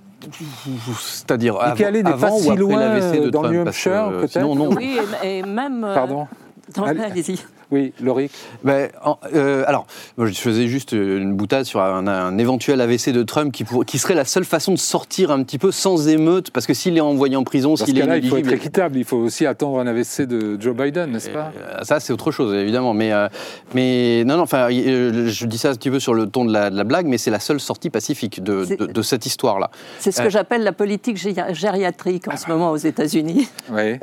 C'est-à-dire 0.99 1.57
avant, 1.59 1.75
n'est 1.91 2.03
pas 2.03 2.31
si 2.31 2.55
loin 2.55 2.99
dans 3.29 3.43
le 3.43 3.49
New 3.49 3.67
Hampshire, 3.67 4.09
peut-être? 4.21 4.41
Non, 4.41 4.55
non. 4.55 4.69
Oui, 4.75 4.99
et, 5.23 5.43
même... 5.43 5.81
Pardon? 5.81 6.27
Allez-y. 6.75 7.39
Oui, 7.69 7.91
Laurie 8.01 8.29
ben, 8.63 8.89
euh, 9.33 9.63
Alors, 9.67 9.87
je 10.17 10.31
faisais 10.31 10.67
juste 10.67 10.93
une 10.93 11.33
boutade 11.33 11.65
sur 11.65 11.81
un, 11.81 12.37
éventuel 12.37 12.79
AVC 12.79 13.09
de 13.09 13.23
Trump 13.23 13.51
qui, 13.51 13.65
qui, 13.85 13.97
serait 13.97 14.15
la 14.15 14.23
seule 14.23 14.45
façon 14.45 14.71
de 14.71 14.77
sortir 14.77 15.31
un 15.31 15.43
petit 15.43 15.57
peu 15.57 15.71
sans 15.71 16.07
émeute, 16.07 16.51
parce 16.51 16.65
que 16.65 16.73
s'il 16.73 16.97
est 16.97 17.01
envoyé 17.01 17.35
en 17.35 17.43
prison, 17.43 17.75
s'il 17.75 17.97
est 17.97 18.05
là, 18.05 18.17
il 18.17 18.29
faut 18.29 18.37
être 18.37 18.53
équitable, 18.53 18.97
il 18.97 19.03
faut 19.03 19.17
aussi 19.17 19.45
attendre 19.45 19.79
un 19.79 19.87
AVC 19.87 20.21
de 20.21 20.59
Joe 20.59 20.75
Biden, 20.75 21.11
n'est-ce 21.11 21.29
pas? 21.29 21.51
Euh, 21.57 21.83
Ça, 21.83 21.99
c'est 21.99 22.13
autre 22.13 22.31
chose, 22.31 22.53
évidemment. 22.53 22.93
Mais, 22.93 23.11
euh, 23.11 23.27
mais 23.73 24.23
non, 24.25 24.37
non, 24.37 24.43
enfin, 24.43 24.69
je 24.69 25.45
dis 25.45 25.57
ça 25.57 25.71
un 25.71 25.75
petit 25.75 25.89
peu 25.89 25.99
sur 25.99 26.13
le 26.13 26.27
ton 26.27 26.45
de 26.45 26.53
la, 26.53 26.69
blague, 26.85 27.07
mais 27.07 27.17
c'est 27.17 27.31
la 27.31 27.41
seule 27.41 27.59
sortie 27.59 27.89
pacifique 27.89 28.41
de, 28.41 28.63
de, 28.85 29.01
cette 29.01 29.25
histoire-là. 29.25 29.71
C'est 29.99 30.11
ce 30.11 30.21
que 30.21 30.29
j'appelle 30.29 30.63
la 30.63 30.71
politique 30.71 31.17
gériatrique 31.17 32.27
en 32.29 32.37
ce 32.37 32.47
moment 32.47 32.71
aux 32.71 32.77
États-Unis. 32.77 33.49
Oui 33.71 33.99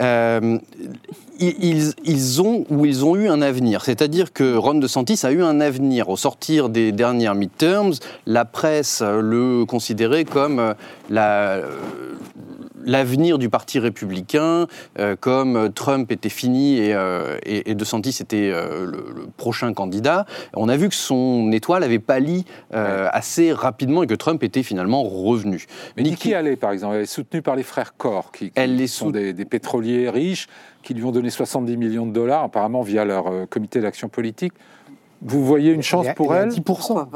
ils, 1.38 2.42
ont 2.42 2.64
ou 2.70 2.86
ils 2.86 3.04
ont 3.04 3.16
eu 3.16 3.28
un 3.28 3.42
avenir. 3.54 3.84
C'est-à-dire 3.84 4.32
que 4.32 4.56
Ron 4.56 4.74
DeSantis 4.74 5.20
a 5.22 5.30
eu 5.30 5.42
un 5.42 5.60
avenir. 5.60 6.08
Au 6.08 6.16
sortir 6.16 6.68
des 6.68 6.90
dernières 6.90 7.36
midterms, 7.36 7.94
la 8.26 8.44
presse 8.44 9.00
le 9.00 9.64
considérait 9.64 10.24
comme 10.24 10.58
euh, 10.58 10.74
la, 11.08 11.60
l'avenir 12.84 13.38
du 13.38 13.48
Parti 13.48 13.78
républicain, 13.78 14.66
euh, 14.98 15.14
comme 15.18 15.72
Trump 15.72 16.10
était 16.10 16.28
fini 16.28 16.78
et, 16.78 16.94
euh, 16.94 17.38
et, 17.46 17.74
DeSantis 17.76 18.16
était 18.20 18.50
le, 18.50 19.28
prochain 19.36 19.72
candidat. 19.72 20.26
On 20.54 20.68
a 20.68 20.76
vu 20.76 20.88
que 20.88 20.94
son 20.96 21.52
étoile 21.52 21.84
avait 21.84 22.00
pâli 22.00 22.44
assez 22.72 23.52
rapidement 23.52 24.02
et 24.02 24.06
que 24.06 24.14
Trump 24.14 24.42
était 24.42 24.64
finalement 24.64 25.04
revenu. 25.04 25.66
Mais 25.96 26.02
Nikki 26.02 26.34
Haley, 26.34 26.56
par 26.56 26.72
exemple, 26.72 26.96
elle 26.96 27.02
est 27.02 27.06
soutenue 27.06 27.42
par 27.42 27.54
les 27.54 27.62
frères 27.62 27.96
Corr, 27.96 28.32
qui, 28.32 28.52
sont 28.88 29.10
des, 29.10 29.32
des 29.32 29.44
pétroliers 29.44 30.10
riches 30.10 30.48
qui 30.84 30.94
lui 30.94 31.02
ont 31.04 31.10
donné 31.10 31.30
70 31.30 31.76
millions 31.76 32.06
de 32.06 32.12
dollars, 32.12 32.44
apparemment 32.44 32.82
via 32.82 33.04
leur 33.04 33.48
comité 33.48 33.80
d'action 33.80 34.08
politique. 34.08 34.52
Vous 35.24 35.44
voyez 35.44 35.72
une 35.72 35.82
chance 35.82 36.06
pour 36.16 36.34
elle, 36.34 36.50
10%. 36.50 37.06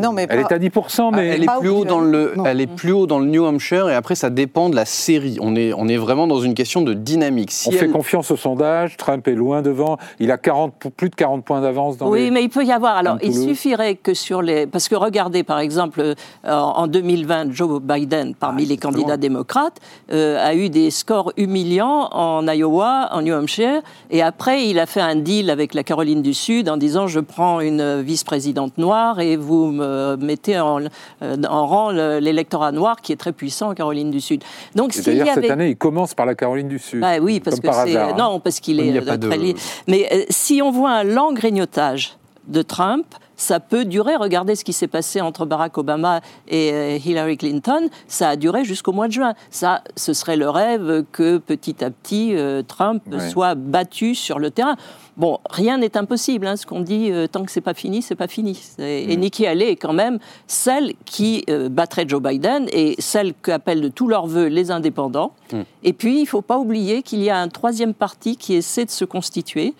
Non, 0.00 0.12
mais 0.12 0.26
elle 0.30 0.40
est 0.40 0.52
à 0.52 0.58
10%, 0.58 1.14
mais 1.14 1.28
elle 1.28 1.44
est 1.44 1.58
plus 1.60 1.68
haut 1.68 1.84
dans 1.84 2.00
le, 2.00 2.34
elle 2.46 2.60
est 2.60 2.66
plus 2.66 2.92
haut 2.92 3.06
dans 3.06 3.18
le 3.18 3.26
New 3.26 3.44
Hampshire 3.44 3.88
et 3.90 3.94
après 3.94 4.14
ça 4.14 4.30
dépend 4.30 4.70
de 4.70 4.76
la 4.76 4.84
série. 4.84 5.36
On 5.40 5.54
est, 5.54 5.72
on 5.74 5.86
est 5.86 5.96
vraiment 5.96 6.26
dans 6.26 6.40
une 6.40 6.54
question 6.54 6.80
de 6.82 6.94
dynamique. 6.94 7.50
Si 7.50 7.68
on 7.68 7.72
fait 7.72 7.88
confiance 7.88 8.30
au 8.30 8.36
sondage. 8.36 8.96
Trump 8.96 9.26
est 9.28 9.34
loin 9.34 9.62
devant. 9.62 9.98
Il 10.18 10.30
a 10.30 10.38
40, 10.38 10.74
plus 10.96 11.10
de 11.10 11.14
40 11.14 11.44
points 11.44 11.60
d'avance 11.60 11.96
dans. 11.96 12.08
Oui, 12.08 12.30
mais 12.30 12.42
il 12.42 12.48
peut 12.48 12.64
y 12.64 12.72
avoir. 12.72 12.96
Alors, 12.96 13.18
il 13.22 13.34
suffirait 13.34 13.96
que 13.96 14.14
sur 14.14 14.42
les, 14.42 14.66
parce 14.66 14.88
que 14.88 14.94
regardez 14.94 15.42
par 15.42 15.58
exemple 15.58 16.00
euh, 16.00 16.14
en 16.44 16.86
2020, 16.86 17.52
Joe 17.52 17.80
Biden, 17.82 18.34
parmi 18.34 18.64
ah, 18.64 18.68
les 18.68 18.76
candidats 18.76 19.16
démocrates, 19.16 19.78
euh, 20.12 20.44
a 20.44 20.54
eu 20.54 20.70
des 20.70 20.90
scores 20.90 21.32
humiliants 21.36 22.08
en 22.12 22.46
Iowa, 22.46 23.10
en 23.12 23.22
New 23.22 23.34
Hampshire, 23.34 23.82
et 24.10 24.22
après 24.22 24.66
il 24.66 24.78
a 24.78 24.86
fait 24.86 25.00
un 25.00 25.16
deal 25.16 25.50
avec 25.50 25.74
la 25.74 25.82
Caroline 25.82 26.22
du 26.22 26.34
Sud 26.34 26.68
en 26.68 26.76
disant 26.76 27.06
je 27.06 27.20
prends 27.20 27.57
une 27.60 28.00
vice-présidente 28.02 28.78
noire 28.78 29.20
et 29.20 29.36
vous 29.36 29.66
me 29.66 30.16
mettez 30.16 30.58
en, 30.58 30.80
euh, 31.22 31.36
en 31.48 31.66
rang 31.66 31.90
l'électorat 31.90 32.72
noir 32.72 33.00
qui 33.00 33.12
est 33.12 33.16
très 33.16 33.32
puissant 33.32 33.70
en 33.70 33.74
Caroline 33.74 34.10
du 34.10 34.20
Sud. 34.20 34.42
Donc, 34.74 34.96
d'ailleurs, 35.02 35.28
cette 35.34 35.50
année, 35.50 35.70
il 35.70 35.76
commence 35.76 36.14
par 36.14 36.26
la 36.26 36.34
Caroline 36.34 36.68
du 36.68 36.78
Sud. 36.78 37.00
Bah, 37.00 37.18
oui, 37.20 37.40
parce 37.40 37.60
que 37.60 37.68
c'est. 37.72 37.96
Hein. 37.96 38.14
Non, 38.16 38.40
parce 38.40 38.60
qu'il 38.60 38.80
est 38.80 39.00
très 39.00 39.18
de... 39.18 39.54
Mais 39.86 40.08
euh, 40.12 40.24
si 40.30 40.60
on 40.62 40.70
voit 40.70 40.90
un 40.90 41.04
lent 41.04 41.32
grignotage 41.32 42.16
de 42.46 42.62
Trump, 42.62 43.06
ça 43.36 43.60
peut 43.60 43.84
durer. 43.84 44.16
Regardez 44.16 44.56
ce 44.56 44.64
qui 44.64 44.72
s'est 44.72 44.88
passé 44.88 45.20
entre 45.20 45.46
Barack 45.46 45.78
Obama 45.78 46.20
et 46.48 46.72
euh, 46.72 46.98
Hillary 47.04 47.36
Clinton. 47.36 47.88
Ça 48.08 48.30
a 48.30 48.36
duré 48.36 48.64
jusqu'au 48.64 48.92
mois 48.92 49.06
de 49.06 49.12
juin. 49.12 49.34
Ça, 49.50 49.82
ce 49.96 50.12
serait 50.12 50.36
le 50.36 50.50
rêve 50.50 51.04
que 51.12 51.38
petit 51.38 51.84
à 51.84 51.90
petit 51.90 52.34
Trump 52.66 53.02
soit 53.30 53.54
battu 53.54 54.14
sur 54.14 54.38
le 54.38 54.50
terrain. 54.50 54.76
Bon, 55.18 55.40
rien 55.50 55.78
n'est 55.78 55.96
impossible. 55.96 56.46
Hein, 56.46 56.56
ce 56.56 56.64
qu'on 56.64 56.80
dit, 56.80 57.10
euh, 57.10 57.26
tant 57.26 57.44
que 57.44 57.50
c'est 57.50 57.60
pas 57.60 57.74
fini, 57.74 58.02
c'est 58.02 58.14
pas 58.14 58.28
fini. 58.28 58.58
Et, 58.78 59.16
mm. 59.16 59.20
Nikki 59.20 59.46
Haley 59.46 59.72
est 59.72 59.76
quand 59.76 59.92
même 59.92 60.20
celle 60.46 60.94
qui 61.04 61.44
euh, 61.50 61.68
battrait 61.68 62.04
Joe 62.06 62.22
Biden 62.22 62.68
et 62.72 62.94
celle 63.00 63.34
qu'appellent 63.34 63.80
de 63.80 63.88
tous 63.88 64.06
leurs 64.06 64.28
voeux 64.28 64.46
les 64.46 64.70
indépendants. 64.70 65.32
Mm. 65.52 65.60
Et 65.82 65.92
puis, 65.92 66.20
il 66.20 66.26
faut 66.26 66.40
pas 66.40 66.58
oublier 66.58 67.02
qu'il 67.02 67.20
y 67.20 67.30
a 67.30 67.38
un 67.38 67.48
troisième 67.48 67.94
parti 67.94 68.36
qui 68.36 68.54
essaie 68.54 68.84
de 68.84 68.90
se 68.90 69.04
constituer 69.04 69.74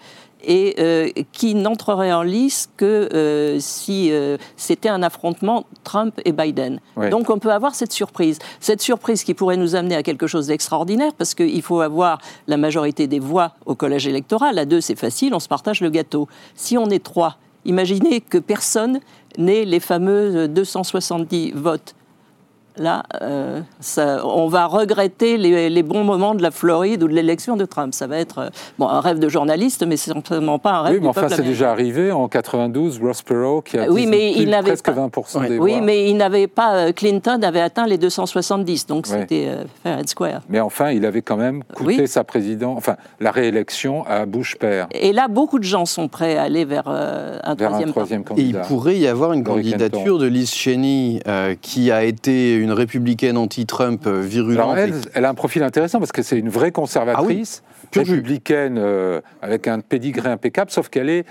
et 0.44 0.76
euh, 0.78 1.10
qui 1.32 1.54
n'entrerait 1.54 2.12
en 2.12 2.22
lice 2.22 2.68
que 2.76 3.08
euh, 3.12 3.58
si 3.60 4.10
euh, 4.12 4.36
c'était 4.56 4.88
un 4.88 5.02
affrontement 5.02 5.66
Trump 5.84 6.20
et 6.24 6.32
Biden. 6.32 6.80
Donc 7.10 7.30
on 7.30 7.38
peut 7.38 7.52
avoir 7.52 7.74
cette 7.74 7.92
surprise. 7.92 8.38
Cette 8.60 8.80
surprise 8.80 9.24
qui 9.24 9.34
pourrait 9.34 9.56
nous 9.56 9.74
amener 9.74 9.96
à 9.96 10.02
quelque 10.02 10.26
chose 10.26 10.48
d'extraordinaire 10.48 11.12
parce 11.14 11.34
qu'il 11.34 11.62
faut 11.62 11.80
avoir 11.80 12.18
la 12.46 12.56
majorité 12.56 13.06
des 13.06 13.18
voix 13.18 13.52
au 13.66 13.74
collège 13.74 14.06
électoral. 14.06 14.58
À 14.58 14.64
deux, 14.64 14.80
c'est 14.80 14.98
facile, 14.98 15.34
on 15.34 15.40
se 15.40 15.48
partage 15.48 15.80
le 15.80 15.90
gâteau. 15.90 16.28
Si 16.54 16.78
on 16.78 16.88
est 16.90 17.02
trois, 17.02 17.36
imaginez 17.64 18.20
que 18.20 18.38
personne 18.38 19.00
n'ait 19.36 19.64
les 19.64 19.80
fameux 19.80 20.48
270 20.48 21.52
votes 21.54 21.94
là, 22.78 23.02
euh, 23.22 23.60
on 24.24 24.48
va 24.48 24.66
regretter 24.66 25.36
les, 25.36 25.82
bons 25.82 26.04
moments 26.04 26.34
de 26.34 26.42
la 26.42 26.50
Floride 26.50 27.02
ou 27.02 27.08
de 27.08 27.14
l'élection 27.14 27.56
de 27.56 27.64
Trump. 27.64 27.94
Ça 27.94 28.06
va 28.06 28.18
être 28.18 28.38
euh, 28.38 28.48
bon, 28.78 28.88
un 28.88 29.00
rêve 29.00 29.18
de 29.18 29.28
journaliste, 29.28 29.84
mais 29.86 29.96
c'est 29.96 30.12
simplement 30.12 30.58
pas 30.58 30.72
un 30.72 30.82
rêve. 30.82 30.94
Oui, 30.94 31.00
mais 31.02 31.08
enfin, 31.08 31.28
c'est 31.28 31.42
déjà 31.42 31.70
arrivé 31.70 32.12
en 32.12 32.28
92, 32.28 33.00
Ross 33.00 33.22
Perot 33.22 33.62
qui 33.62 33.78
a 33.78 33.90
oui, 33.90 34.06
mais 34.06 34.32
il 34.32 34.50
presque 34.50 34.88
20% 34.88 35.48
des 35.48 35.56
voix. 35.56 35.64
Oui, 35.64 35.80
mais 35.80 36.10
il 36.10 36.16
n'avait 36.16 36.46
pas. 36.46 36.74
Euh, 36.74 36.92
Clinton 36.92 37.40
avait 37.42 37.60
atteint 37.60 37.86
les 37.86 37.98
270, 37.98 38.86
donc 38.86 39.06
c'était 39.06 39.48
fair 39.82 39.98
and 39.98 40.06
square. 40.06 40.40
Mais 40.48 40.60
enfin, 40.60 40.90
il 40.90 41.04
avait 41.06 41.22
quand 41.22 41.36
même 41.36 41.62
coûté 41.74 42.06
sa 42.06 42.24
présidence, 42.24 42.78
enfin 42.78 42.96
la 43.20 43.30
réélection 43.30 44.04
à 44.06 44.26
Bush 44.26 44.56
père. 44.56 44.88
Et 44.92 45.12
là, 45.12 45.28
beaucoup 45.28 45.58
de 45.58 45.64
gens 45.64 45.86
sont 45.86 46.08
prêts 46.08 46.36
à 46.36 46.42
aller 46.42 46.64
vers 46.64 46.88
un, 46.88 47.54
troisième, 47.56 48.24
candidat. 48.24 48.58
Et 48.58 48.62
il 48.62 48.68
pourrait 48.68 48.98
y 48.98 49.06
avoir 49.06 49.32
une 49.32 49.44
candidature 49.44 50.18
de 50.18 50.26
Liz 50.26 50.52
Cheney 50.52 51.22
qui 51.60 51.90
a 51.90 52.04
été 52.04 52.54
une 52.54 52.67
une 52.68 52.74
républicaine 52.74 53.38
anti-Trump 53.38 54.06
euh, 54.06 54.20
virulente. 54.20 54.76
elle, 54.76 54.94
elle, 55.14 55.24
a 55.24 55.30
un 55.30 55.34
profil 55.34 55.62
intéressant 55.62 55.98
parce 55.98 56.12
que 56.12 56.22
c'est 56.22 56.38
une 56.38 56.50
vraie 56.50 56.70
conservatrice, 56.70 57.62
ah 57.64 57.98
républicaine 57.98 58.76
euh, 58.78 59.20
avec 59.40 59.66
un 59.68 59.80
pédigré 59.80 60.28
impeccable, 60.28 60.70
sauf 60.70 60.90
qu'elle 60.90 61.08
est 61.08 61.24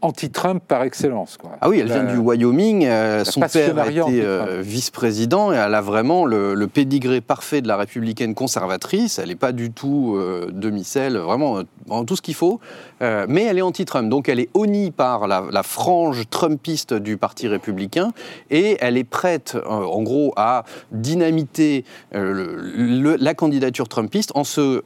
anti-Trump 0.00 0.62
par 0.66 0.82
excellence. 0.82 1.36
Quoi. 1.36 1.52
Ah 1.60 1.68
oui, 1.68 1.78
elle 1.80 1.86
vient 1.86 2.04
du 2.04 2.18
Wyoming, 2.18 2.84
euh, 2.86 3.24
son 3.24 3.40
père 3.40 3.78
a 3.78 3.90
été 3.90 4.22
euh, 4.22 4.60
vice-président 4.62 5.52
et 5.52 5.56
elle 5.56 5.74
a 5.74 5.80
vraiment 5.80 6.24
le, 6.24 6.66
pédigré 6.66 7.20
parfait 7.20 7.60
de 7.60 7.68
la 7.68 7.76
républicaine 7.76 8.34
conservatrice. 8.34 9.18
Elle 9.18 9.28
n'est 9.28 9.36
pas 9.36 9.52
du 9.52 9.70
tout 9.70 10.16
euh, 10.16 10.50
demi-sel, 10.52 11.16
vraiment, 11.16 11.62
tout 12.06 12.16
ce 12.16 12.22
qu'il 12.22 12.34
faut. 12.34 12.60
mais 13.00 13.44
elle 13.44 13.58
est 13.58 13.62
anti-Trump, 13.62 14.08
donc 14.08 14.28
elle 14.28 14.40
est 14.40 14.48
honnie 14.54 14.90
par 14.90 15.26
la, 15.26 15.62
frange 15.62 16.28
trumpiste 16.30 16.94
du 16.94 17.16
Parti 17.16 17.48
républicain 17.48 18.12
et 18.50 18.76
elle 18.80 18.96
est 18.96 19.04
prête, 19.04 19.56
en 19.66 20.02
gros, 20.02 20.32
à 20.36 20.64
dynamiter 20.92 21.84
la 22.12 23.34
candidature 23.34 23.88
trumpiste 23.88 24.32
en 24.34 24.44
se 24.44 24.82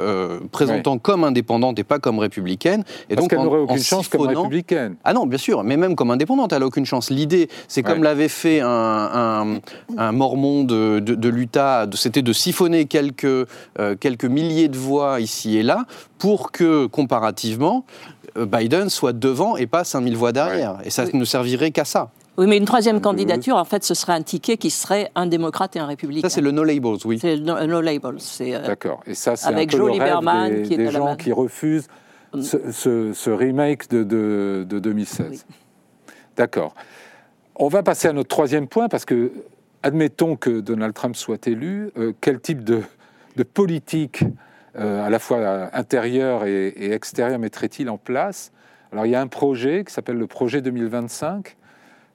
présentant 0.49 0.99
comme 0.99 1.25
indépendante 1.25 1.79
et 1.79 1.85
pas 1.85 1.99
comme 1.99 2.19
républicaine. 2.19 2.85
Et 3.09 3.17
Parce 3.17 3.29
qu'elle 3.29 3.43
n'aurait 3.43 3.61
aucune 3.61 3.79
chance 3.79 4.09
comme 4.09 4.27
républicaine. 4.27 4.80
Ah 5.05 5.13
non, 5.13 5.27
bien 5.27 5.39
sûr, 5.39 5.65
mais 5.65 5.77
même 5.77 5.97
comme 5.97 6.11
indépendante, 6.11 6.53
elle 6.53 6.61
n'a 6.61 6.67
aucune 6.67 6.87
chance. 6.87 7.11
L'idée, 7.11 7.49
c'est 7.69 7.83
comme 7.83 8.03
l'avait 8.03 8.29
fait 8.29 8.61
un, 8.61 9.61
mormon 10.13 10.65
de, 10.65 11.29
l'Utah, 11.29 11.87
c'était 11.95 12.23
de 12.23 12.33
siphonner 12.33 12.87
quelques, 12.87 13.25
euh, 13.25 13.47
quelques 13.99 14.25
milliers 14.25 14.69
de 14.69 14.77
voix 14.77 15.21
ici 15.21 15.57
et 15.57 15.63
là 15.63 15.85
pour 16.19 16.53
que, 16.53 16.87
comparativement, 16.87 17.85
euh, 18.37 18.47
Biden 18.47 18.91
soit 18.91 19.13
devant 19.13 19.57
et 19.57 19.67
pas 19.67 19.85
5000 19.85 20.17
voix 20.17 20.33
derrière. 20.33 20.79
Et 20.85 20.91
ça 20.91 21.05
ne 21.13 21.25
servirait 21.25 21.71
qu'à 21.71 21.85
ça. 21.85 22.11
Oui, 22.39 22.47
mais 22.47 22.57
une 22.57 22.65
troisième 22.65 23.01
candidature, 23.01 23.57
en 23.57 23.65
fait, 23.65 23.85
ce 23.85 23.95
serait 23.95 24.13
un 24.13 24.23
ticket 24.23 24.57
qui 24.57 24.71
serait 24.71 25.11
un 25.15 25.27
démorate 25.27 25.77
et 25.77 25.79
un 25.79 25.87
républicain. 25.87 26.29
Ça, 26.29 26.35
c'est 26.35 26.41
le 26.41 26.53
no 26.53 26.65
labels, 26.65 26.99
oui. 27.05 27.19
C'est 27.21 27.37
le 27.37 27.43
no, 27.43 27.81
labels. 27.81 28.17
Euh, 28.41 28.67
D'accord. 28.67 29.01
Et 29.07 29.15
ça, 29.15 29.37
c'est 29.37 29.49
avec 29.49 29.75
un 29.75 29.77
peu 29.77 29.85
Joe 29.85 29.93
Lieberman, 29.93 30.63
qui 30.63 30.75
est 30.75 30.79
des 30.79 30.91
gens 30.91 31.17
qui 31.17 31.33
refusent 31.33 31.89
ce, 32.41 33.31
remake 33.31 33.89
de, 33.89 34.65
2016. 34.69 35.47
D'accord. 36.37 36.75
On 37.57 37.69
va 37.69 37.83
passer 37.83 38.09
à 38.09 38.13
notre 38.13 38.29
troisième 38.29 38.69
point, 38.69 38.89
parce 38.89 39.05
que, 39.05 39.33
admettons 39.83 40.37
que 40.37 40.61
Donald 40.61 40.95
Trump 40.95 41.17
soit 41.17 41.47
élu, 41.47 41.91
euh, 41.99 42.13
quel 42.21 42.41
type 42.41 42.65
de, 42.65 42.83
politique, 43.55 44.25
euh, 44.79 45.05
à 45.05 45.11
la 45.11 45.19
fois 45.19 45.71
intérieure 45.75 46.45
et, 46.45 46.69
et 46.69 46.93
extérieure, 46.93 47.39
mettrait-il 47.39 47.89
en 47.89 47.99
place? 47.99 48.53
Alors, 48.93 49.07
il 49.07 49.11
y 49.11 49.15
a 49.15 49.21
un 49.21 49.29
projet 49.29 49.85
qui 49.85 49.93
s'appelle 49.93 50.19
le 50.19 50.27
projet 50.27 50.61
2025. 50.63 51.57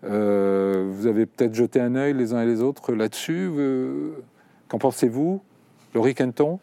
Euh, 0.03 0.87
vous 0.91 1.07
avez 1.07 1.25
peut-être 1.25 1.55
jeté 1.55 1.79
un 1.79 1.95
œil 1.95 2.13
les 2.13 2.33
uns 2.33 2.41
et 2.41 2.45
les 2.45 2.61
autres 2.61 2.93
là-dessus. 2.93 3.49
Qu'en 4.67 4.77
pensez-vous? 4.77 5.41
Laurie 5.93 6.13
Kenton? 6.13 6.59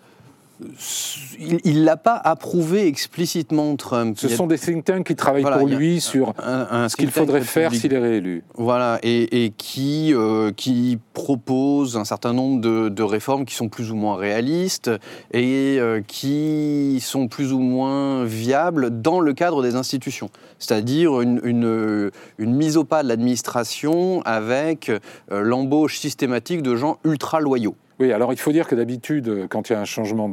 Il 1.39 1.81
ne 1.81 1.85
l'a 1.85 1.97
pas 1.97 2.17
approuvé 2.17 2.87
explicitement, 2.87 3.75
Trump. 3.77 4.17
Ce 4.19 4.29
sont 4.29 4.47
des 4.47 4.59
think 4.59 4.85
tanks 4.85 5.07
qui 5.07 5.17
travaillent 5.17 5.43
pour 5.43 5.67
lui 5.67 6.01
sur 6.01 6.35
ce 6.39 6.97
qu'il 6.97 7.11
faudrait 7.11 7.43
faire 7.43 7.73
s'il 7.75 7.93
est 7.93 7.99
réélu. 7.99 8.45
Voilà, 8.55 8.99
et, 9.03 9.53
qui, 9.57 10.15
euh, 10.15 10.53
qui 10.53 10.99
proposent 11.15 11.97
un 11.97 12.05
certain 12.05 12.33
nombre 12.33 12.61
de, 12.61 13.03
réformes 13.03 13.45
qui 13.45 13.55
sont 13.55 13.69
plus 13.69 13.91
ou 13.91 13.97
moins 13.97 14.17
réalistes 14.17 14.91
et 15.33 15.77
euh, 15.79 16.01
qui 16.07 16.99
sont 17.03 17.29
plus 17.29 17.53
ou 17.53 17.59
moins 17.59 18.25
viables 18.25 19.03
dans 19.03 19.21
le 19.21 19.33
cadre 19.33 19.63
des 19.63 19.75
institutions. 19.75 20.31
C'est-à-dire 20.59 21.21
une, 21.21 21.41
une, 21.43 22.11
mise 22.39 22.77
au 22.77 22.85
pas 22.85 23.03
de 23.03 23.09
l'administration 23.09 24.23
avec 24.23 24.91
euh, 24.91 25.01
l'embauche 25.43 25.99
systématique 25.99 26.63
de 26.63 26.77
gens 26.77 26.99
ultra 27.05 27.41
loyaux. 27.41 27.77
Oui, 28.01 28.13
alors 28.13 28.33
il 28.33 28.39
faut 28.39 28.53
dire 28.53 28.67
que 28.67 28.75
d'habitude, 28.75 29.47
quand 29.49 29.69
il 29.69 29.75
y 29.75 29.77
a 29.77 29.81
un 29.81 29.85
changement 29.85 30.31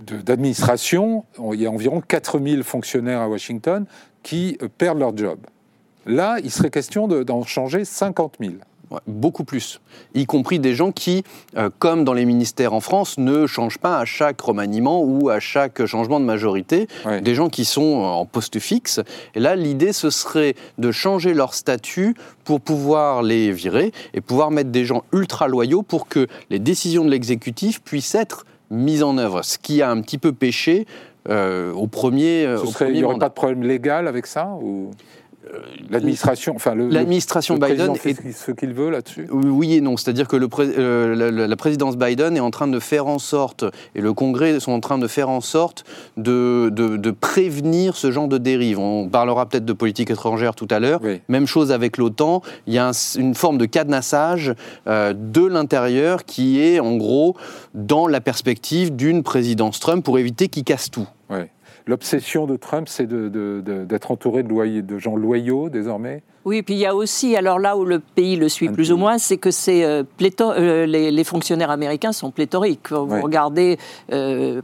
d'administration, 0.00 1.24
il 1.52 1.60
y 1.60 1.66
a 1.66 1.70
environ 1.70 2.00
4000 2.00 2.62
fonctionnaires 2.62 3.20
à 3.20 3.28
Washington 3.28 3.86
qui 4.22 4.58
perdent 4.78 4.98
leur 4.98 5.16
job. 5.16 5.38
Là, 6.06 6.38
il 6.42 6.50
serait 6.50 6.70
question 6.70 7.08
d'en 7.08 7.42
changer 7.44 7.84
50 7.84 8.36
000 8.40 8.54
beaucoup 9.06 9.44
plus, 9.44 9.80
y 10.14 10.26
compris 10.26 10.58
des 10.58 10.74
gens 10.74 10.92
qui, 10.92 11.24
euh, 11.56 11.70
comme 11.78 12.04
dans 12.04 12.12
les 12.12 12.24
ministères 12.24 12.72
en 12.72 12.80
France, 12.80 13.18
ne 13.18 13.46
changent 13.46 13.78
pas 13.78 13.98
à 13.98 14.04
chaque 14.04 14.40
remaniement 14.40 15.02
ou 15.02 15.28
à 15.30 15.40
chaque 15.40 15.84
changement 15.86 16.20
de 16.20 16.24
majorité, 16.24 16.86
des 17.22 17.34
gens 17.34 17.48
qui 17.48 17.64
sont 17.64 17.82
en 17.82 18.26
poste 18.26 18.58
fixe. 18.58 19.00
Et 19.34 19.40
là, 19.40 19.56
l'idée, 19.56 19.92
ce 19.92 20.10
serait 20.10 20.54
de 20.78 20.90
changer 20.92 21.34
leur 21.34 21.54
statut 21.54 22.14
pour 22.44 22.60
pouvoir 22.60 23.22
les 23.22 23.52
virer 23.52 23.92
et 24.12 24.20
pouvoir 24.20 24.50
mettre 24.50 24.70
des 24.70 24.84
gens 24.84 25.04
ultra 25.12 25.48
loyaux 25.48 25.82
pour 25.82 26.08
que 26.08 26.26
les 26.50 26.58
décisions 26.58 27.04
de 27.04 27.10
l'exécutif 27.10 27.82
puissent 27.82 28.14
être 28.14 28.44
mises 28.70 29.02
en 29.02 29.18
œuvre, 29.18 29.42
ce 29.42 29.58
qui 29.58 29.82
a 29.82 29.90
un 29.90 30.00
petit 30.00 30.18
peu 30.18 30.32
péché 30.32 30.86
euh, 31.28 31.72
au 31.72 31.86
premier. 31.86 32.46
il 32.80 32.92
n'y 32.92 33.04
aurait 33.04 33.18
pas 33.18 33.28
de 33.28 33.34
problème 33.34 33.62
légal 33.62 34.08
avec 34.08 34.26
ça 34.26 34.50
ou? 34.60 34.90
L'administration, 35.90 36.54
enfin 36.56 36.74
l'administration 36.74 37.56
Biden 37.56 37.94
fait 37.96 38.16
ce 38.32 38.50
qu'il 38.50 38.72
veut 38.72 38.90
là-dessus? 38.90 39.28
Oui 39.30 39.74
et 39.74 39.80
non, 39.80 39.96
c'est-à-dire 39.96 40.26
que 40.26 40.36
le 40.36 40.48
euh, 40.58 41.46
la, 41.46 41.56
présidence 41.56 41.96
Biden 41.96 42.36
est 42.36 42.40
en 42.40 42.50
train 42.50 42.66
de 42.66 42.78
faire 42.78 43.06
en 43.06 43.18
sorte, 43.18 43.64
et 43.94 44.00
le 44.00 44.12
Congrès 44.12 44.58
sont 44.60 44.72
en 44.72 44.80
train 44.80 44.98
de 44.98 45.06
faire 45.06 45.28
en 45.28 45.40
sorte 45.40 45.84
de, 46.16 46.70
de, 46.70 47.10
prévenir 47.10 47.96
ce 47.96 48.10
genre 48.10 48.28
de 48.28 48.38
dérive. 48.38 48.78
On 48.78 49.08
parlera 49.08 49.46
peut-être 49.46 49.64
de 49.64 49.72
politique 49.72 50.10
étrangère 50.10 50.54
tout 50.54 50.68
à 50.70 50.80
l'heure. 50.80 51.00
Même 51.28 51.46
chose 51.46 51.72
avec 51.72 51.98
l'OTAN. 51.98 52.42
Il 52.66 52.74
y 52.74 52.78
a 52.78 52.90
une 53.16 53.34
forme 53.34 53.58
de 53.58 53.66
cadenassage 53.66 54.54
euh, 54.86 55.12
de 55.14 55.44
l'intérieur 55.44 56.24
qui 56.24 56.60
est 56.60 56.80
en 56.80 56.96
gros 56.96 57.36
dans 57.74 58.06
la 58.06 58.20
perspective 58.20 58.94
d'une 58.94 59.22
présidence 59.22 59.80
Trump 59.80 60.04
pour 60.04 60.18
éviter 60.18 60.48
qu'il 60.48 60.64
casse 60.64 60.90
tout. 60.90 61.06
L'obsession 61.86 62.46
de 62.46 62.56
Trump, 62.56 62.88
c'est 62.88 63.06
d'être 63.06 64.10
entouré 64.10 64.42
de, 64.42 64.98
gens 64.98 65.16
loyaux 65.16 65.68
désormais 65.68 66.22
oui, 66.44 66.60
puis 66.60 66.74
il 66.74 66.80
y 66.80 66.86
a 66.86 66.94
aussi, 66.94 67.36
alors 67.36 67.58
là 67.58 67.74
où 67.74 67.86
le 67.86 68.00
pays 68.00 68.36
le 68.36 68.50
suit 68.50 68.68
plus 68.68 68.92
ou 68.92 68.98
moins, 68.98 69.16
c'est 69.16 69.38
que 69.38 69.50
c'est 69.50 69.82
euh, 69.82 70.02
euh, 70.20 70.86
les, 70.86 71.24
fonctionnaires 71.24 71.70
américains 71.70 72.12
sont 72.12 72.30
pléthoriques. 72.30 72.92
Vous 72.92 73.22
regardez, 73.22 73.78
euh, 74.12 74.60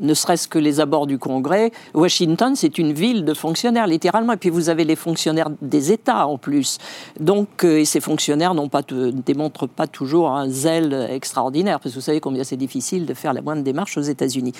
ne 0.00 0.14
serait-ce 0.14 0.48
que 0.48 0.58
les 0.58 0.80
abords 0.80 1.06
du 1.06 1.18
Congrès, 1.18 1.70
Washington, 1.92 2.54
c'est 2.56 2.78
une 2.78 2.94
ville 2.94 3.26
de 3.26 3.34
fonctionnaires, 3.34 3.86
littéralement. 3.86 4.32
Et 4.32 4.36
puis 4.38 4.48
vous 4.48 4.70
avez 4.70 4.84
les 4.84 4.96
fonctionnaires 4.96 5.50
des 5.60 5.92
États 5.92 6.26
en 6.26 6.38
plus. 6.38 6.78
Donc, 7.20 7.62
et 7.62 7.84
ces 7.84 8.00
fonctionnaires 8.00 8.54
ne 8.54 9.10
démontrent 9.10 9.66
pas 9.66 9.86
toujours 9.86 10.30
un 10.30 10.48
zèle 10.48 11.08
extraordinaire, 11.10 11.78
parce 11.78 11.94
que 11.94 11.98
vous 11.98 12.04
savez 12.04 12.20
combien 12.20 12.42
c'est 12.42 12.56
difficile 12.56 13.04
de 13.04 13.12
faire 13.12 13.34
la 13.34 13.42
moindre 13.42 13.62
démarche 13.62 13.98
aux 13.98 14.02
États-Unis. 14.02 14.52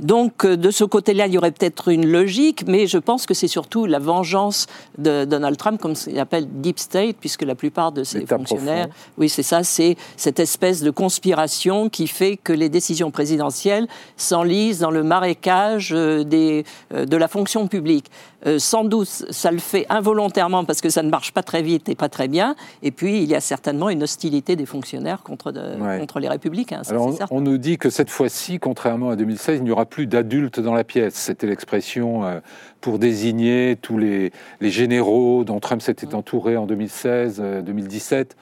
Donc, 0.00 0.46
de 0.46 0.70
ce 0.70 0.84
côté-là, 0.84 1.26
il 1.26 1.34
y 1.34 1.38
aurait 1.38 1.52
peut-être 1.52 1.88
une 1.88 2.06
logique, 2.06 2.64
mais 2.66 2.86
je 2.86 2.98
pense 2.98 3.26
que 3.26 3.34
c'est 3.34 3.48
surtout 3.48 3.84
la 3.84 3.98
vengeance 3.98 4.66
de 4.96 5.26
Donald 5.26 5.58
Trump, 5.58 5.78
comme 5.80 5.94
il 6.13 6.13
appelle 6.18 6.46
Deep 6.60 6.78
State, 6.78 7.16
puisque 7.20 7.42
la 7.42 7.54
plupart 7.54 7.92
de 7.92 8.04
ces 8.04 8.26
fonctionnaires, 8.26 8.88
oui, 9.18 9.28
c'est 9.28 9.42
ça, 9.42 9.62
c'est 9.62 9.96
cette 10.16 10.40
espèce 10.40 10.82
de 10.82 10.90
conspiration 10.90 11.88
qui 11.88 12.06
fait 12.06 12.36
que 12.36 12.52
les 12.52 12.68
décisions 12.68 13.10
présidentielles 13.10 13.86
s'enlisent 14.16 14.80
dans 14.80 14.90
le 14.90 15.02
marécage 15.02 15.92
euh, 15.92 16.24
des, 16.24 16.64
euh, 16.92 17.06
de 17.06 17.16
la 17.16 17.28
fonction 17.28 17.66
publique. 17.68 18.10
Euh, 18.46 18.58
sans 18.58 18.84
doute, 18.84 19.08
ça 19.08 19.50
le 19.50 19.58
fait 19.58 19.86
involontairement 19.88 20.64
parce 20.64 20.80
que 20.80 20.90
ça 20.90 21.02
ne 21.02 21.10
marche 21.10 21.32
pas 21.32 21.42
très 21.42 21.62
vite 21.62 21.88
et 21.88 21.94
pas 21.94 22.08
très 22.08 22.28
bien. 22.28 22.54
Et 22.82 22.90
puis, 22.90 23.22
il 23.22 23.28
y 23.28 23.34
a 23.34 23.40
certainement 23.40 23.90
une 23.90 24.02
hostilité 24.02 24.56
des 24.56 24.66
fonctionnaires 24.66 25.22
contre, 25.22 25.52
contre 25.98 26.20
les 26.20 26.28
républicains. 26.28 26.82
Alors, 26.88 27.14
on, 27.30 27.40
nous 27.40 27.58
dit 27.58 27.78
que 27.78 27.90
cette 27.90 28.10
fois-ci, 28.10 28.58
contrairement 28.58 29.10
à 29.10 29.16
2016, 29.16 29.58
il 29.58 29.64
n'y 29.64 29.70
aura 29.70 29.86
plus 29.86 30.06
d'adultes 30.06 30.60
dans 30.60 30.74
la 30.74 30.84
pièce. 30.84 31.14
C'était 31.14 31.46
l'expression 31.46 32.24
euh, 32.24 32.40
pour 32.80 32.98
désigner 32.98 33.76
tous 33.80 33.98
les, 33.98 34.32
les 34.60 34.70
généraux 34.70 35.44
dont 35.44 35.60
Trump 35.60 35.82
s'était 35.82 36.14
entouré 36.14 36.56
en 36.56 36.66
2016, 36.66 37.42
2017, 37.64 38.36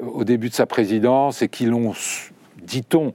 euh, 0.00 0.06
au 0.06 0.24
début 0.24 0.50
de 0.50 0.54
sa 0.54 0.66
présidence, 0.66 1.42
et 1.42 1.48
qui 1.48 1.64
l'ont, 1.64 1.92
dit-on, 2.62 3.12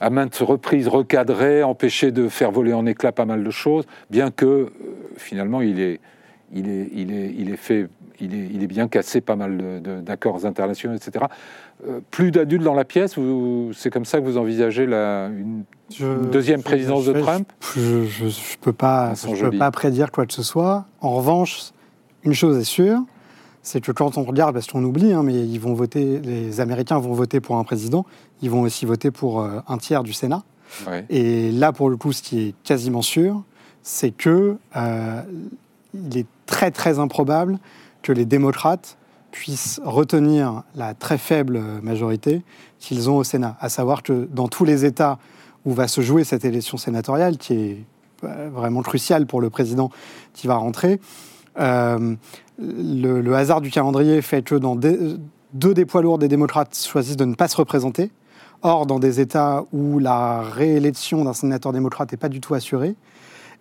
à 0.00 0.10
maintes 0.10 0.36
reprises 0.36 0.88
recadré, 0.88 1.62
empêché 1.62 2.10
de 2.10 2.28
faire 2.28 2.50
voler 2.50 2.72
en 2.72 2.84
éclats 2.86 3.12
pas 3.12 3.24
mal 3.24 3.42
de 3.42 3.50
choses, 3.50 3.84
bien 4.10 4.30
que 4.30 4.70
finalement 5.16 5.60
il 5.60 5.80
est, 5.80 6.00
il 6.52 6.68
est, 6.68 6.90
il 6.92 7.12
est, 7.12 7.34
il 7.36 7.50
est 7.50 7.56
fait, 7.56 7.88
il 8.20 8.34
est, 8.34 8.48
il 8.52 8.62
est 8.62 8.66
bien 8.66 8.88
cassé 8.88 9.20
pas 9.20 9.36
mal 9.36 9.82
d'accords 10.04 10.46
internationaux, 10.46 10.94
etc. 10.94 11.26
Euh, 11.86 12.00
plus 12.10 12.30
d'adultes 12.30 12.62
dans 12.62 12.74
la 12.74 12.84
pièce, 12.84 13.16
c'est 13.74 13.90
comme 13.90 14.04
ça 14.04 14.20
que 14.20 14.24
vous 14.24 14.38
envisagez 14.38 14.86
la, 14.86 15.28
une, 15.28 15.64
deuxième 16.30 16.62
présidence 16.62 17.06
de 17.06 17.20
Trump? 17.20 17.50
Je 17.74 18.24
ne 18.24 18.30
peux, 18.60 18.72
pas, 18.72 19.14
je 19.14 19.46
peux 19.46 19.58
pas 19.58 19.70
prédire 19.70 20.10
quoi 20.10 20.26
que 20.26 20.32
ce 20.32 20.42
soit. 20.42 20.86
En 21.00 21.10
revanche, 21.10 21.72
une 22.24 22.34
chose 22.34 22.58
est 22.58 22.64
sûre, 22.64 23.00
c'est 23.62 23.80
que 23.80 23.92
quand 23.92 24.16
on 24.16 24.22
regarde, 24.22 24.54
parce 24.54 24.68
qu'on 24.68 24.84
oublie, 24.84 25.12
hein, 25.12 25.22
mais 25.22 25.34
ils 25.34 25.60
vont 25.60 25.74
voter, 25.74 26.20
les 26.20 26.60
Américains 26.60 26.98
vont 26.98 27.12
voter 27.12 27.40
pour 27.40 27.56
un 27.56 27.64
président, 27.64 28.06
ils 28.40 28.50
vont 28.50 28.62
aussi 28.62 28.86
voter 28.86 29.10
pour 29.10 29.40
euh, 29.40 29.58
un 29.68 29.78
tiers 29.78 30.02
du 30.02 30.12
Sénat. 30.12 30.44
Et 31.08 31.52
là, 31.52 31.72
pour 31.72 31.88
le 31.88 31.96
coup, 31.96 32.12
ce 32.12 32.22
qui 32.22 32.48
est 32.48 32.54
quasiment 32.64 33.00
sûr, 33.00 33.42
c'est 33.86 34.10
que 34.10 34.56
euh, 34.74 35.22
il 35.94 36.18
est 36.18 36.26
très 36.46 36.72
très 36.72 36.98
improbable 36.98 37.60
que 38.02 38.10
les 38.10 38.24
démocrates 38.24 38.98
puissent 39.30 39.80
retenir 39.84 40.64
la 40.74 40.92
très 40.94 41.18
faible 41.18 41.60
majorité 41.82 42.42
qu'ils 42.80 43.08
ont 43.08 43.16
au 43.16 43.22
Sénat. 43.22 43.56
À 43.60 43.68
savoir 43.68 44.02
que 44.02 44.28
dans 44.32 44.48
tous 44.48 44.64
les 44.64 44.84
États 44.84 45.20
où 45.64 45.72
va 45.72 45.86
se 45.86 46.00
jouer 46.00 46.24
cette 46.24 46.44
élection 46.44 46.78
sénatoriale, 46.78 47.38
qui 47.38 47.54
est 47.54 47.84
euh, 48.24 48.50
vraiment 48.52 48.82
cruciale 48.82 49.24
pour 49.24 49.40
le 49.40 49.50
président 49.50 49.90
qui 50.34 50.48
va 50.48 50.56
rentrer, 50.56 51.00
le, 51.56 53.32
hasard 53.34 53.60
du 53.60 53.70
calendrier 53.70 54.20
fait 54.20 54.42
que 54.42 54.56
dans 54.56 54.74
deux 54.74 55.18
des 55.52 55.86
poids 55.86 56.02
lourds 56.02 56.18
des 56.18 56.28
démocrates 56.28 56.76
choisissent 56.76 57.16
de 57.16 57.24
ne 57.24 57.34
pas 57.34 57.46
se 57.46 57.56
représenter. 57.56 58.10
Or, 58.62 58.84
dans 58.86 58.98
des 58.98 59.20
États 59.20 59.64
où 59.72 60.00
la 60.00 60.42
réélection 60.42 61.24
d'un 61.24 61.34
sénateur 61.34 61.72
démocrate 61.72 62.10
n'est 62.10 62.18
pas 62.18 62.28
du 62.28 62.40
tout 62.40 62.54
assurée, 62.54 62.96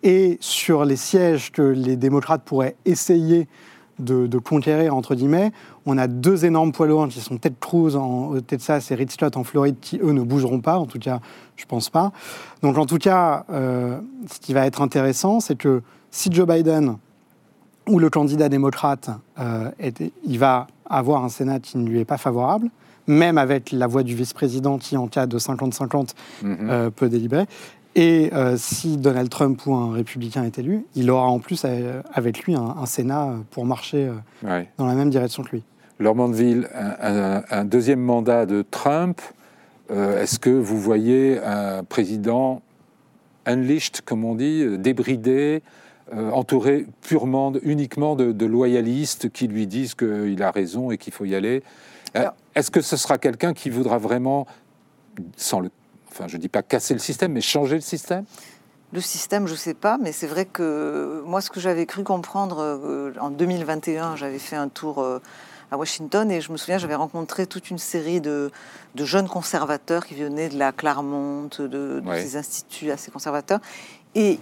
et 0.05 0.37
sur 0.39 0.85
les 0.85 0.95
sièges 0.95 1.51
que 1.51 1.63
les 1.63 1.97
démocrates 1.97 2.43
pourraient 2.43 2.75
essayer 2.85 3.47
de, 3.97 4.37
conquérir, 4.37 4.95
entre 4.95 5.15
guillemets, 5.15 5.51
on 5.85 5.97
a 5.97 6.07
deux 6.07 6.45
énormes 6.45 6.71
poids 6.71 6.85
lourds 6.85 7.07
qui 7.07 7.21
sont 7.21 7.37
Ted 7.37 7.55
Cruz 7.59 7.95
en 7.95 8.39
Texas 8.41 8.91
et 8.91 8.95
Rich 8.95 9.11
Scott 9.11 9.35
en 9.35 9.43
Floride 9.43 9.77
qui, 9.81 9.97
eux, 10.03 10.11
ne 10.11 10.21
bougeront 10.21 10.59
pas. 10.59 10.77
En 10.77 10.85
tout 10.85 10.99
cas, 10.99 11.21
je 11.55 11.65
pense 11.65 11.89
pas. 11.89 12.11
Donc, 12.61 12.77
en 12.77 12.85
tout 12.85 12.97
cas, 12.97 13.45
euh, 13.49 13.99
ce 14.31 14.39
qui 14.39 14.53
va 14.53 14.65
être 14.67 14.81
intéressant, 14.81 15.39
c'est 15.39 15.57
que 15.57 15.81
si 16.11 16.29
Joe 16.31 16.45
Biden 16.45 16.97
où 17.87 17.99
le 17.99 18.09
candidat 18.09 18.49
démocrate, 18.49 19.09
euh, 19.39 19.71
il 20.23 20.39
va 20.39 20.67
avoir 20.87 21.23
un 21.23 21.29
Sénat 21.29 21.59
qui 21.59 21.77
ne 21.77 21.87
lui 21.87 21.99
est 21.99 22.05
pas 22.05 22.17
favorable, 22.17 22.69
même 23.07 23.37
avec 23.37 23.71
la 23.71 23.87
voix 23.87 24.03
du 24.03 24.15
vice-président 24.15 24.77
qui, 24.77 24.97
en 24.97 25.07
cas 25.07 25.25
de 25.25 25.37
50-50, 25.37 26.13
mhm. 26.41 26.57
euh, 26.69 26.89
peut 26.89 27.09
délibérer. 27.09 27.45
Et 27.95 28.29
euh, 28.33 28.57
si 28.57 28.97
Donald 28.97 29.29
Trump 29.29 29.65
ou 29.65 29.73
un 29.73 29.93
républicain 29.93 30.43
est 30.43 30.59
élu, 30.59 30.85
il 30.95 31.09
aura 31.09 31.27
en 31.27 31.39
plus 31.39 31.65
avec 32.13 32.43
lui 32.43 32.55
un, 32.55 32.85
Sénat 32.85 33.35
pour 33.51 33.65
marcher 33.65 34.11
dans 34.77 34.85
la 34.85 34.95
même 34.95 35.09
direction 35.09 35.43
que 35.43 35.51
lui. 35.51 35.63
Laure 35.99 36.15
Mandeville, 36.15 36.67
un, 36.73 37.43
un, 37.49 37.63
deuxième 37.63 38.01
mandat 38.01 38.45
de 38.45 38.65
Trump, 38.69 39.21
est-ce 39.89 40.39
que 40.39 40.49
vous 40.49 40.77
voyez 40.77 41.39
un 41.39 41.85
président 41.85 42.61
unleashed, 43.45 44.01
comme 44.01 44.25
on 44.25 44.35
dit, 44.35 44.77
débridé, 44.77 45.61
euh, 46.13 46.29
entouré 46.29 46.85
purement, 47.01 47.51
uniquement 47.63 48.15
de, 48.15 48.45
loyalistes 48.45 49.31
qui 49.31 49.47
lui 49.47 49.65
disent 49.65 49.95
qu'il 49.95 50.43
a 50.43 50.51
raison 50.51 50.91
et 50.91 50.99
qu'il 50.99 51.11
faut 51.11 51.25
y 51.25 51.33
aller? 51.33 51.63
Euh, 52.15 52.29
est-ce 52.53 52.69
que 52.69 52.81
ce 52.81 52.95
sera 52.95 53.17
quelqu'un 53.17 53.53
qui 53.53 53.71
voudra 53.71 53.97
vraiment, 53.97 54.45
sans 55.35 55.61
le, 55.61 55.71
enfin 56.15 56.27
je 56.27 56.37
dis 56.37 56.49
pas 56.49 56.63
casser 56.63 56.93
le 56.93 56.99
système, 56.99 57.33
mais 57.33 57.41
changer 57.41 57.75
le 57.75 57.81
système. 57.81 58.25
Le 58.93 59.01
système, 59.01 59.47
je 59.47 59.53
ne 59.53 59.57
sais 59.57 59.73
pas, 59.73 59.97
mais 60.01 60.11
c'est 60.11 60.27
vrai 60.27 60.45
que 60.45 61.21
moi, 61.25 61.41
ce 61.41 61.49
que 61.49 61.59
j'avais 61.59 61.85
cru 61.85 62.03
comprendre 62.03 62.59
euh, 62.61 63.13
en 63.19 63.29
2021, 63.29 64.15
j'avais 64.15 64.39
fait 64.39 64.55
un 64.55 64.69
tour 64.69 65.05
à 65.71 65.77
Washington 65.77 66.31
et 66.31 66.39
je 66.39 66.51
me 66.51 66.57
souviens, 66.57 66.77
j'avais 66.77 66.95
rencontré 66.95 67.47
toute 67.47 67.69
une 67.69 67.77
série 67.77 68.21
de, 68.21 68.51
jeunes 68.95 69.27
conservateurs 69.27 70.05
qui 70.05 70.15
venaient 70.15 70.49
de 70.49 70.57
la 70.57 70.71
Claremont, 70.71 71.49
de, 71.59 71.67
de 71.67 72.01
ces 72.15 72.37
instituts 72.37 72.91
assez 72.91 73.11
conservateurs, 73.11 73.59
et 74.15 74.39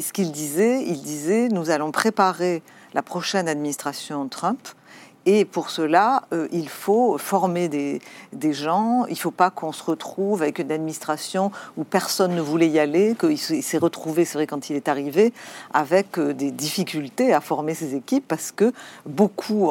ce 0.00 0.12
qu'il 0.12 0.30
disait, 0.30 0.84
il 0.84 1.02
disait, 1.02 1.48
nous 1.48 1.70
allons 1.70 1.90
préparer 1.90 2.62
la 2.94 3.02
prochaine 3.02 3.48
administration 3.48 4.28
Trump 4.28 4.68
et 5.28 5.44
pour 5.44 5.70
cela, 5.70 6.22
euh, 6.32 6.46
il 6.52 6.68
faut 6.68 7.18
former 7.18 7.68
des, 7.68 8.00
des 8.32 8.52
gens. 8.52 9.06
Il 9.06 9.14
ne 9.14 9.18
faut 9.18 9.32
pas 9.32 9.50
qu'on 9.50 9.72
se 9.72 9.82
retrouve 9.82 10.40
avec 10.40 10.60
une 10.60 10.70
administration 10.70 11.50
où 11.76 11.82
personne 11.82 12.36
ne 12.36 12.40
voulait 12.40 12.68
y 12.68 12.78
aller, 12.78 13.16
qu'il 13.18 13.36
s'est 13.36 13.78
retrouvé, 13.78 14.24
c'est 14.24 14.38
vrai, 14.38 14.46
quand 14.46 14.70
il 14.70 14.76
est 14.76 14.86
arrivé, 14.86 15.32
avec 15.74 16.16
euh, 16.20 16.32
des 16.32 16.52
difficultés 16.52 17.34
à 17.34 17.40
former 17.40 17.74
ses 17.74 17.96
équipes 17.96 18.24
parce 18.28 18.52
que 18.52 18.72
beaucoup 19.04 19.68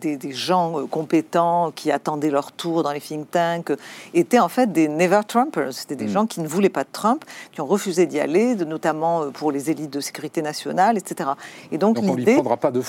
des, 0.00 0.18
gens 0.32 0.80
euh, 0.80 0.86
compétents 0.86 1.70
qui 1.70 1.92
attendaient 1.92 2.30
leur 2.30 2.50
tour 2.50 2.82
dans 2.82 2.90
les 2.90 3.00
think 3.00 3.30
tanks 3.30 3.72
étaient 4.12 4.40
en 4.40 4.48
fait 4.48 4.72
des 4.72 4.88
never 4.88 5.20
Trumpers. 5.28 5.72
C'était 5.72 5.94
des 5.94 6.06
mm. 6.06 6.10
gens 6.10 6.26
qui 6.26 6.40
ne 6.40 6.48
voulaient 6.48 6.68
pas 6.68 6.82
de 6.82 6.88
Trump, 6.90 7.24
qui 7.52 7.60
ont 7.60 7.66
refusé 7.66 8.06
d'y 8.06 8.18
aller, 8.18 8.56
notamment 8.56 9.30
pour 9.30 9.52
les 9.52 9.70
élites 9.70 9.92
de 9.92 10.00
sécurité 10.00 10.42
nationale, 10.42 10.98
etc. 10.98 11.30
Et 11.70 11.78
donc, 11.78 12.00
l'idée, 12.00 12.40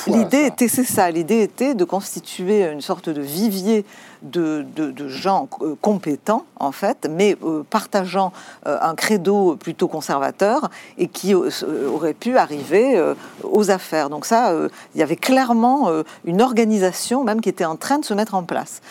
l'idée 0.08 0.46
était, 0.46 0.68
c'est 0.68 0.84
ça, 0.84 1.12
l'idée 1.12 1.42
était 1.42 1.59
de 1.60 1.84
constituer 1.84 2.66
une 2.66 2.82
sorte 2.82 3.10
de 3.10 3.22
vivier 3.22 3.86
de, 4.22 4.66
gens 5.08 5.50
euh, 5.62 5.76
compétents, 5.82 6.46
en 6.60 6.72
fait, 6.72 7.08
mais 7.10 7.38
euh, 7.44 7.64
partageant 7.70 8.32
euh, 8.66 8.78
un 8.82 8.96
credo 8.96 9.56
plutôt 9.56 9.88
conservateur 9.88 10.70
et 10.98 11.08
qui 11.08 11.34
aurait 11.34 12.14
pu 12.14 12.38
arriver 12.38 13.02
aux 13.44 13.72
affaires. 13.72 14.10
Donc 14.10 14.26
ça, 14.26 14.54
il 14.94 15.00
y 15.00 15.04
avait 15.04 15.16
clairement 15.16 15.90
une 16.26 16.42
organisation 16.42 17.24
même 17.24 17.42
qui 17.42 17.50
était 17.50 17.66
en 17.66 17.76
train 17.76 18.00
de 18.00 18.06
se 18.06 18.14
mettre 18.14 18.36
en 18.36 18.44
place. 18.44 18.82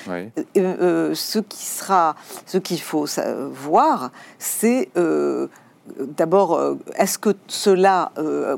ce 0.55 1.39
qui 1.39 1.65
sera, 1.65 2.17
ce 2.47 2.59
qu'il 2.59 2.81
faut 2.81 3.07
voir, 3.53 4.11
c'est 4.39 4.91
d'abord, 6.17 6.61
est-ce 6.97 7.19
que 7.19 7.35
cela 7.47 8.13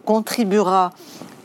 contribuera 0.04 0.92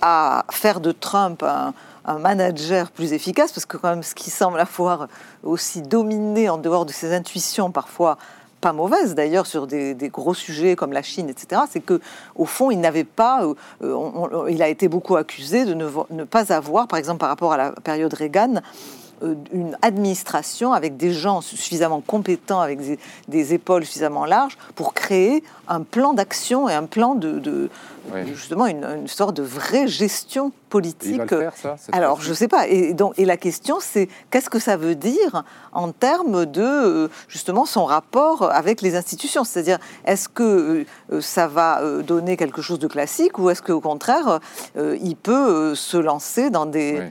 à 0.02 0.46
faire 0.52 0.80
de 0.80 0.92
Trump 0.92 1.44
un, 1.44 1.74
manager 2.14 2.92
plus 2.92 3.14
efficace, 3.14 3.52
parce 3.52 3.66
que 3.66 3.78
quand 3.78 3.90
même 3.90 4.04
ce 4.04 4.16
qui 4.16 4.30
semble 4.30 4.60
avoir 4.60 5.08
aussi 5.44 5.82
dominé 5.82 6.50
en 6.50 6.58
dehors 6.58 6.86
de 6.86 6.92
ses 6.92 7.14
intuitions 7.14 7.72
parfois 7.72 8.18
pas 8.62 8.74
mauvaises 8.74 9.16
d'ailleurs 9.16 9.46
sur 9.46 9.68
des, 9.68 9.96
gros 10.12 10.34
sujets 10.34 10.76
comme 10.76 10.94
la 10.94 11.02
Chine, 11.02 11.30
etc. 11.30 11.64
C'est 11.70 11.82
que 11.82 12.00
au 12.36 12.46
fond, 12.46 12.72
il 12.72 12.80
n'avait 12.80 13.04
pas, 13.04 13.48
il 14.50 14.64
a 14.64 14.68
été 14.68 14.88
beaucoup 14.88 15.18
accusé 15.18 15.66
de 15.66 15.74
ne, 15.74 15.88
ne, 16.10 16.24
pas 16.24 16.54
avoir, 16.54 16.88
par 16.88 16.98
exemple 16.98 17.20
par 17.20 17.30
rapport 17.30 17.54
à 17.54 17.58
la 17.58 17.72
période 17.72 18.14
Reagan, 18.14 18.62
euh, 19.24 19.36
une 19.54 19.78
administration 19.82 20.74
avec 20.74 20.98
des 20.98 21.14
gens 21.14 21.40
suffisamment 21.40 22.02
compétents, 22.02 22.60
avec 22.60 22.80
des, 23.30 23.54
épaules 23.54 23.86
suffisamment 23.86 24.26
larges 24.26 24.58
pour 24.76 24.94
créer 24.94 25.42
un 25.70 25.84
plan 25.84 26.14
d'action 26.14 26.68
et 26.68 26.74
un 26.74 26.84
plan 26.84 27.16
de, 27.16 27.70
justement 28.34 28.66
une, 28.68 29.08
sorte 29.08 29.36
de 29.36 29.44
vraie 29.44 29.88
gestion 29.88 30.52
politique. 30.70 31.22
Alors 31.92 32.22
je 32.22 32.30
ne 32.30 32.34
sais 32.34 32.48
pas. 32.48 32.68
Et, 32.68 32.94
donc, 32.94 33.14
et 33.18 33.26
la 33.26 33.38
question 33.38 33.78
c'est 33.80 34.10
qu'est-ce 34.30 34.50
que 34.50 34.60
ça 34.60 34.78
veut 34.78 34.96
dire 34.96 35.44
en 35.72 35.92
termes 35.92 36.46
de 36.46 36.62
euh, 36.62 37.08
justement 37.28 37.66
son 37.66 37.86
rapport 37.86 38.52
avec 38.52 38.82
les 38.82 38.96
institutions? 38.96 39.44
C'est-à-dire 39.44 39.80
est-ce 40.06 40.28
que 40.28 40.86
euh, 41.12 41.22
ça 41.22 41.48
va 41.48 41.82
donner 42.02 42.38
quelque 42.38 42.62
chose 42.62 42.80
de 42.80 42.88
classique 42.88 43.38
ou 43.40 43.50
est-ce 43.50 43.62
qu'au 43.62 43.82
contraire 43.82 44.40
il 44.76 45.16
peut 45.16 45.76
se 45.76 45.98
lancer 45.98 46.50
dans 46.50 46.66
des, 46.66 47.02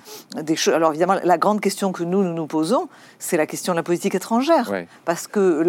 des 0.42 0.56
choses 0.56 0.74
Alors 0.74 0.90
évidemment 0.90 1.16
la 1.22 1.38
grande 1.38 1.60
question 1.60 1.92
que 1.92 2.02
nous, 2.02 2.22
nous 2.22 2.46
posons, 2.46 2.88
c'est 3.18 3.36
la 3.36 3.46
question 3.46 3.72
de 3.72 3.78
la 3.78 3.82
politique 3.82 4.14
étrangère. 4.14 4.70
Parce 5.04 5.26
que 5.26 5.62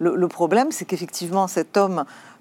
le, 0.00 0.28
problème, 0.28 0.72
c'est 0.72 0.84
qu'effectivement, 0.84 1.46
cet 1.46 1.76
homme 1.76 2.00
euh, 2.00 2.33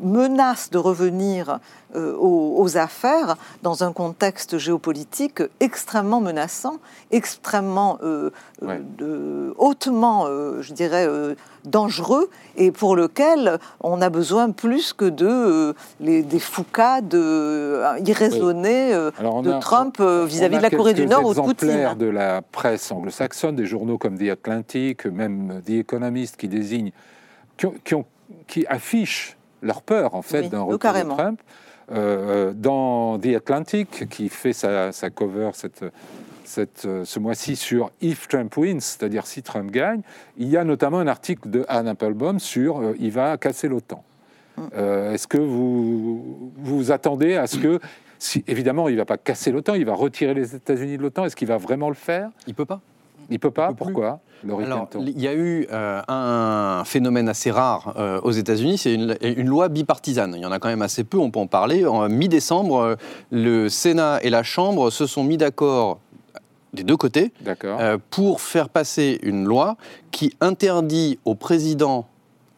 menace 0.00 0.70
de 0.70 0.78
revenir 0.78 1.58
euh, 1.96 2.14
aux, 2.16 2.76
affaires 2.76 3.36
dans 3.62 3.82
un 3.82 3.92
contexte 3.92 4.58
géopolitique 4.58 5.42
extrêmement 5.60 6.20
menaçant, 6.20 6.76
extrêmement 7.10 7.98
euh, 8.02 8.30
hautement, 9.56 10.26
je 10.60 10.72
dirais, 10.72 11.08
dangereux 11.64 12.28
et 12.56 12.70
pour 12.70 12.94
lequel 12.94 13.58
on 13.80 14.02
a 14.02 14.10
besoin 14.10 14.50
plus 14.50 14.92
que 14.92 15.06
de 15.06 15.74
les, 16.00 16.22
des 16.22 16.38
foucades 16.38 17.14
irraisonnées 18.04 18.92
de 18.92 19.60
Trump 19.60 20.00
vis-à-vis 20.00 20.58
de 20.58 20.62
la 20.62 20.70
Corée 20.70 20.94
du 20.94 21.06
Nord 21.06 21.24
ou 21.24 21.34
de 21.34 21.40
Poutine. 21.40 21.94
de 21.98 22.06
la 22.06 22.42
presse 22.42 22.92
anglo-saxonne, 22.92 23.56
des 23.56 23.66
journaux 23.66 23.98
comme 23.98 24.18
The 24.18 24.30
Atlantic, 24.30 25.06
même 25.06 25.62
The 25.64 25.70
Economist 25.70 26.36
qui 26.36 26.48
désignent, 26.48 26.92
qui, 27.56 27.94
ont, 27.94 28.04
qui 28.46 28.66
affichent 28.66 29.37
leur 29.62 29.82
peur 29.82 30.14
en 30.14 30.22
fait 30.22 30.48
d'un 30.48 30.62
retour 30.62 30.92
de 30.92 31.14
Trump. 31.14 31.40
Euh, 31.90 32.52
dans 32.54 33.18
The 33.18 33.28
Atlantic, 33.36 34.10
qui 34.10 34.28
fait 34.28 34.52
sa, 34.52 34.92
cover 35.14 35.50
cette, 35.54 35.86
cette, 36.44 36.84
euh, 36.84 37.06
ce 37.06 37.18
mois-ci 37.18 37.56
sur 37.56 37.90
If 38.02 38.28
Trump 38.28 38.54
wins, 38.58 38.80
c'est-à-dire 38.80 39.26
si 39.26 39.42
Trump 39.42 39.70
gagne, 39.70 40.02
il 40.36 40.48
y 40.48 40.58
a 40.58 40.64
notamment 40.64 40.98
un 40.98 41.06
article 41.06 41.48
de 41.48 41.64
Anne 41.66 41.88
Applebaum 41.88 42.40
sur 42.40 42.80
euh, 42.80 42.94
il 43.00 43.10
va 43.10 43.38
casser 43.38 43.68
l'OTAN. 43.68 44.04
Mm. 44.58 44.62
Est-ce 45.14 45.26
que 45.26 45.38
vous 45.38 46.52
vous 46.58 46.92
attendez 46.92 47.36
à 47.36 47.46
ce 47.46 47.56
que, 47.56 47.80
si, 48.18 48.44
évidemment, 48.46 48.88
il 48.88 48.94
ne 48.96 48.98
va 48.98 49.06
pas 49.06 49.16
casser 49.16 49.50
l'OTAN, 49.50 49.72
il 49.74 49.86
va 49.86 49.94
retirer 49.94 50.34
les 50.34 50.54
États-Unis 50.54 50.98
de 50.98 51.02
l'OTAN, 51.02 51.24
est-ce 51.24 51.36
qu'il 51.36 51.48
va 51.48 51.56
vraiment 51.56 51.88
le 51.88 51.94
faire? 51.94 52.28
Il 52.46 52.54
peut 52.54 52.66
pas. 52.66 52.82
Il 53.30 53.38
peut 53.38 53.50
pas. 53.50 53.72
Pourquoi 53.72 54.20
alors, 54.44 54.88
il 55.00 55.20
y 55.20 55.26
a 55.26 55.34
eu 55.34 55.66
euh, 55.72 56.00
un 56.06 56.84
phénomène 56.84 57.28
assez 57.28 57.50
rare 57.50 57.94
euh, 57.96 58.20
aux 58.22 58.30
États-Unis, 58.30 58.78
c'est 58.78 58.94
une, 58.94 59.48
loi 59.48 59.68
bipartisane. 59.68 60.34
Il 60.36 60.42
y 60.42 60.46
en 60.46 60.52
a 60.52 60.58
quand 60.58 60.68
même 60.68 60.82
assez 60.82 61.04
peu, 61.04 61.18
on 61.18 61.30
peut 61.30 61.40
en 61.40 61.46
parler. 61.46 61.84
En 61.86 62.08
mi-décembre, 62.08 62.78
euh, 62.78 62.96
le 63.30 63.68
Sénat 63.68 64.20
et 64.22 64.30
la 64.30 64.42
Chambre 64.42 64.90
se 64.90 65.06
sont 65.06 65.24
mis 65.24 65.36
d'accord 65.36 65.98
des 66.74 66.82
deux 66.82 66.96
côtés 66.96 67.32
pour 68.10 68.42
faire 68.42 68.68
passer 68.68 69.18
une 69.22 69.44
loi 69.44 69.76
qui 70.10 70.34
interdit 70.40 71.18
au 71.24 71.34
président 71.34 72.06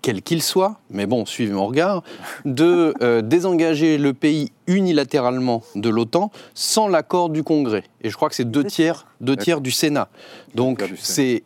quel 0.03 0.22
qu'il 0.22 0.42
soit, 0.42 0.80
mais 0.90 1.07
bon, 1.07 1.26
suivez 1.26 1.53
mon 1.53 1.66
regard, 1.66 2.03
de 2.44 2.94
euh, 3.03 3.22
désengager 3.22 3.98
le 3.98 4.12
pays 4.12 4.53
unilatéralement 4.66 5.62
de 5.74 5.88
l'OTAN 5.88 6.30
sans 6.55 6.88
l'accord 6.88 7.28
du 7.28 7.42
Congrès. 7.42 7.84
Et 8.03 8.11
je 8.11 8.16
crois 8.16 8.28
que 8.28 8.34
c'est 8.34 8.51
deux 8.51 8.64
tiers, 8.64 9.07
deux 9.20 9.36
tiers 9.36 9.61
du 9.61 9.70
Sénat. 9.70 10.09
Donc 10.55 10.84
c'est 10.96 11.42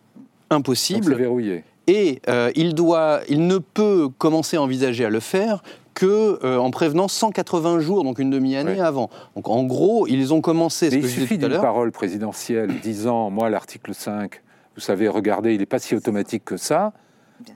impossible. 0.51 1.15
verrouillé. 1.15 1.65
Et 1.87 2.21
euh, 2.29 2.51
il, 2.55 2.75
doit, 2.75 3.21
il 3.29 3.47
ne 3.47 3.59
peut 3.59 4.09
commencer 4.17 4.57
à 4.57 4.63
envisager 4.63 5.05
à 5.05 5.11
le 5.11 5.21
faire 5.21 5.63
que 5.93 6.39
euh, 6.45 6.59
en 6.59 6.71
prévenant 6.71 7.09
180 7.09 7.79
jours, 7.81 8.05
donc 8.05 8.19
une 8.19 8.31
demi-année 8.31 8.81
avant. 8.81 9.11
Donc 9.37 9.49
en 9.49 9.63
gros, 9.65 10.07
ils 10.07 10.35
ont 10.35 10.41
commencé. 10.41 10.91
Ce 10.91 10.97
il 10.97 11.09
suffit 11.09 11.39
d'une 11.39 11.61
parole 11.61 11.93
présidentielle 11.93 12.81
disant, 12.83 13.31
moi 13.31 13.49
l'article 13.51 13.95
5, 13.95 14.43
vous 14.75 14.81
savez, 14.81 15.09
regardez, 15.09 15.55
il 15.55 15.61
n'est 15.61 15.67
pas 15.67 15.79
si 15.79 15.95
automatique 15.95 16.45
que 16.45 16.57
ça. 16.57 16.93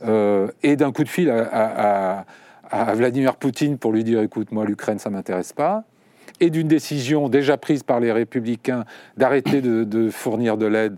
Euh, 0.04 0.48
et 0.62 0.76
d'un 0.76 0.92
coup 0.92 1.04
de 1.04 1.08
fil 1.08 1.30
à, 1.30 2.24
Vladimir 2.94 3.36
Poutine 3.36 3.78
pour 3.78 3.92
lui 3.92 4.04
dire 4.04 4.20
écoute, 4.20 4.52
moi, 4.52 4.64
l'Ukraine, 4.64 4.98
ça 4.98 5.10
m'intéresse 5.10 5.52
pas. 5.52 5.84
Et 6.40 6.50
d'une 6.50 6.68
décision 6.68 7.28
déjà 7.28 7.56
prise 7.56 7.82
par 7.82 7.98
les 7.98 8.12
républicains 8.12 8.84
d'arrêter 9.16 9.60
de, 9.60 10.10
fournir 10.10 10.56
de 10.56 10.66
l'aide 10.66 10.96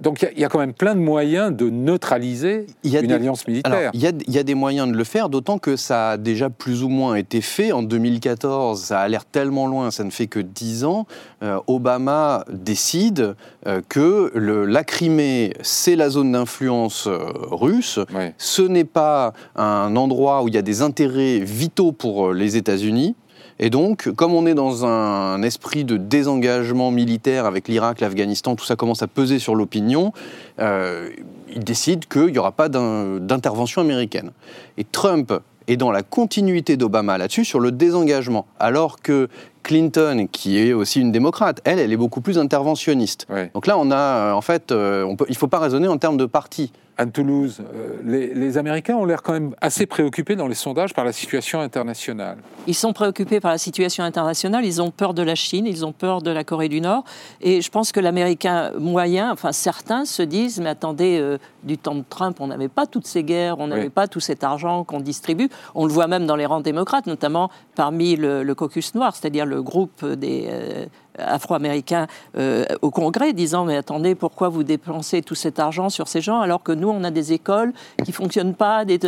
donc 0.00 0.26
il 0.34 0.40
y, 0.40 0.44
a 0.44 0.48
quand 0.48 0.58
même 0.58 0.72
plein 0.72 0.96
de 0.96 1.00
moyens 1.00 1.54
de 1.54 1.70
neutraliser 1.70 2.66
une 2.82 3.12
alliance 3.12 3.46
militaire. 3.46 3.90
Il 3.94 4.00
y, 4.00 4.38
a 4.38 4.42
des 4.42 4.54
moyens 4.54 4.88
de 4.88 4.96
le 4.96 5.04
faire, 5.04 5.28
d'autant 5.28 5.58
que 5.58 5.76
ça 5.76 6.10
a 6.10 6.16
déjà 6.16 6.50
plus 6.50 6.82
ou 6.82 6.88
moins 6.88 7.14
été 7.14 7.40
fait. 7.40 7.70
En 7.70 7.82
2014, 7.82 8.80
ça 8.80 9.00
a 9.00 9.08
l'air 9.08 9.24
tellement 9.24 9.68
loin, 9.68 9.92
ça 9.92 10.02
ne 10.02 10.10
fait 10.10 10.26
que 10.26 10.40
10 10.40 10.84
ans. 10.84 11.06
Euh, 11.42 11.60
Obama 11.68 12.44
décide 12.50 13.36
euh, 13.66 13.82
que 13.88 14.32
le, 14.34 14.64
la 14.66 14.82
Crimée, 14.82 15.52
c'est 15.62 15.94
la 15.94 16.10
zone 16.10 16.32
d'influence 16.32 17.06
euh, 17.06 17.18
russe. 17.50 18.00
Ce 18.36 18.62
n'est 18.62 18.84
pas 18.84 19.32
un 19.54 19.94
endroit 19.94 20.42
où 20.42 20.48
il 20.48 20.54
y 20.54 20.58
a 20.58 20.62
des 20.62 20.82
intérêts 20.82 21.38
vitaux 21.38 21.92
pour 21.92 22.32
les 22.32 22.56
États-Unis. 22.56 23.14
Et 23.58 23.70
donc, 23.70 24.10
comme 24.10 24.34
on 24.34 24.46
est 24.46 24.54
dans 24.54 24.84
un 24.84 25.42
esprit 25.42 25.84
de 25.84 25.96
désengagement 25.96 26.90
militaire 26.90 27.46
avec 27.46 27.68
l'Irak, 27.68 28.00
l'Afghanistan, 28.00 28.56
tout 28.56 28.64
ça 28.64 28.76
commence 28.76 29.02
à 29.02 29.06
peser 29.06 29.38
sur 29.38 29.54
l'opinion, 29.54 30.12
euh, 30.58 31.10
il 31.54 31.62
décide 31.62 32.06
qu'il 32.06 32.26
n'y 32.26 32.38
aura 32.38 32.52
pas 32.52 32.68
d'intervention 32.68 33.80
américaine. 33.80 34.32
Et 34.76 34.84
Trump 34.84 35.32
est 35.68 35.76
dans 35.76 35.90
la 35.90 36.02
continuité 36.02 36.76
d'Obama 36.76 37.16
là-dessus, 37.16 37.44
sur 37.44 37.60
le 37.60 37.70
désengagement, 37.70 38.46
alors 38.58 39.00
que 39.00 39.28
Clinton, 39.64 40.28
qui 40.30 40.58
est 40.58 40.72
aussi 40.72 41.00
une 41.00 41.10
démocrate, 41.10 41.60
elle, 41.64 41.80
elle 41.80 41.92
est 41.92 41.96
beaucoup 41.96 42.20
plus 42.20 42.38
interventionniste. 42.38 43.26
Donc 43.54 43.66
là, 43.66 43.76
on 43.78 43.90
a, 43.90 43.96
euh, 43.96 44.32
en 44.32 44.42
fait, 44.42 44.70
euh, 44.70 45.02
on 45.02 45.16
peut, 45.16 45.24
il 45.28 45.32
ne 45.32 45.36
faut 45.36 45.48
pas 45.48 45.58
raisonner 45.58 45.88
en 45.88 45.98
termes 45.98 46.18
de 46.18 46.26
parti. 46.26 46.70
Anne 46.96 47.10
Toulouse, 47.10 47.60
euh, 47.60 48.32
les, 48.34 48.56
Américains 48.56 48.94
ont 48.94 49.04
l'air 49.04 49.22
quand 49.22 49.32
même 49.32 49.54
assez 49.60 49.84
préoccupés 49.86 50.36
dans 50.36 50.46
les 50.46 50.54
sondages 50.54 50.94
par 50.94 51.04
la 51.04 51.12
situation 51.12 51.60
internationale. 51.60 52.38
Ils 52.68 52.74
sont 52.74 52.92
préoccupés 52.92 53.40
par 53.40 53.50
la 53.50 53.58
situation 53.58 54.04
internationale, 54.04 54.64
ils 54.64 54.80
ont 54.80 54.92
peur 54.92 55.12
de 55.12 55.22
la 55.22 55.34
Chine, 55.34 55.66
ils 55.66 55.84
ont 55.84 55.92
peur 55.92 56.22
de 56.22 56.30
la 56.30 56.44
Corée 56.44 56.68
du 56.68 56.80
Nord. 56.80 57.04
Et 57.40 57.62
je 57.62 57.70
pense 57.70 57.90
que 57.90 57.98
l'Américain 57.98 58.70
moyen, 58.78 59.32
enfin 59.32 59.50
certains 59.50 60.04
se 60.04 60.22
disent, 60.22 60.60
mais 60.60 60.68
attendez, 60.68 61.18
euh, 61.18 61.38
du 61.64 61.78
temps 61.78 61.96
de 61.96 62.04
Trump, 62.08 62.36
on 62.38 62.46
n'avait 62.46 62.68
pas 62.68 62.86
toutes 62.86 63.08
ces 63.08 63.24
guerres, 63.24 63.58
on 63.58 63.66
n'avait 63.66 63.90
pas 63.90 64.06
tout 64.06 64.20
cet 64.20 64.44
argent 64.44 64.84
qu'on 64.84 65.00
distribue. 65.00 65.48
On 65.74 65.86
le 65.86 65.92
voit 65.92 66.06
même 66.06 66.26
dans 66.26 66.36
les 66.36 66.46
rangs 66.46 66.60
démocrates, 66.60 67.06
notamment 67.06 67.50
parmi 67.74 68.14
le, 68.16 68.54
caucus 68.54 68.94
noir, 68.94 69.16
c'est-à-dire 69.16 69.46
le 69.46 69.53
groupe 69.62 70.04
des... 70.04 70.88
Euh, 71.20 71.34
afro-américains 71.34 72.06
euh, 72.36 72.64
au 72.82 72.90
Congrès 72.90 73.32
disant 73.32 73.64
mais 73.64 73.76
attendez 73.76 74.14
pourquoi 74.14 74.48
vous 74.48 74.64
dépensez 74.64 75.22
tout 75.22 75.34
cet 75.34 75.58
argent 75.58 75.88
sur 75.88 76.08
ces 76.08 76.20
gens 76.20 76.40
alors 76.40 76.62
que 76.62 76.72
nous 76.72 76.88
on 76.88 77.04
a 77.04 77.10
des 77.10 77.32
écoles 77.32 77.72
qui 78.04 78.12
fonctionnent 78.12 78.54
pas 78.54 78.84
des, 78.84 78.98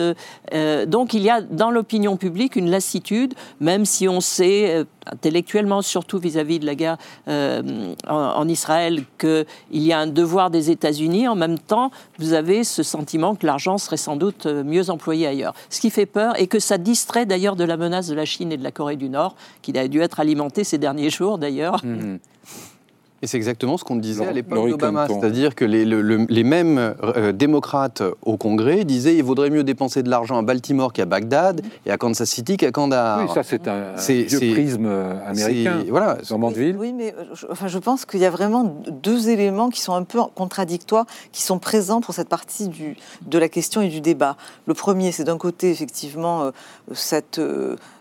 euh, 0.53 0.87
donc 0.87 1.15
il 1.15 1.23
y 1.23 1.31
a 1.31 1.41
dans 1.41 1.71
l'opinion 1.71 2.17
publique 2.17 2.57
une 2.57 2.71
lassitude 2.71 3.35
même 3.61 3.85
si 3.85 4.09
on 4.09 4.21
sait 4.21 4.77
euh, 4.77 4.85
intellectuellement 5.11 5.83
surtout 5.83 6.19
vis-à-vis 6.19 6.59
de 6.59 6.67
la 6.67 6.75
guerre 6.75 6.97
en, 7.29 7.63
en, 8.09 8.49
Israël 8.49 9.05
qu'il 9.19 9.47
y 9.71 9.93
a 9.93 10.01
un 10.01 10.09
devoir 10.09 10.51
des 10.51 10.73
États-Unis 10.73 11.29
en 11.29 11.37
même 11.37 11.61
temps 11.61 11.93
vous 12.19 12.33
avez 12.33 12.65
ce 12.65 12.83
sentiment 12.83 13.37
que 13.37 13.47
l'argent 13.47 13.79
serait 13.79 13.97
sans 13.97 14.17
doute 14.17 14.47
mieux 14.47 14.91
employé 14.91 15.29
ailleurs 15.29 15.55
ce 15.71 15.81
qui 15.81 15.91
fait 15.91 16.07
peur 16.07 16.39
et 16.41 16.49
que 16.49 16.59
ça 16.59 16.77
distrait 16.77 17.25
d'ailleurs 17.25 17.55
de 17.55 17.63
la 17.63 17.77
menace 17.77 18.09
de 18.09 18.17
la 18.17 18.25
Chine 18.25 18.51
et 18.51 18.57
de 18.57 18.65
la 18.65 18.73
Corée 18.73 18.97
du 18.97 19.09
Nord 19.09 19.37
qui 19.63 19.77
a 19.79 19.87
dû 19.87 20.01
être 20.01 20.19
alimentée 20.19 20.65
ces 20.65 20.79
derniers 20.79 21.11
jours 21.11 21.39
d'ailleurs 21.39 21.85
mmh. 21.85 21.96
Et 23.23 23.27
c'est 23.27 23.39
exactement 23.39 23.79
ce 23.79 23.85
qu'on 23.85 23.97
disait 23.97 24.27
à 24.27 24.33
l'époque 24.33 24.69
d'Obama, 24.69 25.09
c'est-à-dire 25.09 25.55
que 25.55 25.65
les, 25.65 25.87
les 25.87 26.45
mêmes 26.45 26.95
euh, 27.03 27.33
démocrates 27.33 28.03
au 28.23 28.37
Congrès 28.37 28.85
disaient 28.85 29.15
qu'il 29.15 29.25
vaudrait 29.25 29.49
mieux 29.49 29.65
dépenser 29.65 30.03
de 30.03 30.11
l'argent 30.11 30.37
à 30.37 30.43
Baltimore 30.43 30.93
qu'à 30.93 31.07
Bagdad 31.07 31.63
et 31.87 31.91
à 31.91 31.97
Kansas 31.97 32.29
City 32.29 32.59
qu'à 32.59 32.71
Kandahar. 32.73 33.23
Oui, 33.23 33.31
ça 33.33 33.43
c'est 33.43 33.69
un, 33.69 33.95
vieux 33.97 34.53
prisme 34.53 34.85
euh, 34.87 35.15
américain. 35.27 35.83
Voilà, 35.89 36.19
Mandeville. 36.31 36.77
Oui, 36.79 36.93
mais 36.93 37.15
euh, 37.17 37.25
je, 37.33 37.47
enfin, 37.51 37.69
je 37.69 37.79
pense 37.79 38.05
qu'il 38.05 38.21
y 38.21 38.27
a 38.27 38.31
vraiment 38.31 38.83
deux 38.91 39.31
éléments 39.31 39.71
qui 39.71 39.81
sont 39.81 39.95
un 39.95 40.05
peu 40.05 40.21
contradictoires, 40.35 41.07
qui 41.33 41.43
sont 41.43 41.59
présents 41.59 42.03
pour 42.03 42.13
cette 42.13 42.29
partie 42.29 42.69
du, 42.69 42.99
de 43.27 43.39
la 43.39 43.49
question 43.49 43.81
et 43.81 43.89
du 43.89 44.03
débat. 44.03 44.37
Le 44.67 44.75
premier, 44.75 45.11
c'est 45.11 45.25
d'un 45.25 45.39
côté 45.39 45.71
effectivement 45.71 46.51
cette 46.93 47.41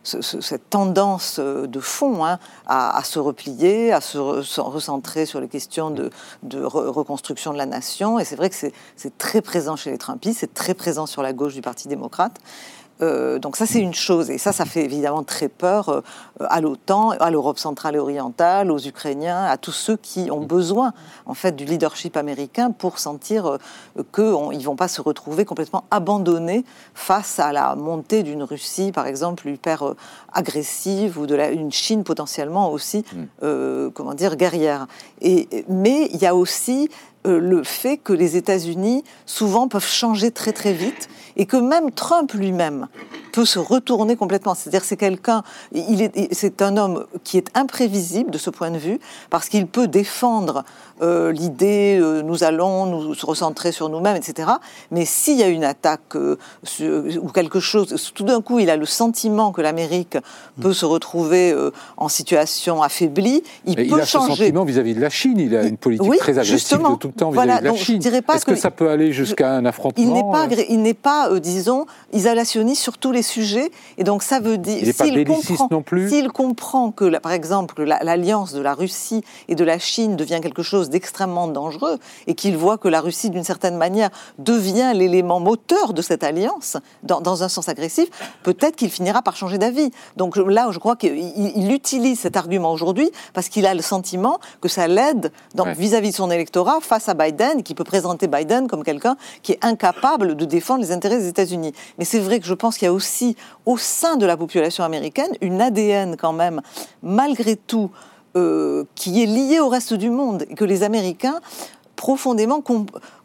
cette 0.06 0.70
tendance 0.70 1.38
euh, 1.40 1.68
de 1.68 1.80
fond 1.80 2.26
hein, 2.26 2.40
à, 2.68 3.02
se 3.04 3.20
replier, 3.20 3.92
à 3.92 4.02
se, 4.02 4.18
recentrer 4.18 5.26
sur 5.26 5.42
les 5.42 5.48
questions 5.48 5.90
de, 5.90 6.10
reconstruction 6.64 7.54
de 7.54 7.58
la 7.58 7.66
nation. 7.66 8.20
Et 8.20 8.26
c'est 8.26 8.36
vrai 8.36 8.50
que 8.50 8.56
c'est 8.56 9.18
très 9.18 9.42
présent 9.42 9.76
chez 9.76 9.92
les 9.92 9.98
Trumpistes, 9.98 10.40
c'est 10.40 10.54
très 10.54 10.74
présent 10.74 11.06
sur 11.06 11.22
la 11.22 11.34
gauche 11.34 11.54
du 11.54 11.62
Parti 11.62 11.88
démocrate. 11.88 12.40
Euh, 13.02 13.40
donc 13.40 13.58
ça, 13.58 13.66
c'est 13.66 13.80
une 13.80 13.94
chose. 13.94 14.30
Et 14.30 14.38
ça, 14.38 14.52
ça 14.52 14.66
fait 14.66 14.84
évidemment 14.84 15.24
très 15.24 15.50
peur 15.50 15.90
euh, 15.90 16.02
à 16.40 16.62
l'OTAN, 16.62 17.12
à 17.12 17.30
l'Europe 17.30 17.60
centrale 17.60 17.96
et 17.96 18.00
orientale, 18.00 18.72
aux 18.72 18.80
Ukrainiens, 18.80 19.44
à 19.46 19.58
tous 19.58 19.72
ceux 19.72 19.98
qui 19.98 20.32
ont 20.32 20.42
besoin, 20.42 20.94
en 21.26 21.34
fait, 21.34 21.56
du 21.56 21.66
leadership 21.66 22.16
américain 22.18 22.72
pour 22.72 23.00
sentir 23.00 23.48
euh, 23.48 23.58
qu'ils 24.14 24.58
ne 24.60 24.64
vont 24.64 24.76
pas 24.76 24.88
se 24.88 25.02
retrouver 25.02 25.46
complètement 25.46 25.84
abandonnés 25.92 26.64
face 26.94 27.40
à 27.40 27.52
la 27.52 27.76
montée 27.76 28.24
d'une 28.24 28.44
Russie, 28.44 28.92
par 28.92 29.08
exemple, 29.08 29.50
hyper 29.50 29.94
agressive, 30.32 31.20
ou 31.20 31.26
de 31.26 31.36
la, 31.36 31.50
une 31.50 31.72
Chine 31.72 32.04
potentiellement 32.04 32.72
aussi, 32.72 33.04
mm. 33.14 33.90
comment 33.94 34.14
dire, 34.14 34.36
guerrière. 34.36 34.88
Et, 35.22 35.66
mais 35.68 36.10
il 36.14 36.22
y 36.22 36.26
a 36.26 36.36
aussi 36.36 36.90
le 37.24 37.64
fait 37.64 37.98
que 37.98 38.14
les 38.14 38.38
États-Unis, 38.38 39.04
souvent, 39.26 39.68
peuvent 39.68 39.86
changer 39.86 40.32
très 40.32 40.54
très 40.54 40.74
vite 40.74 41.10
et 41.38 41.46
que 41.46 41.58
même 41.58 41.92
Trump 41.92 42.32
lui-même 42.34 42.88
peut 43.32 43.46
se 43.46 43.60
retourner 43.60 44.16
complètement. 44.16 44.56
C'est-à-dire 44.56 44.84
c'est 44.84 44.96
quelqu'un, 44.96 45.44
il 45.74 46.02
est, 46.02 46.34
c'est 46.34 46.62
un 46.62 46.78
homme 46.78 47.06
qui 47.24 47.38
est 47.38 47.50
imprévisible 47.54 48.32
de 48.32 48.38
ce 48.38 48.50
point 48.50 48.72
de 48.72 48.78
vue 48.78 49.00
parce 49.30 49.50
qu'il 49.50 49.68
peut 49.68 49.88
défendre 49.88 50.64
euh, 51.02 51.34
l'idée 51.34 52.00
euh, 52.00 52.22
nous 52.22 52.46
allons 52.46 52.86
nous 52.86 53.14
recentrer 53.24 53.74
sur 53.74 53.90
nous-mêmes, 53.90 54.16
etc. 54.16 54.50
Mais 54.92 55.04
s'il 55.04 55.38
y 55.38 55.44
a 55.44 55.50
une 55.50 55.66
attaque 55.66 56.16
euh, 56.16 56.38
ou 57.22 57.28
quelque 57.28 57.60
chose, 57.60 57.94
tout 58.16 58.24
d'un 58.24 58.42
coup 58.42 58.60
il 58.60 58.70
a 58.70 58.78
le 58.78 58.86
sentiment 58.86 59.52
que 59.52 59.60
l'Amérique 59.62 60.18
peut 60.62 60.72
se 60.72 60.86
retrouver 60.86 61.54
en 61.98 62.08
situation 62.08 62.82
affaiblie, 62.82 63.44
il 63.66 63.76
peut 63.76 63.84
il 63.84 63.94
a 63.94 64.06
changer. 64.06 64.32
Ce 64.32 64.38
sentiment 64.38 64.64
vis-à-vis 64.64 64.96
de 64.96 65.02
la 65.02 65.10
Chine, 65.10 65.38
il 65.38 65.56
a 65.56 65.64
une 65.64 65.78
politique 65.78 66.18
très 66.18 66.40
agressive 66.40 66.78
de 66.78 66.96
tout 66.96 67.08
le 67.08 67.14
temps 67.14 67.32
vis-à-vis 67.32 67.60
de 67.60 67.66
la 67.66 67.76
Chine. 67.76 68.02
Est-ce 68.34 68.46
que, 68.46 68.56
ça 68.56 68.72
peut 68.72 68.90
aller 68.90 69.12
jusqu'à 69.12 69.52
un 69.52 69.66
affrontement 69.66 70.02
Il 70.02 70.14
n'est 70.14 70.24
pas, 70.24 70.48
il 70.70 70.82
n'est 70.82 70.94
pas 70.94 71.25
disons, 71.40 71.86
isolationniste 72.14 72.82
sur 72.82 72.98
tous 72.98 73.12
les 73.12 73.22
sujets. 73.22 73.72
Et 73.98 74.04
donc 74.04 74.24
ça 74.24 74.40
veut 74.40 74.58
dire 74.58 74.94
s'il 74.94 75.26
comprend, 75.26 75.68
non 75.72 75.82
plus. 75.82 76.10
S'il 76.10 76.32
comprend 76.32 76.92
que, 76.92 77.18
par 77.20 77.32
exemple, 77.32 77.84
l'alliance 77.84 78.54
de 78.54 78.62
la 78.62 78.74
Russie 78.74 79.24
et 79.48 79.56
de 79.56 79.64
la 79.64 79.80
Chine 79.80 80.16
devient 80.16 80.40
quelque 80.42 80.64
chose 80.64 80.90
d'extrêmement 80.90 81.48
dangereux 81.48 81.98
et 82.28 82.36
qu'il 82.36 82.58
voit 82.58 82.78
que 82.78 82.88
la 82.88 83.02
Russie, 83.02 83.30
d'une 83.30 83.44
certaine 83.44 83.78
manière, 83.78 84.10
devient 84.40 84.92
l'élément 84.94 85.40
moteur 85.40 85.94
de 85.94 86.02
cette 86.02 86.24
alliance 86.24 86.78
dans, 87.04 87.44
un 87.44 87.50
sens 87.50 87.70
agressif, 87.70 88.10
peut-être 88.44 88.76
qu'il 88.76 88.90
finira 88.90 89.22
par 89.22 89.36
changer 89.36 89.58
d'avis. 89.58 89.92
Donc 90.18 90.38
là, 90.38 90.70
je 90.72 90.80
crois 90.80 90.96
qu'il 90.96 91.72
utilise 91.72 92.20
cet 92.20 92.38
argument 92.38 92.72
aujourd'hui 92.72 93.10
parce 93.34 93.50
qu'il 93.50 93.66
a 93.66 93.74
le 93.74 93.82
sentiment 93.82 94.40
que 94.62 94.70
ça 94.70 94.88
l'aide 94.88 95.32
vis-à-vis 95.78 96.12
de 96.12 96.16
son 96.16 96.32
électorat 96.32 96.80
face 96.82 97.10
à 97.10 97.14
Biden, 97.14 97.64
qui 97.64 97.76
peut 97.76 97.84
présenter 97.84 98.28
Biden 98.28 98.68
comme 98.68 98.84
quelqu'un 98.84 99.18
qui 99.42 99.54
est 99.54 99.60
incapable 99.64 100.36
de 100.36 100.46
défendre 100.46 100.82
les 100.82 100.92
intérêts 100.92 101.15
des 101.18 101.28
États-Unis. 101.28 101.74
Mais 101.98 102.06
c'est 102.06 102.20
vrai 102.20 102.40
que 102.40 102.46
je 102.46 102.54
pense 102.54 102.78
qu'il 102.78 102.86
y 102.86 102.90
a 102.90 102.94
aussi 102.94 103.36
au 103.66 103.78
sein 103.78 104.16
de 104.16 104.26
la 104.26 104.38
population 104.38 104.84
américaine 104.84 105.32
une 105.42 105.62
ADN 105.62 106.16
quand 106.18 106.34
même, 106.34 106.62
malgré 107.04 107.56
tout, 107.56 107.92
euh, 108.36 108.84
qui 108.96 109.24
est 109.24 109.28
liée 109.28 109.60
au 109.60 109.70
reste 109.70 109.94
du 109.94 110.10
monde 110.10 110.46
et 110.50 110.56
que 110.56 110.66
les 110.66 110.84
Américains 110.84 111.40
profondément 111.96 112.62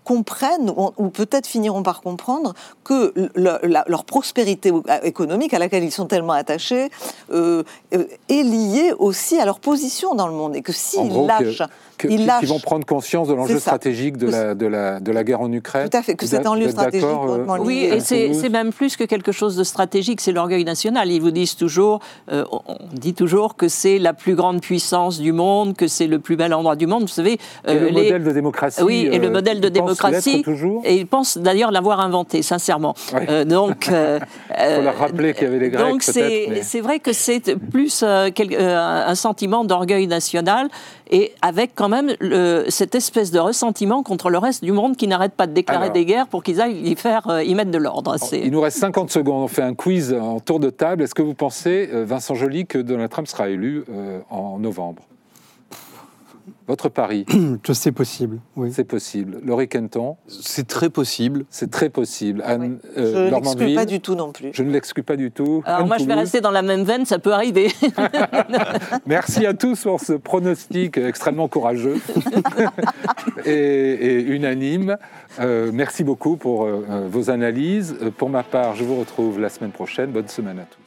comprennent, 0.05 0.73
ou, 0.77 1.09
peut-être 1.09 1.47
finiront 1.47 1.83
par 1.83 2.01
comprendre, 2.01 2.55
que 2.85 3.13
leur 3.35 4.05
prospérité 4.05 4.73
économique, 5.03 5.53
à 5.55 5.59
laquelle 5.59 5.85
ils 5.85 5.91
sont 5.91 6.07
tellement 6.07 6.33
attachés, 6.33 6.89
euh, 7.33 7.63
euh, 7.95 8.05
est 8.29 8.43
liée 8.43 8.93
aussi 8.99 9.39
à 9.39 9.45
leur 9.45 9.61
position 9.61 10.15
dans 10.15 10.29
le 10.29 10.35
monde. 10.35 10.57
Et 10.57 10.63
que 10.63 10.73
s'ils 10.73 11.13
lâchent 11.27 11.63
qui, 12.09 12.47
vont 12.47 12.59
prendre 12.61 12.87
conscience 12.87 13.29
de 13.29 13.35
l'enjeu 13.35 13.59
stratégique 13.59 14.17
de 14.17 14.29
la, 14.29 14.55
de, 14.55 14.67
la, 14.67 15.01
de 15.01 15.13
la, 15.13 15.25
guerre 15.25 15.41
en 15.41 15.53
Ukraine. 15.53 15.89
Tout 15.89 15.97
à 15.97 16.03
fait, 16.03 16.15
que 16.15 16.27
c'est 16.27 16.47
un 16.47 16.55
lieu 16.55 16.71
stratégique. 16.71 17.07
Euh, 17.07 17.59
oui, 17.61 17.85
et 17.85 18.01
c'est 18.01 18.49
même 18.49 18.73
plus 18.73 18.97
que 18.97 19.05
quelque 19.05 19.33
chose 19.33 19.57
de 19.57 19.65
stratégique, 19.65 20.21
c'est 20.21 20.33
l'orgueil 20.33 20.65
national. 20.65 21.11
Ils 21.11 21.21
vous 21.21 21.31
disent 21.31 21.57
toujours, 21.57 22.01
euh, 22.31 22.45
on 22.51 22.77
dit 22.93 23.15
toujours 23.15 23.57
que 23.57 23.69
c'est 23.69 23.99
la 23.99 24.13
plus 24.13 24.35
grande 24.35 24.61
puissance 24.61 25.21
du 25.21 25.33
monde, 25.33 25.77
que 25.77 25.87
c'est 25.87 26.07
le 26.07 26.19
plus 26.19 26.37
bel 26.37 26.55
endroit 26.55 26.77
du 26.77 26.87
monde. 26.87 27.03
Vous 27.03 27.09
savez, 27.09 27.39
et 27.67 27.75
le 27.75 27.89
euh, 27.89 27.93
modèle 27.93 28.25
de 28.25 28.33
démocratie. 28.33 28.83
Oui, 28.83 29.09
et 29.11 29.19
le 29.19 29.31
modèle 29.31 29.61
de 29.61 29.69
démocratie. 29.69 30.45
Et 30.85 30.97
ils 30.97 31.07
pensent 31.07 31.39
d'ailleurs 31.39 31.71
l'avoir 31.71 32.01
inventé, 32.01 32.43
sincèrement. 32.43 32.95
donc, 33.47 33.89
il 33.89 33.93
faut 34.77 34.83
leur 34.83 34.99
rappeler 34.99 35.35
qu'il 35.35 35.45
y 35.45 35.47
avait 35.47 35.59
les 35.59 35.71
Grecs. 35.71 35.89
Donc 35.89 36.03
c'est 36.03 36.81
vrai 36.81 37.01
que 37.01 37.13
c'est 37.13 37.57
plus 37.57 38.03
un 38.03 39.15
sentiment 39.15 39.65
d'orgueil 39.65 40.07
national 40.07 40.69
et 41.11 41.33
avec 41.43 41.73
quand 41.75 41.89
même 41.89 42.15
cette 42.69 42.95
espèce 42.95 43.31
de 43.31 43.39
ressentiment 43.39 44.03
contre 44.03 44.31
le 44.31 44.39
reste 44.39 44.65
du 44.65 44.73
monde 44.73 44.97
qui 44.97 45.09
n'arrête 45.09 45.33
pas 45.33 45.47
de 45.47 45.53
déclarer 45.53 45.91
des 45.91 46.05
guerres 46.05 46.29
pour 46.29 46.43
qu'ils 46.43 46.61
aillent 46.61 46.81
y 46.89 46.95
faire 46.97 47.29
euh, 47.29 47.43
y 47.43 47.55
mettre 47.55 47.71
de 47.71 47.79
l'ordre. 47.79 48.17
Il 48.33 48.51
nous 48.51 48.61
reste 48.61 48.79
50 48.79 49.11
secondes. 49.11 49.43
On 49.45 49.49
fait 49.49 49.63
un 49.63 49.75
quiz 49.75 50.15
en 50.15 50.41
tour 50.41 50.61
de 50.61 50.71
table. 50.71 51.03
Est-ce 51.03 51.15
que 51.15 51.23
vous 51.23 51.35
pensez, 51.35 51.89
euh, 51.93 52.05
Vincent 52.05 52.35
Joly, 52.35 52.67
que 52.67 52.79
Donald 52.79 53.11
Trump 53.11 53.27
sera 53.27 53.49
élu 53.49 53.85
euh, 53.91 54.21
en 54.31 54.59
novembre? 54.59 55.03
Votre 56.71 56.89
pari 56.89 57.27
Que 57.63 57.75
c'est 57.75 57.93
possible, 57.93 58.39
oui. 58.57 58.71
C'est 58.73 58.85
possible. 58.85 59.41
Laurie 59.45 59.69
Kenton 59.69 60.17
C'est 60.29 60.67
très 60.67 60.89
possible. 60.89 61.45
C'est 61.51 61.71
très 61.71 61.91
possible. 61.91 62.43
Anne, 62.47 62.79
euh, 62.97 63.13
je 63.13 63.35
ne 63.35 63.41
l'exclus 63.41 63.75
pas 63.75 63.87
du 63.87 64.01
tout 64.01 64.15
non 64.15 64.31
plus. 64.33 64.51
Je 64.55 64.63
ne 64.63 64.71
l'exclus 64.71 65.03
pas 65.03 65.17
du 65.17 65.31
tout. 65.33 65.63
Alors 65.67 65.87
moi, 65.87 65.99
je 65.99 66.05
vais 66.05 66.15
rester 66.15 66.41
dans 66.41 66.53
la 66.53 66.63
même 66.63 66.85
veine, 66.85 67.05
ça 67.05 67.19
peut 67.19 67.33
arriver. 67.33 67.69
Merci 69.07 69.47
à 69.47 69.55
tous 69.55 69.83
pour 69.83 70.01
ce 70.01 70.13
pronostic 70.13 70.97
extrêmement 70.97 71.49
courageux 71.49 71.97
et, 73.45 74.23
unanime. 74.23 74.97
Euh, 75.41 75.71
merci 75.73 76.05
beaucoup 76.05 76.37
pour 76.37 76.65
euh, 76.65 77.09
vos 77.09 77.31
analyses. 77.31 77.97
Pour 78.17 78.31
ma 78.31 78.43
part, 78.43 78.77
je 78.77 78.85
vous 78.85 78.97
retrouve 78.97 79.41
la 79.41 79.49
semaine 79.49 79.73
prochaine. 79.73 80.11
Bonne 80.11 80.29
semaine 80.29 80.59
à 80.59 80.65
tous. 80.65 80.81